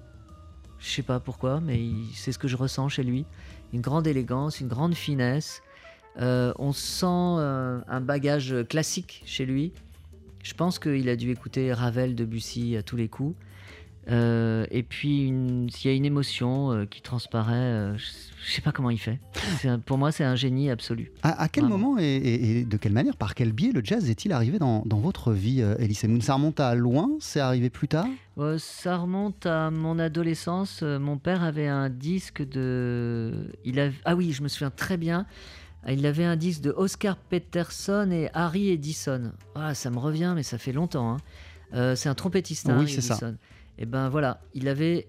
Je 0.81 0.87
sais 0.87 1.03
pas 1.03 1.19
pourquoi, 1.19 1.62
mais 1.62 1.81
c'est 2.12 2.31
ce 2.31 2.39
que 2.39 2.47
je 2.47 2.59
ressens 2.59 2.91
chez 2.91 3.05
lui. 3.05 3.25
Une 3.73 3.81
grande 3.81 4.07
élégance, 4.07 4.61
une 4.61 4.69
grande 4.69 4.95
finesse. 4.95 5.62
On 6.19 6.73
sent 6.75 7.07
un 7.07 8.01
bagage 8.03 8.55
classique 8.69 9.23
chez 9.25 9.47
lui. 9.47 9.73
Je 10.43 10.53
pense 10.53 10.79
qu'il 10.79 11.09
a 11.09 11.16
dû 11.16 11.31
écouter 11.31 11.73
Ravel, 11.73 12.14
Debussy 12.14 12.77
à 12.77 12.83
tous 12.83 12.97
les 12.97 13.09
coups. 13.09 13.35
Euh, 14.11 14.64
et 14.70 14.82
puis, 14.82 15.32
s'il 15.70 15.90
y 15.90 15.92
a 15.92 15.96
une 15.96 16.07
émotion 16.07 16.72
euh, 16.72 16.86
qui 16.86 17.03
transparaît, 17.03 17.55
euh, 17.55 17.96
je 17.99 18.05
je 18.46 18.53
sais 18.55 18.62
pas 18.62 18.72
comment 18.72 18.88
il 18.88 18.99
fait. 18.99 19.18
Un- 19.64 19.78
pour 19.78 19.99
moi, 19.99 20.12
c'est 20.12 20.24
un 20.24 20.36
génie 20.36 20.70
absolu. 20.70 21.12
À, 21.22 21.42
à 21.42 21.49
quel 21.49 21.64
Vraiment. 21.64 21.78
moment 21.78 21.99
et, 22.01 22.05
et- 22.05 22.61
et 22.61 22.64
de 22.64 22.76
quelle 22.78 22.92
manière, 22.92 23.16
par 23.16 23.34
quel 23.34 23.53
biais 23.53 23.72
le 23.72 23.82
jazz 23.84 24.09
est-il 24.09 24.32
arrivé 24.32 24.59
dans, 24.59 24.82
dans 24.86 24.99
votre 25.01 25.32
vie, 25.32 25.61
Elise 25.78 26.05
Moon 26.05 26.20
Ça 26.22 26.34
remonte 26.34 26.59
à 26.61 26.74
loin? 26.74 27.11
C'est 27.20 27.40
arrivé 27.40 27.68
plus 27.68 27.88
tard? 27.88 28.07
Ça 28.59 28.96
remonte 28.96 29.44
à 29.44 29.70
mon 29.70 29.99
adolescence. 29.99 30.82
Mon 30.82 31.18
père 31.18 31.42
avait 31.42 31.66
un 31.68 31.90
disque 31.90 32.42
de. 32.49 33.51
Il. 33.64 33.92
Ah 34.05 34.14
oui, 34.16 34.32
je 34.32 34.42
me 34.42 34.49
souviens 34.49 34.70
très 34.70 34.96
bien. 34.96 35.26
Il 35.88 36.07
avait 36.07 36.24
un 36.24 36.36
disque 36.36 36.62
de 36.62 36.70
Oscar 36.70 37.16
Peterson 37.16 38.09
et 38.12 38.28
Harry 38.34 38.70
Edison. 38.70 39.32
Ah, 39.55 39.74
ça 39.74 39.90
me 39.90 39.99
revient, 39.99 40.32
mais 40.34 40.42
ça 40.44 40.57
fait 40.59 40.72
longtemps. 40.72 41.16
hein. 41.72 41.94
C'est 41.96 42.09
un 42.09 42.14
trompettiste, 42.14 42.68
hein, 42.70 42.78
Oui, 42.80 42.88
c'est 42.90 43.01
ça. 43.03 43.18
Et 43.79 43.87
ben 43.87 44.09
voilà, 44.09 44.41
il 44.55 44.68
avait 44.68 45.07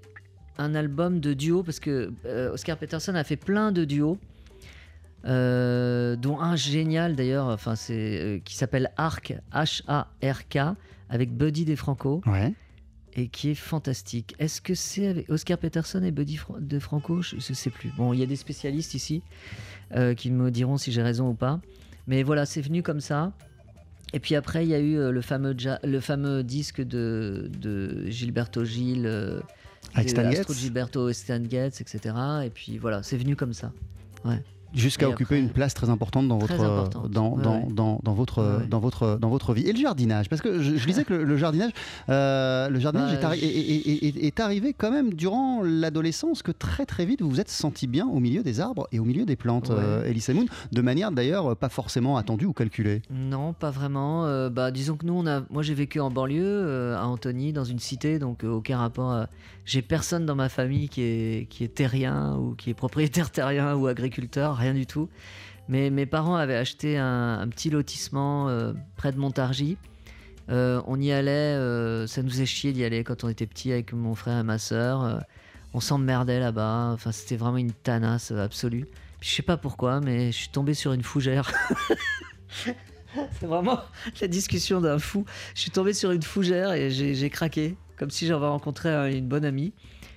un 0.58 0.76
album 0.76 1.20
de 1.20 1.34
duo 1.34 1.64
parce 1.64 1.80
que 1.80 2.12
euh, 2.26 2.52
Oscar 2.54 2.78
Peterson 2.78 3.16
a 3.16 3.24
fait 3.24 3.38
plein 3.38 3.72
de 3.72 3.86
duos. 3.86 4.18
euh, 5.26 6.16
dont 6.16 6.40
un 6.40 6.56
génial 6.56 7.16
d'ailleurs, 7.16 7.48
enfin 7.48 7.76
c'est 7.76 8.20
euh, 8.20 8.40
qui 8.40 8.56
s'appelle 8.56 8.92
Arc 8.96 9.34
H-A-R-K 9.54 10.58
avec 11.10 11.36
Buddy 11.36 11.66
DeFranco 11.66 12.22
Ouais. 12.26 12.54
et 13.14 13.28
qui 13.28 13.50
est 13.50 13.56
fantastique. 13.56 14.36
Est-ce 14.40 14.62
que 14.62 14.74
c'est 14.76 15.08
avec 15.08 15.30
Oscar 15.30 15.58
Peterson 15.58 16.02
et 16.04 16.12
Buddy 16.12 16.40
de 16.60 16.80
Franco 16.80 17.22
Je 17.22 17.36
ne 17.36 17.40
sais 17.42 17.70
plus. 17.70 17.90
Bon, 17.98 18.14
il 18.14 18.20
y 18.20 18.24
a 18.24 18.28
des 18.28 18.36
spécialistes 18.38 18.94
ici 18.94 19.22
euh, 19.96 20.14
qui 20.14 20.32
me 20.32 20.52
diront 20.52 20.78
si 20.78 20.92
j'ai 20.92 21.02
raison 21.02 21.30
ou 21.30 21.34
pas. 21.34 21.60
Mais 22.08 22.24
voilà, 22.24 22.46
c'est 22.46 22.62
venu 22.62 22.82
comme 22.82 23.02
ça. 23.02 23.34
Et 24.14 24.20
puis 24.20 24.36
après, 24.36 24.66
il 24.66 24.70
y 24.70 24.74
a 24.74 24.80
eu 24.80 24.98
euh, 24.98 25.12
le 25.12 25.22
fameux, 25.22 25.54
ja- 25.58 25.80
le 25.84 26.00
fameux 26.00 26.44
disque 26.44 26.82
de, 26.82 27.50
de 27.60 28.08
Gilberto 28.08 28.64
Gil, 28.66 29.06
euh, 29.06 29.40
de 30.04 30.16
Astro 30.42 30.54
Gilberto 30.54 31.14
Stan 31.14 31.42
Getz, 31.50 31.80
etc. 31.82 32.16
Et 32.46 32.50
puis 32.50 32.78
voilà, 32.78 33.04
c'est 33.04 33.18
venu 33.18 33.36
comme 33.36 33.54
ça. 33.54 33.72
Ouais. 34.26 34.42
Jusqu'à 34.74 35.08
occuper 35.10 35.36
après- 35.36 35.40
une 35.40 35.50
place 35.50 35.74
très 35.74 35.90
importante 35.90 36.28
dans 36.28 36.38
votre, 36.38 36.60
euh, 36.60 36.78
importante, 36.78 37.10
Dans, 37.12 37.36
ouais, 37.36 37.44
dans, 37.44 37.56
ouais. 37.62 37.68
dans, 37.74 38.00
dans 38.04 38.14
votre, 38.14 38.42
Ouais, 38.60 38.68
dans, 38.68 38.80
votre, 38.80 39.18
dans 39.20 39.30
votre 39.30 39.54
vie. 39.54 39.64
Et 39.64 39.74
le 39.74 39.80
jardinage 39.80 40.30
Parce 40.30 40.42
que 40.42 40.62
je, 40.62 40.76
je 40.76 40.86
disais 40.86 41.04
que 41.04 41.14
le, 41.14 41.24
le 41.24 41.38
jardinage, 41.38 41.72
euh, 42.10 42.70
le 42.70 42.80
jardinage 42.80 43.12
Bah, 43.14 43.20
est, 43.20 43.26
arri- 43.26 43.40
je- 43.40 43.46
est- 43.46 44.06
est- 44.06 44.18
est- 44.18 44.26
est 44.28 44.40
arrivé 44.40 44.74
quand 44.78 44.92
même 44.92 45.14
durant 45.14 45.62
l'adolescence, 45.64 46.44
que 46.44 46.52
très 46.52 46.86
très 46.86 47.06
vite 47.06 47.22
vous 47.22 47.30
vous 47.30 47.40
êtes 47.42 47.50
senti 47.50 47.88
bien 47.88 48.08
au 48.08 48.20
milieu 48.20 48.44
des 48.44 48.60
arbres 48.60 48.88
et 48.92 49.00
au 49.00 49.04
milieu 49.06 49.26
des 49.26 49.36
plantes, 49.36 49.70
euh, 49.72 50.06
Elise 50.06 50.30
Moon, 50.30 50.46
de 50.72 50.82
manière 50.82 51.12
d'ailleurs 51.12 51.56
pas 51.56 51.70
forcément 51.70 52.18
attendue 52.18 52.46
ou 52.46 52.54
calculée. 52.54 53.02
Non, 53.12 53.54
pas 53.54 53.72
vraiment. 53.72 54.26
Euh, 54.26 54.50
bah, 54.50 54.72
disons 54.72 54.96
que 54.98 55.06
nous, 55.06 55.14
on 55.14 55.26
a, 55.28 55.42
moi 55.50 55.64
j'ai 55.64 55.74
vécu 55.74 56.00
en 56.00 56.12
banlieue, 56.12 56.44
euh, 56.44 56.98
à 56.98 57.06
Antony, 57.06 57.54
dans 57.54 57.64
une 57.64 57.80
cité, 57.80 58.20
donc 58.20 58.44
euh, 58.44 58.50
aucun 58.50 58.78
rapport. 58.78 59.12
à- 59.12 59.28
J'ai 59.70 59.84
personne 59.84 60.26
dans 60.26 60.34
ma 60.34 60.50
famille 60.50 60.90
qui 60.90 61.04
est, 61.04 61.76
terrien 61.76 62.36
ou 62.38 62.56
qui 62.56 62.72
est 62.72 62.74
propriétaire 62.74 63.30
terrien 63.30 63.76
ou 63.76 63.86
agriculteur, 63.86 64.58
rien 64.58 64.74
du 64.74 64.88
tout. 64.88 65.10
Mais 65.68 65.92
mes 65.92 66.08
parents 66.08 66.38
avaient 66.38 66.56
acheté 66.56 66.98
un, 66.98 67.48
petit 67.52 67.70
lotissement 67.70 68.50
euh, 68.50 68.74
près 68.96 69.12
de 69.12 69.20
Montargis. 69.20 69.78
Euh, 70.50 70.82
on 70.88 71.00
y 71.00 71.12
allait, 71.12 71.30
euh, 71.30 72.08
ça 72.08 72.24
nous 72.24 72.42
est 72.42 72.48
chié 72.48 72.74
d'y 72.74 72.84
aller 72.84 73.04
quand 73.04 73.24
on 73.24 73.30
était 73.30 73.46
petit 73.46 73.72
avec 73.72 73.94
mon 73.94 74.16
frère 74.16 74.40
et 74.40 74.44
ma 74.44 74.58
sœur. 74.58 75.24
On 75.76 75.80
s'emmerdait 75.80 76.40
là-bas. 76.40 76.90
Enfin, 76.92 77.12
c'était 77.12 77.38
vraiment 77.38 77.58
une 77.58 77.72
tanasse 77.72 78.32
absolue. 78.32 78.88
Puis 79.20 79.30
je 79.30 79.36
sais 79.36 79.44
pas 79.44 79.58
pourquoi, 79.58 80.00
mais 80.00 80.32
je 80.32 80.38
suis 80.38 80.50
tombé 80.50 80.74
sur 80.74 80.94
une 80.94 81.04
fougère. 81.04 81.52
C'est 83.40 83.46
vraiment 83.46 83.82
la 84.20 84.28
discussion 84.28 84.82
d'un 84.82 84.98
fou. 84.98 85.26
Je 85.54 85.62
suis 85.62 85.72
tombé 85.72 85.94
sur 85.94 86.10
une 86.10 86.24
fougère 86.24 86.74
et 86.74 86.90
j'ai 86.90 87.30
craqué, 87.30 87.76
comme 88.00 88.10
si 88.10 88.26
j'avais 88.26 88.48
rencontré 88.48 88.90
un- 88.90 89.06
une 89.12 89.28
bonne 89.28 89.46
amie. 89.46 89.74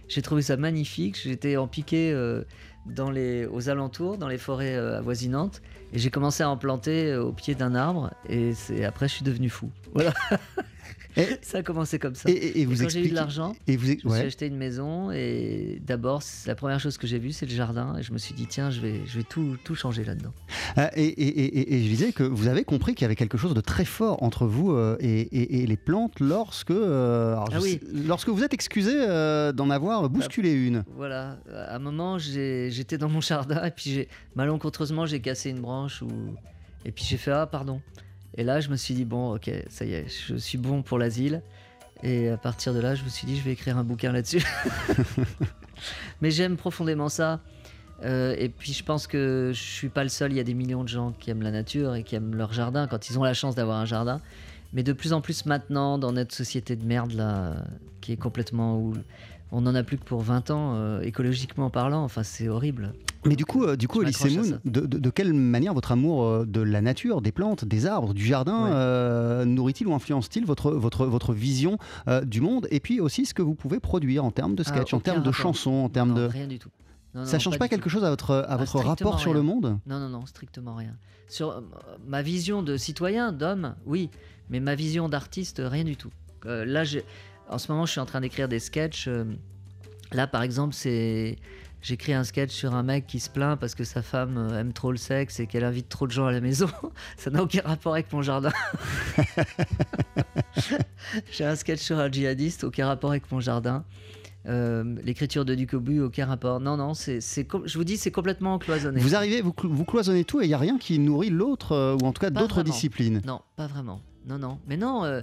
J'ai 0.08 0.22
trouvé 0.22 0.40
ça 0.42 0.56
magnifique. 0.56 1.18
J'étais 1.22 1.56
en 1.56 1.66
piqué 1.66 2.12
euh, 2.12 2.44
dans 2.86 3.10
les, 3.10 3.44
aux 3.46 3.68
alentours, 3.68 4.16
dans 4.18 4.28
les 4.28 4.38
forêts 4.38 4.76
euh, 4.76 4.98
avoisinantes, 4.98 5.60
et 5.92 5.98
j'ai 5.98 6.10
commencé 6.10 6.42
à 6.42 6.48
en 6.50 6.56
planter 6.56 7.10
euh, 7.12 7.22
au 7.24 7.32
pied 7.32 7.54
d'un 7.54 7.74
arbre. 7.74 8.12
Et 8.28 8.52
après, 8.84 9.08
je 9.08 9.14
suis 9.14 9.24
devenu 9.24 9.48
fou. 9.50 9.70
Voilà. 9.94 10.12
ça 11.42 11.58
a 11.58 11.62
commencé 11.62 11.98
comme 11.98 12.14
ça. 12.14 12.28
Et- 12.30 12.32
et- 12.32 12.60
et 12.60 12.64
vous 12.64 12.76
quand 12.82 12.88
j'ai 12.88 13.04
eu 13.06 13.10
de 13.10 13.14
l'argent, 13.14 13.54
et 13.66 13.76
vous 13.76 13.90
ex- 13.90 14.02
je 14.02 14.08
me 14.08 14.12
suis 14.12 14.20
ouais. 14.22 14.26
acheté 14.26 14.46
une 14.46 14.56
maison. 14.56 15.10
Et 15.12 15.80
d'abord, 15.86 16.22
la 16.46 16.54
première 16.54 16.80
chose 16.80 16.96
que 16.98 17.06
j'ai 17.06 17.18
vue, 17.18 17.32
c'est 17.32 17.46
le 17.46 17.52
jardin. 17.54 17.96
Et 17.98 18.02
je 18.02 18.12
me 18.12 18.18
suis 18.18 18.34
dit, 18.34 18.46
tiens, 18.46 18.70
je 18.70 18.80
vais, 18.80 19.00
je 19.06 19.18
vais 19.18 19.24
tout, 19.24 19.56
tout 19.64 19.74
changer 19.74 20.04
là-dedans. 20.04 20.32
Euh, 20.78 20.88
et, 20.96 21.12
je 21.82 21.88
disais 21.88 22.12
que 22.12 22.22
vous 22.22 22.48
avez 22.48 22.64
compris 22.64 22.94
qu'il 22.94 23.02
y 23.02 23.06
avait 23.06 23.16
quelque 23.16 23.38
chose 23.38 23.54
de 23.54 23.60
très 23.60 23.84
fort 23.84 24.22
entre 24.22 24.46
vous 24.46 24.72
euh, 24.72 24.96
et, 25.00 25.28
les 25.66 25.76
plantes 25.76 26.20
lorsque, 26.20 26.70
euh, 26.70 27.34
Ah 27.38 27.58
oui. 27.60 27.72
sais- 27.72 27.80
lorsque 28.06 28.28
vous 28.28 28.42
êtes 28.42 28.54
excusé 28.54 28.92
euh, 28.94 29.52
d'en 29.52 29.70
avoir 29.70 30.08
bousculé 30.08 30.52
une. 30.52 30.84
Voilà, 30.96 31.38
à 31.54 31.76
un 31.76 31.78
moment, 31.78 32.18
j'étais 32.18 32.98
dans 32.98 33.08
mon 33.08 33.20
jardin 33.20 33.64
et 33.64 33.70
puis 33.70 34.06
malencontreusement 34.34 35.06
j'ai 35.06 35.20
cassé 35.20 35.50
une 35.50 35.60
branche 35.60 36.02
ou 36.02 36.08
et 36.84 36.90
puis 36.92 37.04
j'ai 37.04 37.16
fait 37.16 37.30
ah 37.30 37.46
pardon. 37.46 37.80
Et 38.36 38.44
là, 38.44 38.60
je 38.60 38.68
me 38.68 38.76
suis 38.76 38.94
dit 38.94 39.04
bon, 39.04 39.34
ok, 39.34 39.50
ça 39.68 39.84
y 39.84 39.94
est, 39.94 40.06
je 40.28 40.36
suis 40.36 40.58
bon 40.58 40.82
pour 40.82 40.98
l'asile. 40.98 41.42
Et 42.02 42.28
à 42.28 42.36
partir 42.36 42.74
de 42.74 42.80
là, 42.80 42.94
je 42.94 43.04
me 43.04 43.08
suis 43.08 43.26
dit 43.26 43.36
je 43.36 43.42
vais 43.42 43.52
écrire 43.52 43.78
un 43.78 43.84
bouquin 43.84 44.12
là-dessus. 44.12 44.44
Mais 46.20 46.30
j'aime 46.30 46.56
profondément 46.56 47.08
ça. 47.08 47.40
Euh, 48.04 48.34
et 48.36 48.48
puis 48.48 48.72
je 48.72 48.82
pense 48.82 49.06
que 49.06 49.52
je 49.54 49.62
suis 49.62 49.88
pas 49.88 50.02
le 50.02 50.08
seul. 50.08 50.32
Il 50.32 50.36
y 50.36 50.40
a 50.40 50.44
des 50.44 50.54
millions 50.54 50.82
de 50.82 50.88
gens 50.88 51.12
qui 51.12 51.30
aiment 51.30 51.42
la 51.42 51.52
nature 51.52 51.94
et 51.94 52.02
qui 52.02 52.16
aiment 52.16 52.34
leur 52.34 52.52
jardin 52.52 52.88
quand 52.88 53.10
ils 53.10 53.18
ont 53.18 53.22
la 53.22 53.34
chance 53.34 53.54
d'avoir 53.54 53.78
un 53.78 53.84
jardin. 53.84 54.20
Mais 54.72 54.82
de 54.82 54.92
plus 54.92 55.12
en 55.12 55.20
plus 55.20 55.46
maintenant, 55.46 55.98
dans 55.98 56.12
notre 56.12 56.34
société 56.34 56.76
de 56.76 56.84
merde 56.84 57.12
là, 57.12 57.54
qui 58.00 58.12
est 58.12 58.16
complètement 58.16 58.78
où 58.78 58.94
on 59.52 59.60
n'en 59.60 59.74
a 59.74 59.82
plus 59.82 59.98
que 59.98 60.04
pour 60.04 60.22
20 60.22 60.50
ans, 60.50 60.74
euh, 60.76 61.02
écologiquement 61.02 61.70
parlant. 61.70 62.02
Enfin, 62.02 62.22
c'est 62.22 62.48
horrible. 62.48 62.94
Mais 63.24 63.36
du 63.36 63.44
coup, 63.44 63.64
euh, 63.64 63.76
du 63.76 63.86
coup, 63.88 64.02
Elise 64.02 64.20
Moon, 64.36 64.58
de, 64.64 64.80
de- 64.80 64.98
de 64.98 65.10
quelle 65.10 65.32
manière 65.32 65.74
votre 65.74 65.92
amour 65.92 66.24
euh, 66.24 66.44
de 66.44 66.60
la 66.60 66.80
nature, 66.80 67.22
des 67.22 67.30
plantes, 67.32 67.64
des 67.64 67.86
arbres, 67.86 68.14
du 68.14 68.24
jardin 68.24 68.64
Ouais. 68.64 68.70
euh, 68.72 69.44
nourrit-il 69.44 69.86
ou 69.86 69.94
influence-t-il 69.94 70.44
votre, 70.44 70.72
votre, 70.72 71.06
votre 71.06 71.32
vision 71.32 71.78
euh, 72.08 72.22
du 72.22 72.40
monde 72.40 72.66
et 72.70 72.80
puis 72.80 73.00
aussi 73.00 73.24
ce 73.26 73.32
que 73.34 73.42
vous 73.42 73.54
pouvez 73.54 73.78
produire 73.78 74.24
en 74.24 74.30
termes 74.32 74.54
de 74.56 74.62
Ah, 74.66 74.68
sketch, 74.68 74.92
en 74.94 74.98
termes 75.00 75.22
de 75.22 75.30
chansons, 75.32 75.70
en 75.84 75.88
termes 75.88 76.14
de... 76.14 76.22
rien 76.22 76.48
du 76.48 76.58
tout. 76.58 76.70
Non, 77.14 77.24
Ça 77.24 77.34
non, 77.34 77.40
change 77.40 77.58
pas 77.58 77.68
quelque 77.68 77.84
tout. 77.84 77.90
chose 77.90 78.04
à 78.04 78.10
votre, 78.10 78.32
à 78.34 78.46
Ah, 78.48 78.56
votre 78.56 78.78
rapport 78.80 79.20
sur 79.20 79.34
le 79.34 79.42
monde? 79.42 79.78
Non, 79.86 80.00
non, 80.00 80.08
non, 80.08 80.26
strictement 80.26 80.74
rien. 80.74 80.96
Sur 81.28 81.62
ma 82.06 82.22
vision 82.22 82.62
de 82.62 82.76
citoyen, 82.76 83.32
d'homme, 83.32 83.74
oui, 83.86 84.10
mais 84.50 84.60
ma 84.60 84.74
vision 84.74 85.08
d'artiste, 85.08 85.62
rien 85.64 85.84
du 85.84 85.96
tout. 85.96 86.10
Là, 86.44 86.82
en 87.48 87.58
ce 87.58 87.70
moment, 87.70 87.86
je 87.86 87.92
suis 87.92 88.00
en 88.00 88.06
train 88.06 88.20
d'écrire 88.20 88.48
des 88.48 88.58
sketchs. 88.58 89.08
là, 90.12 90.26
par 90.26 90.42
exemple, 90.42 90.74
c'est 90.74 91.36
j'écris 91.82 92.14
un 92.14 92.24
sketch 92.24 92.50
sur 92.50 92.74
un 92.74 92.82
mec 92.82 93.06
qui 93.06 93.20
se 93.20 93.28
plaint 93.28 93.58
parce 93.58 93.74
que 93.74 93.84
sa 93.84 94.00
femme 94.02 94.38
euh, 94.38 94.60
aime 94.60 94.72
trop 94.72 94.90
le 94.90 94.96
sexe 94.96 95.40
et 95.40 95.46
qu'elle 95.46 95.64
invite 95.64 95.88
trop 95.88 96.06
de 96.06 96.12
gens 96.12 96.26
à 96.26 96.32
la 96.32 96.40
maison. 96.40 96.68
Ça 97.16 97.30
n'a 97.30 97.42
aucun 97.42 97.62
rapport 97.64 97.92
avec 97.94 98.10
mon 98.12 98.22
jardin. 98.22 98.52
j'ai 101.32 101.44
un 101.44 101.56
sketch 101.56 101.80
sur 101.80 101.98
un 101.98 102.10
djihadiste, 102.10 102.64
aucun 102.64 102.86
rapport 102.86 103.10
avec 103.10 103.30
mon 103.30 103.40
jardin. 103.40 103.84
Euh, 104.46 104.96
l'écriture 105.04 105.44
de 105.44 105.54
Ducobu, 105.54 106.00
aucun 106.00 106.26
rapport. 106.26 106.58
Non, 106.58 106.76
non, 106.76 106.94
c'est, 106.94 107.20
je 107.20 107.78
vous 107.78 107.84
dis, 107.84 107.96
c'est 107.96 108.10
complètement 108.10 108.58
cloisonné. 108.58 109.00
Vous 109.00 109.14
arrivez, 109.14 109.40
vous, 109.40 109.52
clo- 109.52 109.68
vous 109.72 109.84
cloisonnez 109.84 110.24
tout 110.24 110.40
et 110.40 110.44
il 110.44 110.48
n'y 110.48 110.54
a 110.54 110.58
rien 110.58 110.78
qui 110.78 110.98
nourrit 110.98 111.30
l'autre, 111.30 111.72
euh, 111.72 111.96
ou 112.02 112.06
en 112.06 112.12
tout 112.12 112.20
cas 112.20 112.30
d'autres 112.30 112.62
disciplines. 112.64 113.22
Non, 113.24 113.40
pas 113.56 113.68
vraiment. 113.68 114.00
Non, 114.26 114.38
non. 114.38 114.58
Mais 114.66 114.76
non, 114.76 115.04
euh, 115.04 115.20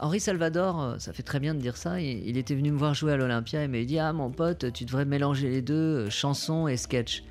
Henri 0.00 0.20
Salvador, 0.20 0.80
euh, 0.80 0.98
ça 0.98 1.12
fait 1.12 1.22
très 1.22 1.40
bien 1.40 1.54
de 1.54 1.60
dire 1.60 1.76
ça. 1.76 2.00
Il, 2.00 2.36
était 2.36 2.54
venu 2.54 2.70
me 2.70 2.78
voir 2.78 2.94
jouer 2.94 3.12
à 3.12 3.16
l'Olympia 3.16 3.64
et 3.64 3.68
m'a 3.68 3.82
dit 3.82 3.98
Ah, 3.98 4.12
mon 4.12 4.30
pote, 4.30 4.72
tu 4.72 4.84
devrais 4.84 5.04
mélanger 5.04 5.50
les 5.50 5.62
deux, 5.62 5.74
euh, 6.06 6.10
chanson 6.10 6.68
et 6.68 6.76
sketch. 6.76 7.24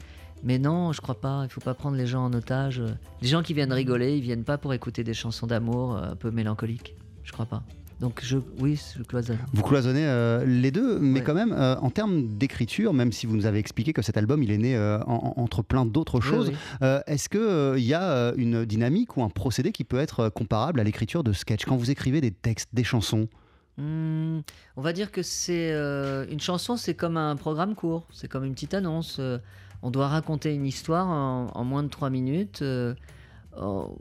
Mais 0.43 0.59
non, 0.59 0.91
je 0.91 1.01
crois 1.01 1.19
pas. 1.19 1.43
Il 1.45 1.49
faut 1.49 1.61
pas 1.61 1.73
prendre 1.73 1.97
les 1.97 2.05
gens 2.05 2.25
en 2.25 2.33
otage. 2.33 2.81
Les 3.21 3.27
gens 3.27 3.41
qui 3.41 3.53
viennent 3.53 3.73
rigoler, 3.73 4.17
ils 4.17 4.21
viennent 4.21 4.43
pas 4.43 4.57
pour 4.57 4.73
écouter 4.73 5.03
des 5.03 5.13
chansons 5.13 5.47
d'amour 5.47 5.95
euh, 5.95 6.11
un 6.11 6.15
peu 6.15 6.29
mélancoliques. 6.29 6.95
Je 7.23 7.31
crois 7.31 7.45
pas. 7.45 7.63
Donc, 7.99 8.19
je, 8.23 8.37
oui, 8.59 8.79
je 8.95 9.01
cloisonne. 9.01 9.39
Vous 9.53 9.63
cloisonnez 9.63 10.05
euh, 10.05 10.45
les 10.45 10.69
deux, 10.69 10.99
mais 10.99 11.19
Ouais. 11.19 11.25
quand 11.25 11.33
même, 11.33 11.51
euh, 11.51 11.75
en 11.77 11.89
termes 11.89 12.27
d'écriture, 12.37 12.93
même 12.93 13.11
si 13.11 13.25
vous 13.25 13.35
nous 13.35 13.47
avez 13.47 13.57
expliqué 13.57 13.91
que 13.91 14.03
cet 14.03 14.17
album, 14.17 14.43
il 14.43 14.51
est 14.51 14.59
né 14.59 14.75
euh, 14.75 14.99
en- 15.07 15.33
en- 15.35 15.41
entre 15.41 15.63
plein 15.63 15.83
d'autres 15.85 16.21
choses, 16.21 16.49
oui. 16.81 16.87
est-ce 17.07 17.27
qu'il 17.27 17.83
y 17.83 17.93
a 17.95 18.33
une 18.35 18.65
dynamique 18.65 19.17
ou 19.17 19.23
un 19.23 19.29
procédé 19.29 19.71
qui 19.71 19.83
peut 19.83 19.97
être 19.99 20.29
comparable 20.29 20.79
à 20.79 20.83
l'écriture 20.83 21.23
de 21.23 21.33
sketch? 21.33 21.65
Quand 21.65 21.75
vous 21.75 21.89
écrivez 21.89 22.21
des 22.21 22.31
textes, 22.31 22.69
des 22.73 22.83
chansons, 22.83 23.27
Hmm, 23.79 24.39
on 24.75 24.81
va 24.81 24.91
dire 24.91 25.11
que 25.11 25.21
c'est 25.21 25.69
une 26.31 26.39
chanson, 26.39 26.77
c'est 26.77 26.95
comme 26.95 27.15
un 27.15 27.35
programme 27.35 27.75
court, 27.75 28.07
c'est 28.11 28.27
comme 28.27 28.43
une 28.43 28.53
petite 28.55 28.73
annonce. 28.73 29.21
on 29.83 29.91
doit 29.91 30.07
raconter 30.07 30.53
une 30.55 30.65
histoire 30.65 31.07
en, 31.07 31.51
en 31.53 31.63
moins 31.63 31.83
de 31.83 31.87
trois 31.89 32.09
minutes. 32.09 32.63
oh, 33.59 33.97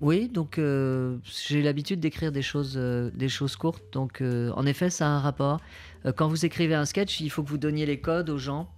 oui, 0.00 0.28
donc 0.28 0.58
euh, 0.58 1.16
j'ai 1.24 1.60
l'habitude 1.60 1.98
d'écrire 1.98 2.30
des 2.30 2.42
choses, 2.42 2.74
euh, 2.76 3.10
des 3.14 3.28
choses 3.28 3.56
courtes. 3.56 3.82
Donc 3.92 4.20
euh, 4.20 4.52
en 4.54 4.64
effet, 4.64 4.90
ça 4.90 5.06
a 5.06 5.10
un 5.10 5.18
rapport. 5.18 5.60
Quand 6.16 6.28
vous 6.28 6.46
écrivez 6.46 6.74
un 6.74 6.84
sketch, 6.84 7.20
il 7.20 7.28
faut 7.28 7.42
que 7.42 7.48
vous 7.48 7.58
donniez 7.58 7.84
les 7.84 8.00
codes 8.00 8.30
aux 8.30 8.38
gens. 8.38 8.68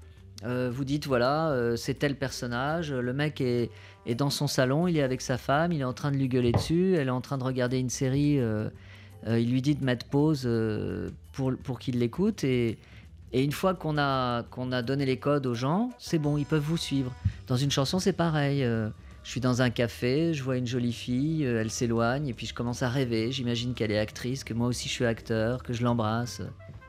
Vous 0.42 0.84
dites 0.84 1.06
voilà, 1.06 1.54
c'est 1.76 1.98
tel 1.98 2.16
personnage. 2.16 2.90
Le 2.90 3.12
mec 3.12 3.42
est, 3.42 3.70
dans 4.16 4.30
son 4.30 4.46
salon, 4.46 4.88
il 4.88 4.96
est 4.96 5.02
avec 5.02 5.20
sa 5.20 5.36
femme, 5.36 5.70
il 5.70 5.82
est 5.82 5.84
en 5.84 5.92
train 5.92 6.10
de 6.10 6.16
lui 6.16 6.28
gueuler 6.28 6.50
dessus, 6.50 6.94
elle 6.96 7.08
est 7.08 7.12
en 7.12 7.20
train 7.20 7.36
de 7.36 7.44
regarder 7.44 7.78
une 7.78 7.90
série. 7.90 8.40
il 9.26 9.50
lui 9.50 9.60
dit 9.60 9.74
de 9.74 9.84
mettre 9.84 10.06
pause 10.06 10.48
pour, 11.32 11.52
pour 11.62 11.78
qu'il 11.78 11.98
l'écoute. 11.98 12.42
Et, 12.42 12.78
une 13.34 13.52
fois 13.52 13.74
qu'on 13.74 13.98
a, 13.98 14.44
a 14.72 14.82
donné 14.82 15.04
les 15.04 15.18
codes 15.18 15.46
aux 15.46 15.54
gens, 15.54 15.90
c'est 15.98 16.18
bon, 16.18 16.38
ils 16.38 16.46
peuvent 16.46 16.62
vous 16.62 16.78
suivre. 16.78 17.12
Dans 17.46 17.56
une 17.56 17.70
chanson, 17.70 17.98
c'est 17.98 18.14
pareil. 18.14 18.66
Je 19.22 19.30
suis 19.30 19.40
dans 19.40 19.60
un 19.62 19.70
café, 19.70 20.32
je 20.34 20.42
vois 20.42 20.56
une 20.56 20.66
jolie 20.66 20.92
fille, 20.92 21.44
euh, 21.44 21.60
elle 21.60 21.70
s'éloigne, 21.70 22.26
et 22.28 22.32
puis 22.34 22.46
je 22.46 22.54
commence 22.54 22.82
à 22.82 22.88
rêver. 22.88 23.30
J'imagine 23.32 23.74
qu'elle 23.74 23.90
est 23.92 23.98
actrice, 23.98 24.44
que 24.44 24.54
moi 24.54 24.66
aussi 24.66 24.88
je 24.88 24.94
suis 24.94 25.04
acteur, 25.04 25.62
que 25.62 25.72
je 25.72 25.82
l'embrasse. 25.82 26.40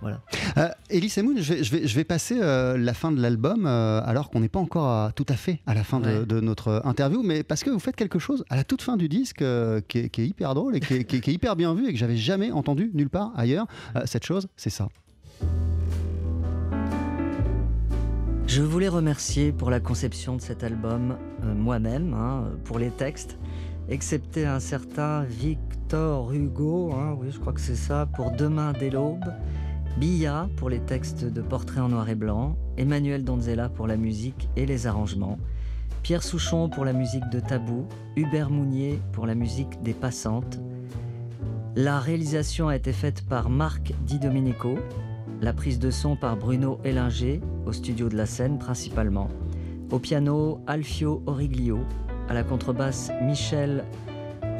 voilà. 0.01 0.19
Euh, 0.57 0.69
Elise 0.89 1.17
Moon, 1.19 1.35
je 1.37 1.53
vais, 1.53 1.63
je 1.63 1.71
vais- 1.71 1.87
je 1.87 1.95
vais 1.95 2.03
passer 2.03 2.39
euh, 2.41 2.75
la 2.77 2.93
fin 2.95 3.11
de 3.11 3.21
l'album 3.21 3.65
euh, 3.67 4.01
alors 4.03 4.29
qu'on 4.31 4.39
n'est 4.39 4.49
pas 4.49 4.59
encore 4.59 4.87
à- 4.87 5.11
tout 5.15 5.25
à 5.29 5.35
fait 5.35 5.59
à 5.67 5.73
la 5.75 5.83
fin 5.83 5.99
de, 5.99 6.05
Ouais. 6.21 6.25
de 6.25 6.39
notre 6.39 6.81
interview, 6.85 7.21
mais 7.21 7.43
parce 7.43 7.63
que 7.63 7.69
vous 7.69 7.79
faites 7.79 7.95
quelque 7.95 8.17
chose 8.17 8.43
à 8.49 8.55
la 8.55 8.63
toute 8.63 8.81
fin 8.81 8.97
du 8.97 9.07
disque 9.09 9.41
euh, 9.43 9.79
qui, 9.87 9.99
est, 9.99 10.09
qui 10.09 10.21
est 10.21 10.27
hyper 10.27 10.55
drôle 10.55 10.75
et 10.75 10.79
qui 10.79 10.95
est, 10.95 11.03
qui 11.03 11.17
est- 11.17 11.19
qui 11.21 11.29
est 11.29 11.33
hyper 11.35 11.55
bien 11.55 11.75
vu 11.75 11.87
et 11.87 11.93
que 11.93 11.99
j'avais 11.99 12.17
jamais 12.17 12.51
entendu 12.51 12.89
nulle 12.95 13.09
part 13.11 13.31
ailleurs. 13.35 13.67
Euh, 13.95 14.01
cette 14.05 14.23
chose, 14.25 14.47
c'est 14.55 14.71
ça. 14.71 14.87
Je 18.47 18.61
voulais 18.63 18.89
remercier 18.89 19.51
pour 19.51 19.69
la 19.69 19.79
conception 19.79 20.35
de 20.35 20.41
cet 20.41 20.63
album 20.63 21.15
moi-même, 21.43 22.13
hein, 22.13 22.45
pour 22.63 22.79
les 22.79 22.89
textes, 22.89 23.37
excepté 23.89 24.45
un 24.45 24.59
certain 24.59 25.23
Victor 25.23 26.31
Hugo, 26.33 26.91
hein, 26.93 27.15
oui 27.19 27.27
je 27.31 27.39
crois 27.39 27.53
que 27.53 27.61
c'est 27.61 27.75
ça, 27.75 28.07
pour 28.15 28.31
Demain 28.31 28.73
dès 28.79 28.89
l'aube, 28.89 29.25
Billa 29.97 30.49
pour 30.57 30.69
les 30.69 30.79
textes 30.79 31.25
de 31.25 31.41
portraits 31.41 31.83
en 31.83 31.89
noir 31.89 32.09
et 32.09 32.15
blanc, 32.15 32.55
Emmanuel 32.77 33.23
Donzella 33.23 33.69
pour 33.69 33.87
la 33.87 33.97
musique 33.97 34.49
et 34.55 34.65
les 34.65 34.87
arrangements, 34.87 35.37
Pierre 36.03 36.23
Souchon 36.23 36.69
pour 36.69 36.85
la 36.85 36.93
musique 36.93 37.29
de 37.29 37.39
Tabou, 37.39 37.85
Hubert 38.15 38.49
Mounier 38.49 38.99
pour 39.11 39.27
la 39.27 39.35
musique 39.35 39.83
des 39.83 39.93
Passantes. 39.93 40.59
La 41.75 41.99
réalisation 41.99 42.69
a 42.69 42.75
été 42.75 42.91
faite 42.91 43.23
par 43.27 43.49
Marc 43.49 43.93
Di 44.05 44.17
Domenico, 44.17 44.79
la 45.41 45.53
prise 45.53 45.79
de 45.79 45.91
son 45.91 46.15
par 46.15 46.37
Bruno 46.37 46.79
Ellinger, 46.83 47.41
au 47.65 47.71
studio 47.71 48.09
de 48.09 48.17
la 48.17 48.25
scène 48.25 48.57
principalement. 48.57 49.27
Au 49.91 49.99
piano, 49.99 50.61
Alfio 50.67 51.21
Origlio. 51.25 51.79
À 52.29 52.33
la 52.33 52.43
contrebasse, 52.43 53.11
Michel 53.23 53.83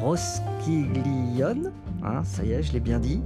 Rosquiglione. 0.00 1.72
Hein, 2.04 2.22
ça 2.22 2.44
y 2.44 2.52
est, 2.52 2.62
je 2.62 2.74
l'ai 2.74 2.80
bien 2.80 2.98
dit. 2.98 3.22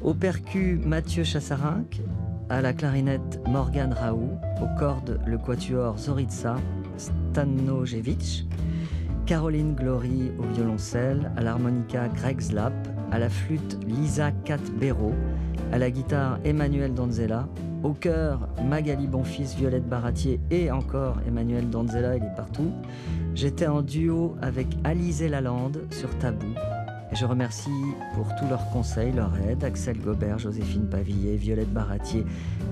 Au 0.00 0.14
percu, 0.14 0.80
Mathieu 0.86 1.24
Chassarinck. 1.24 2.00
À 2.48 2.62
la 2.62 2.72
clarinette, 2.72 3.40
Morgan 3.48 3.92
Raoult. 3.92 4.38
Aux 4.62 4.78
cordes, 4.78 5.20
le 5.26 5.36
quatuor 5.36 5.98
Zoritsa 5.98 6.54
Stanojevic. 6.96 8.46
Caroline 9.26 9.74
Glory 9.74 10.30
au 10.38 10.54
violoncelle, 10.54 11.32
à 11.36 11.42
l'harmonica 11.42 12.08
Greg 12.08 12.40
Zlap, 12.40 12.72
à 13.10 13.18
la 13.18 13.28
flûte 13.28 13.78
Lisa 13.84 14.30
Cat-Béraud, 14.30 15.12
à 15.72 15.78
la 15.78 15.90
guitare 15.90 16.38
Emmanuel 16.44 16.94
Donzella, 16.94 17.48
au 17.82 17.92
chœur 17.92 18.48
Magali 18.64 19.06
Bonfils, 19.06 19.56
Violette 19.56 19.88
Baratier 19.88 20.40
et 20.50 20.70
encore 20.70 21.16
Emmanuel 21.26 21.68
Donzella, 21.70 22.16
il 22.16 22.24
est 22.24 22.36
partout. 22.36 22.72
J'étais 23.34 23.66
en 23.66 23.82
duo 23.82 24.36
avec 24.42 24.66
Alizé 24.84 25.28
Lalande 25.28 25.80
sur 25.90 26.16
Tabou. 26.18 26.54
Et 27.10 27.16
je 27.16 27.24
remercie 27.24 27.70
pour 28.14 28.34
tous 28.36 28.46
leurs 28.48 28.68
conseils, 28.70 29.12
leur 29.12 29.34
aide, 29.48 29.64
Axel 29.64 29.98
Gobert, 29.98 30.38
Joséphine 30.38 30.88
Pavillet, 30.88 31.36
Violette 31.36 31.72
Baratier, 31.72 32.24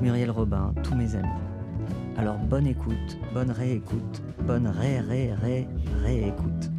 Muriel 0.02 0.30
Robin, 0.30 0.74
tous 0.82 0.94
mes 0.94 1.14
amis. 1.14 1.28
Alors 2.18 2.36
bonne 2.38 2.66
écoute, 2.66 3.18
bonne 3.32 3.50
réécoute, 3.50 4.22
bonne 4.46 4.66
ré 4.66 5.00
ré 5.00 5.32
ré 5.34 5.68
réécoute. 6.02 6.75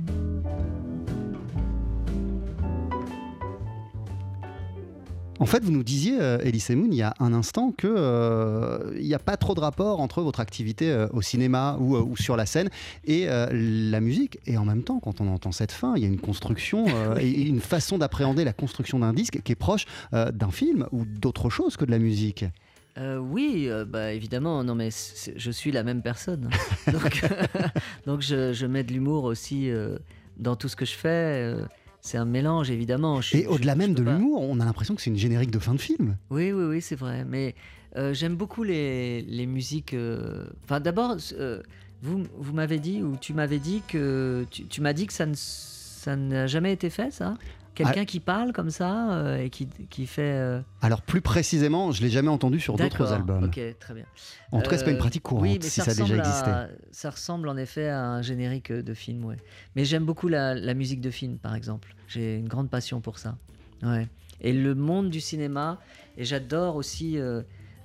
En 5.39 5.45
fait, 5.45 5.63
vous 5.63 5.71
nous 5.71 5.83
disiez, 5.83 6.19
euh, 6.19 6.39
Elise 6.43 6.69
Moon, 6.71 6.87
il 6.89 6.97
y 6.97 7.03
a 7.03 7.13
un 7.19 7.31
instant 7.31 7.71
que 7.71 7.87
euh, 7.87 8.91
il 8.97 9.05
n'y 9.05 9.13
a 9.13 9.19
pas 9.19 9.37
trop 9.37 9.53
de 9.53 9.59
rapport 9.59 9.99
entre 9.99 10.21
votre 10.21 10.39
activité 10.39 10.91
euh, 10.91 11.07
au 11.13 11.21
cinéma 11.21 11.77
ou, 11.79 11.95
euh, 11.95 12.01
ou 12.01 12.17
sur 12.17 12.35
la 12.35 12.47
scène 12.47 12.69
et 13.05 13.29
euh, 13.29 13.47
la 13.51 13.99
musique. 13.99 14.39
Et 14.47 14.57
en 14.57 14.65
même 14.65 14.83
temps, 14.83 14.99
quand 14.99 15.21
on 15.21 15.27
entend 15.27 15.51
cette 15.51 15.71
fin, 15.71 15.93
il 15.95 16.01
y 16.01 16.05
a 16.05 16.09
une 16.09 16.19
construction 16.19 16.85
euh, 16.87 17.17
et 17.21 17.43
une 17.43 17.59
façon 17.59 17.99
d'appréhender 17.99 18.45
la 18.45 18.53
construction 18.53 18.99
d'un 18.99 19.13
disque 19.13 19.41
qui 19.43 19.51
est 19.51 19.55
proche 19.55 19.85
euh, 20.13 20.31
d'un 20.31 20.51
film 20.51 20.87
ou 20.91 21.05
d'autre 21.05 21.49
chose 21.51 21.77
que 21.77 21.85
de 21.85 21.91
la 21.91 21.99
musique. 21.99 22.45
Euh, 22.97 23.17
oui, 23.17 23.67
euh, 23.67 23.85
bah, 23.85 24.13
évidemment, 24.13 24.63
non 24.63 24.73
mais 24.73 24.89
je 25.35 25.51
suis 25.51 25.71
la 25.71 25.83
même 25.83 26.01
personne. 26.01 26.49
donc 26.91 27.21
donc 28.07 28.21
je, 28.21 28.53
je 28.53 28.65
mets 28.65 28.83
de 28.83 28.91
l'humour 28.91 29.25
aussi 29.25 29.69
euh, 29.69 29.99
dans 30.37 30.55
tout 30.55 30.67
ce 30.67 30.75
que 30.75 30.85
je 30.85 30.95
fais. 30.95 31.53
C'est 32.07 32.17
un 32.17 32.25
mélange, 32.25 32.71
évidemment. 32.71 33.21
Je- 33.21 33.37
Et 33.37 33.47
au-delà 33.47 33.75
même 33.75 33.93
de 33.93 34.01
l'humour, 34.03 34.41
on 34.41 34.59
a 34.59 34.65
l'impression 34.65 34.95
que 34.95 35.01
c'est 35.01 35.09
une 35.09 35.17
générique 35.17 35.51
de 35.51 35.59
fin 35.59 35.73
de 35.73 35.81
film. 35.81 36.17
Oui, 36.29 36.51
oui, 36.51 36.63
oui, 36.65 36.81
c'est 36.81 36.95
vrai. 36.95 37.25
Mais 37.25 37.53
euh, 37.95 38.13
j'aime 38.13 38.35
beaucoup 38.35 38.63
les, 38.63 39.21
les 39.23 39.45
musiques. 39.45 39.93
euh, 39.93 40.45
Enfin, 40.63 40.79
d'abord, 40.79 41.17
euh, 41.33 41.61
vous, 42.01 42.23
vous 42.37 42.53
m'avez 42.53 42.79
dit, 42.79 43.01
ou 43.03 43.15
tu 43.19 43.33
m'avais 43.33 43.59
dit 43.59 43.81
que. 43.87 44.45
Tu, 44.51 44.65
tu 44.65 44.81
m'as 44.81 44.93
dit 44.93 45.07
que 45.07 45.13
ça 45.13 45.25
ne- 45.25 45.33
ça 45.35 46.15
n'a 46.15 46.47
jamais 46.47 46.71
été 46.73 46.89
fait, 46.89 47.11
ça? 47.11 47.35
Quelqu'un 47.77 48.01
Ah. 48.01 48.05
qui 48.05 48.19
parle 48.19 48.53
comme 48.53 48.71
ça 48.71 49.11
euh, 49.13 49.37
et 49.37 49.49
qui, 49.51 49.67
qui 49.67 50.07
fait. 50.07 50.21
euh, 50.33 50.61
Alors 50.81 51.03
plus 51.03 51.21
précisément, 51.21 51.91
je 51.91 52.01
l'ai 52.01 52.09
jamais 52.09 52.29
entendu 52.29 52.59
sur 52.59 52.75
d'autres 52.75 53.13
albums. 53.13 53.43
Ok, 53.45 53.59
très 53.79 53.93
bien. 53.93 54.05
En 54.51 54.61
tout 54.61 54.69
cas, 54.71 54.77
c'est 54.77 54.83
pas 54.85 54.89
une 54.89 54.95
Euh, 54.97 54.99
pratique 54.99 55.21
courante, 55.23 55.43
oui, 55.43 55.59
mais 55.61 55.67
si 55.69 55.79
ça 55.81 55.91
a 55.91 55.93
déjà 55.93 56.17
existé. 56.17 56.49
à- 56.49 56.69
ça 56.91 57.11
ressemble 57.11 57.47
en 57.49 57.55
effet 57.57 57.87
à 57.89 58.01
un 58.03 58.21
générique 58.23 58.71
de 58.71 58.93
film, 58.95 59.23
ouais. 59.25 59.37
Mais 59.75 59.85
j'aime 59.85 60.05
beaucoup 60.05 60.27
la, 60.27 60.55
la 60.55 60.73
musique 60.73 61.01
de 61.01 61.11
film, 61.11 61.37
par 61.37 61.53
exemple. 61.53 61.93
J'ai 62.07 62.37
une 62.37 62.47
grande 62.47 62.69
passion 62.69 62.99
pour 62.99 63.19
ça. 63.19 63.37
Ouais. 63.83 64.07
Et 64.41 64.53
le 64.53 64.73
monde 64.73 65.09
du 65.11 65.21
cinéma, 65.21 65.79
et 66.17 66.25
j'adore 66.25 66.75
aussi. 66.77 67.19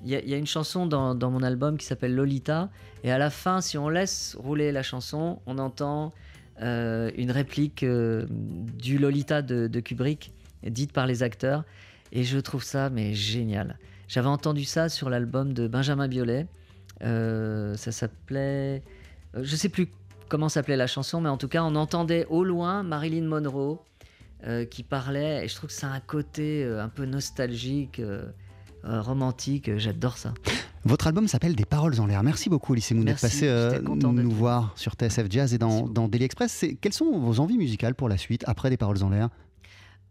Il 0.04 0.10
y, 0.10 0.16
a- 0.16 0.20
il 0.20 0.28
y 0.28 0.34
a 0.34 0.36
une 0.36 0.46
chanson 0.46 0.86
dans, 0.86 1.14
dans 1.14 1.30
mon 1.30 1.42
album 1.44 1.76
qui 1.76 1.86
s'appelle 1.86 2.14
Lolita, 2.14 2.70
et 3.04 3.12
à 3.12 3.18
la 3.18 3.30
fin, 3.30 3.60
si 3.60 3.78
on 3.78 3.88
laisse 3.88 4.36
rouler 4.40 4.72
la 4.72 4.82
chanson, 4.82 5.38
on 5.46 5.58
entend 5.58 6.12
euh, 6.60 7.10
une 7.16 7.30
réplique 7.30 7.82
euh, 7.82 8.26
du 8.28 8.98
Lolita 8.98 9.42
de, 9.42 9.80
Kubrick, 9.80 10.32
dite 10.64 10.92
par 10.92 11.06
les 11.06 11.22
acteurs, 11.22 11.64
et 12.12 12.24
je 12.24 12.38
trouve 12.38 12.62
ça 12.62 12.90
mais 12.90 13.14
génial. 13.14 13.78
J'avais 14.08 14.28
entendu 14.28 14.64
ça 14.64 14.88
sur 14.88 15.08
l'album 15.08 15.54
de 15.54 15.66
Benjamin 15.66 16.08
Biolay. 16.08 16.46
Euh, 17.02 17.74
ça 17.76 17.90
s'appelait. 17.90 18.82
Je 19.34 19.56
sais 19.56 19.70
plus 19.70 19.88
comment 20.28 20.50
s'appelait 20.50 20.76
la 20.76 20.86
chanson, 20.86 21.20
mais 21.20 21.30
en 21.30 21.38
tout 21.38 21.48
cas, 21.48 21.62
on 21.64 21.74
entendait 21.74 22.26
au 22.28 22.44
loin 22.44 22.82
Marilyn 22.82 23.26
Monroe 23.26 23.78
qui 24.70 24.82
parlait. 24.82 25.44
Et 25.44 25.48
je 25.48 25.54
trouve 25.54 25.68
que 25.68 25.76
ça 25.76 25.88
a 25.88 25.94
un 25.94 26.00
côté 26.00 26.64
un 26.64 26.88
peu 26.88 27.06
nostalgique, 27.06 28.02
romantique. 28.82 29.78
J'adore 29.78 30.18
ça. 30.18 30.34
Votre 30.84 31.06
album 31.06 31.28
s'appelle 31.28 31.54
Des 31.54 31.64
paroles 31.64 31.98
en 32.00 32.06
l'air. 32.06 32.22
Merci 32.24 32.48
beaucoup, 32.48 32.74
Elise 32.74 32.90
Moon, 32.92 33.04
d'être 33.04 33.20
passé 33.20 33.46
euh, 33.48 33.80
nous 33.80 34.30
voir 34.30 34.72
sur 34.76 34.94
TSF 34.94 35.26
Jazz 35.30 35.54
et 35.54 35.58
dans, 35.58 35.86
dans 35.86 36.08
Daily 36.08 36.24
Express. 36.24 36.64
Quelles 36.80 36.92
sont 36.92 37.18
vos 37.18 37.38
envies 37.40 37.56
musicales 37.56 37.94
pour 37.94 38.08
la 38.08 38.16
suite, 38.18 38.42
après 38.48 38.68
Des 38.68 38.76
paroles 38.76 39.02
en 39.04 39.10
l'air? 39.10 39.28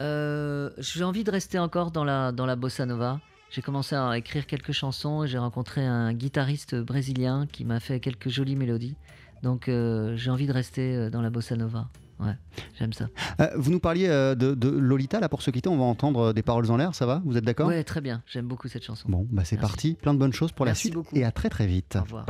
Euh, 0.01 0.69
J'ai 0.77 1.03
envie 1.03 1.23
de 1.25 1.31
rester 1.31 1.59
encore 1.59 1.91
dans 1.91 2.03
la, 2.05 2.31
dans 2.31 2.45
la 2.45 2.55
bossa 2.55 2.85
nova. 2.85 3.19
j'ai 3.49 3.61
commencé 3.61 3.95
à 3.95 4.17
écrire 4.17 4.47
quelques 4.47 4.71
chansons 4.71 5.23
et 5.25 5.27
j'ai 5.27 5.37
rencontré 5.37 5.85
un 5.85 6.13
guitariste 6.13 6.75
brésilien 6.75 7.47
qui 7.51 7.65
m'a 7.65 7.79
fait 7.81 7.99
quelques 7.99 8.29
jolies 8.29 8.55
mélodies. 8.55 8.95
Donc 9.43 9.67
euh, 9.67 10.15
j'ai 10.15 10.31
envie 10.31 10.47
de 10.47 10.53
rester 10.53 11.09
dans 11.09 11.21
la 11.21 11.29
bossa 11.29 11.55
nova. 11.57 11.89
Ouais, 12.21 12.35
j'aime 12.77 12.93
ça. 12.93 13.07
Euh, 13.39 13.47
vous 13.55 13.71
nous 13.71 13.79
parliez 13.79 14.07
euh, 14.07 14.35
de, 14.35 14.53
de 14.53 14.69
Lolita, 14.69 15.19
là 15.19 15.27
pour 15.27 15.41
se 15.41 15.49
quitter, 15.49 15.69
on 15.69 15.77
va 15.77 15.85
entendre 15.85 16.19
euh, 16.29 16.33
des 16.33 16.43
paroles 16.43 16.69
en 16.69 16.77
l'air, 16.77 16.93
ça 16.93 17.07
va? 17.07 17.21
Vous 17.25 17.35
êtes 17.35 17.43
d'accord? 17.43 17.67
Ouais, 17.67 17.83
très 17.83 17.99
bien. 17.99 18.21
J'aime 18.27 18.45
beaucoup 18.47 18.67
cette 18.67 18.83
chanson. 18.83 19.09
Bon, 19.09 19.25
bah 19.31 19.43
c'est 19.43 19.57
parti, 19.57 19.95
plein 19.95 20.13
de 20.13 20.19
bonnes 20.19 20.33
choses 20.33 20.51
pour 20.51 20.65
la 20.65 20.75
suite 20.75 20.93
beaucoup. 20.93 21.15
et 21.15 21.23
à 21.23 21.31
très 21.31 21.49
très 21.49 21.65
vite. 21.65 21.97
Au 21.99 22.03
revoir. 22.03 22.25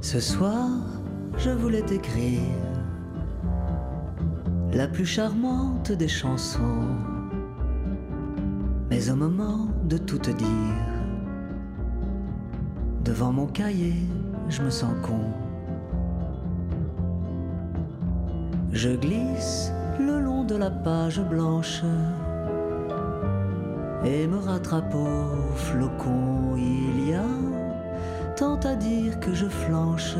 Ce 0.00 0.20
soir, 0.20 0.68
je 1.36 1.50
voulais 1.50 1.82
t'écrire 1.82 2.40
la 4.72 4.88
plus 4.88 5.06
charmante 5.06 5.92
des 5.92 6.08
chansons. 6.08 6.88
Mais 8.90 9.10
au 9.10 9.16
moment 9.16 9.68
de 9.84 9.96
tout 9.98 10.18
te 10.18 10.30
dire, 10.30 10.46
devant 13.04 13.32
mon 13.32 13.46
cahier, 13.46 13.94
je 14.48 14.62
me 14.62 14.70
sens 14.70 14.94
con. 15.02 15.20
Je 18.72 18.90
glisse 18.90 19.72
le 20.00 20.20
long 20.20 20.44
de 20.44 20.56
la 20.56 20.70
page 20.70 21.20
blanche 21.20 21.82
et 24.04 24.26
me 24.26 24.38
rattrape 24.38 24.94
au 24.94 25.54
flocon. 25.54 26.56
Il 26.56 27.08
y 27.08 27.14
a 27.14 27.22
tant 28.36 28.58
à 28.60 28.74
dire 28.74 29.20
que 29.20 29.32
je 29.32 29.46
flanche. 29.46 30.16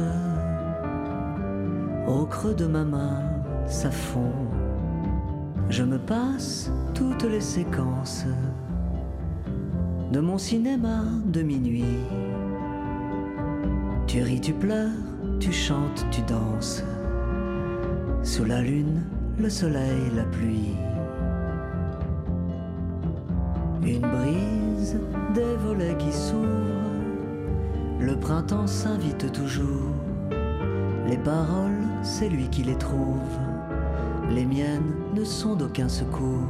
Au 2.06 2.26
creux 2.26 2.54
de 2.54 2.66
ma 2.66 2.84
main, 2.84 3.22
ça 3.66 3.90
fond. 3.90 4.32
Je 5.70 5.82
me 5.82 5.98
passe 5.98 6.70
toutes 6.94 7.24
les 7.24 7.40
séquences 7.40 8.26
de 10.12 10.20
mon 10.20 10.38
cinéma 10.38 11.02
de 11.26 11.42
minuit. 11.42 11.98
Tu 14.06 14.22
ris, 14.22 14.40
tu 14.40 14.52
pleures, 14.52 14.90
tu 15.40 15.50
chantes, 15.50 16.06
tu 16.10 16.20
danses. 16.22 16.84
Sous 18.22 18.44
la 18.44 18.60
lune, 18.60 19.02
le 19.38 19.48
soleil, 19.48 20.10
la 20.14 20.24
pluie. 20.24 20.76
Une 23.82 24.00
brise, 24.00 25.00
des 25.34 25.56
volets 25.66 25.96
qui 25.98 26.12
s'ouvrent. 26.12 26.46
Le 27.98 28.14
printemps 28.16 28.66
s'invite 28.66 29.32
toujours. 29.32 29.90
Les 31.08 31.18
paroles, 31.18 31.73
c'est 32.04 32.28
lui 32.28 32.48
qui 32.48 32.62
les 32.62 32.76
trouve. 32.76 33.18
Les 34.30 34.44
miennes 34.44 34.94
ne 35.14 35.24
sont 35.24 35.56
d'aucun 35.56 35.88
secours. 35.88 36.48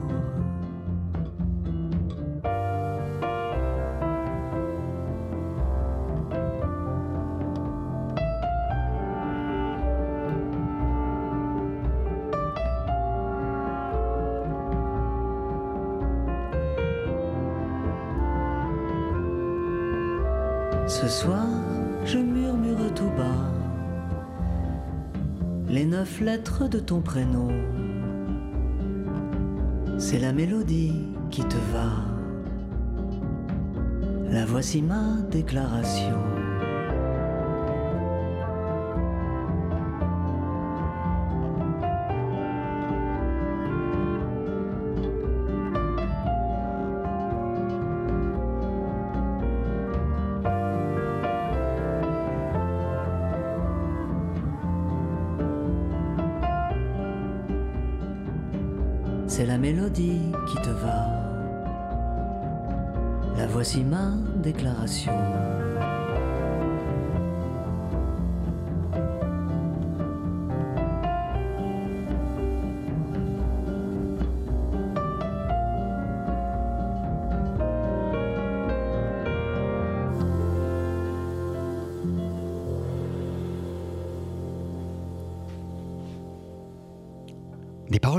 De 26.44 26.78
ton 26.78 27.00
prénom. 27.00 27.48
C'est 29.98 30.18
la 30.18 30.32
mélodie 30.32 31.08
qui 31.30 31.42
te 31.42 31.56
va. 31.72 31.90
La 34.30 34.44
voici 34.44 34.82
ma 34.82 35.16
déclaration. 35.30 36.43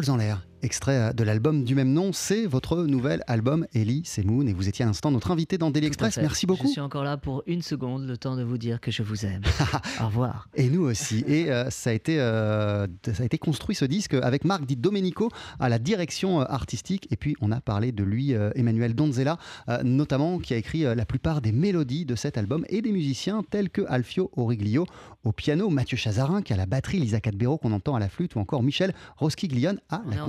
En 0.07 0.17
l'air, 0.17 0.44
extrait 0.75 0.97
euh, 0.97 1.13
de 1.13 1.23
l'album 1.23 1.63
du 1.63 1.73
même 1.73 1.93
nom, 1.93 2.11
c'est 2.11 2.45
votre 2.45 2.83
nouvel 2.83 3.23
album 3.27 3.65
Ellie 3.73 4.03
Semoun 4.03 4.49
et 4.49 4.51
vous 4.51 4.67
étiez 4.67 4.83
à 4.83 4.87
l'instant 4.89 5.09
notre 5.09 5.31
invité 5.31 5.57
dans 5.57 5.71
Daily 5.71 5.87
Express. 5.87 6.17
Merci 6.17 6.45
beaucoup. 6.45 6.67
Je 6.67 6.73
suis 6.73 6.81
encore 6.81 7.05
là 7.05 7.15
pour 7.15 7.43
une 7.47 7.61
seconde, 7.61 8.05
le 8.05 8.17
temps 8.17 8.35
de 8.35 8.43
vous 8.43 8.57
dire 8.57 8.81
que 8.81 8.91
je 8.91 9.01
vous 9.01 9.25
aime. 9.25 9.41
Au 10.01 10.07
revoir. 10.07 10.49
Et 10.53 10.69
nous 10.69 10.81
aussi. 10.81 11.23
Et 11.27 11.49
euh, 11.49 11.69
ça, 11.69 11.91
a 11.91 11.93
été, 11.93 12.19
euh, 12.19 12.87
ça 13.05 13.23
a 13.23 13.25
été 13.25 13.37
construit 13.37 13.73
ce 13.73 13.85
disque 13.85 14.15
avec 14.15 14.43
Marc 14.43 14.65
Di 14.65 14.75
Domenico 14.75 15.29
à 15.61 15.69
la 15.69 15.79
direction 15.79 16.41
artistique. 16.41 17.07
Et 17.09 17.15
puis 17.15 17.37
on 17.39 17.53
a 17.53 17.61
parlé 17.61 17.93
de 17.93 18.03
lui, 18.03 18.33
euh, 18.33 18.49
Emmanuel 18.55 18.95
Donzella, 18.95 19.37
notamment, 19.83 20.39
qui 20.39 20.53
a 20.53 20.57
écrit 20.57 20.81
la 20.81 21.05
plupart 21.05 21.39
des 21.39 21.53
mélodies 21.53 22.03
de 22.03 22.15
cet 22.15 22.37
album 22.37 22.65
et 22.67 22.81
des 22.81 22.91
musiciens 22.91 23.43
tels 23.49 23.69
que 23.69 23.83
Alfio 23.87 24.29
Origlio 24.35 24.85
au 25.23 25.31
piano, 25.31 25.69
Mathieu 25.69 25.97
Chazarin 25.97 26.41
qui 26.41 26.53
a 26.53 26.57
la 26.57 26.65
batterie, 26.65 26.99
Lisa 26.99 27.19
Cadbero 27.19 27.57
qu'on 27.57 27.71
entend 27.71 27.95
à 27.95 27.99
la 27.99 28.09
flûte 28.09 28.35
ou 28.35 28.39
encore 28.39 28.61
Michel 28.61 28.93
Roskiglione 29.17 29.79
à 29.89 30.03
On 30.05 30.09
la 30.09 30.17
est 30.17 30.21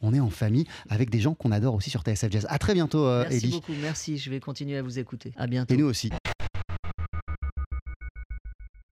On 0.00 0.14
est 0.14 0.20
en 0.20 0.30
famille 0.30 0.66
avec 0.88 1.10
des 1.10 1.20
gens 1.20 1.34
qu'on 1.34 1.50
adore 1.52 1.74
aussi 1.74 1.90
sur 1.90 2.02
TSF 2.02 2.30
Jazz. 2.30 2.46
À 2.48 2.58
très 2.58 2.74
bientôt, 2.74 3.04
euh, 3.06 3.22
Merci 3.28 3.36
Ellie. 3.36 3.50
beaucoup, 3.52 3.72
merci. 3.80 4.16
Je 4.18 4.30
vais 4.30 4.40
continuer 4.40 4.76
à 4.76 4.82
vous 4.82 4.98
écouter. 4.98 5.32
À 5.36 5.46
bientôt. 5.46 5.74
Et 5.74 5.76
nous 5.76 5.86
aussi. 5.86 6.10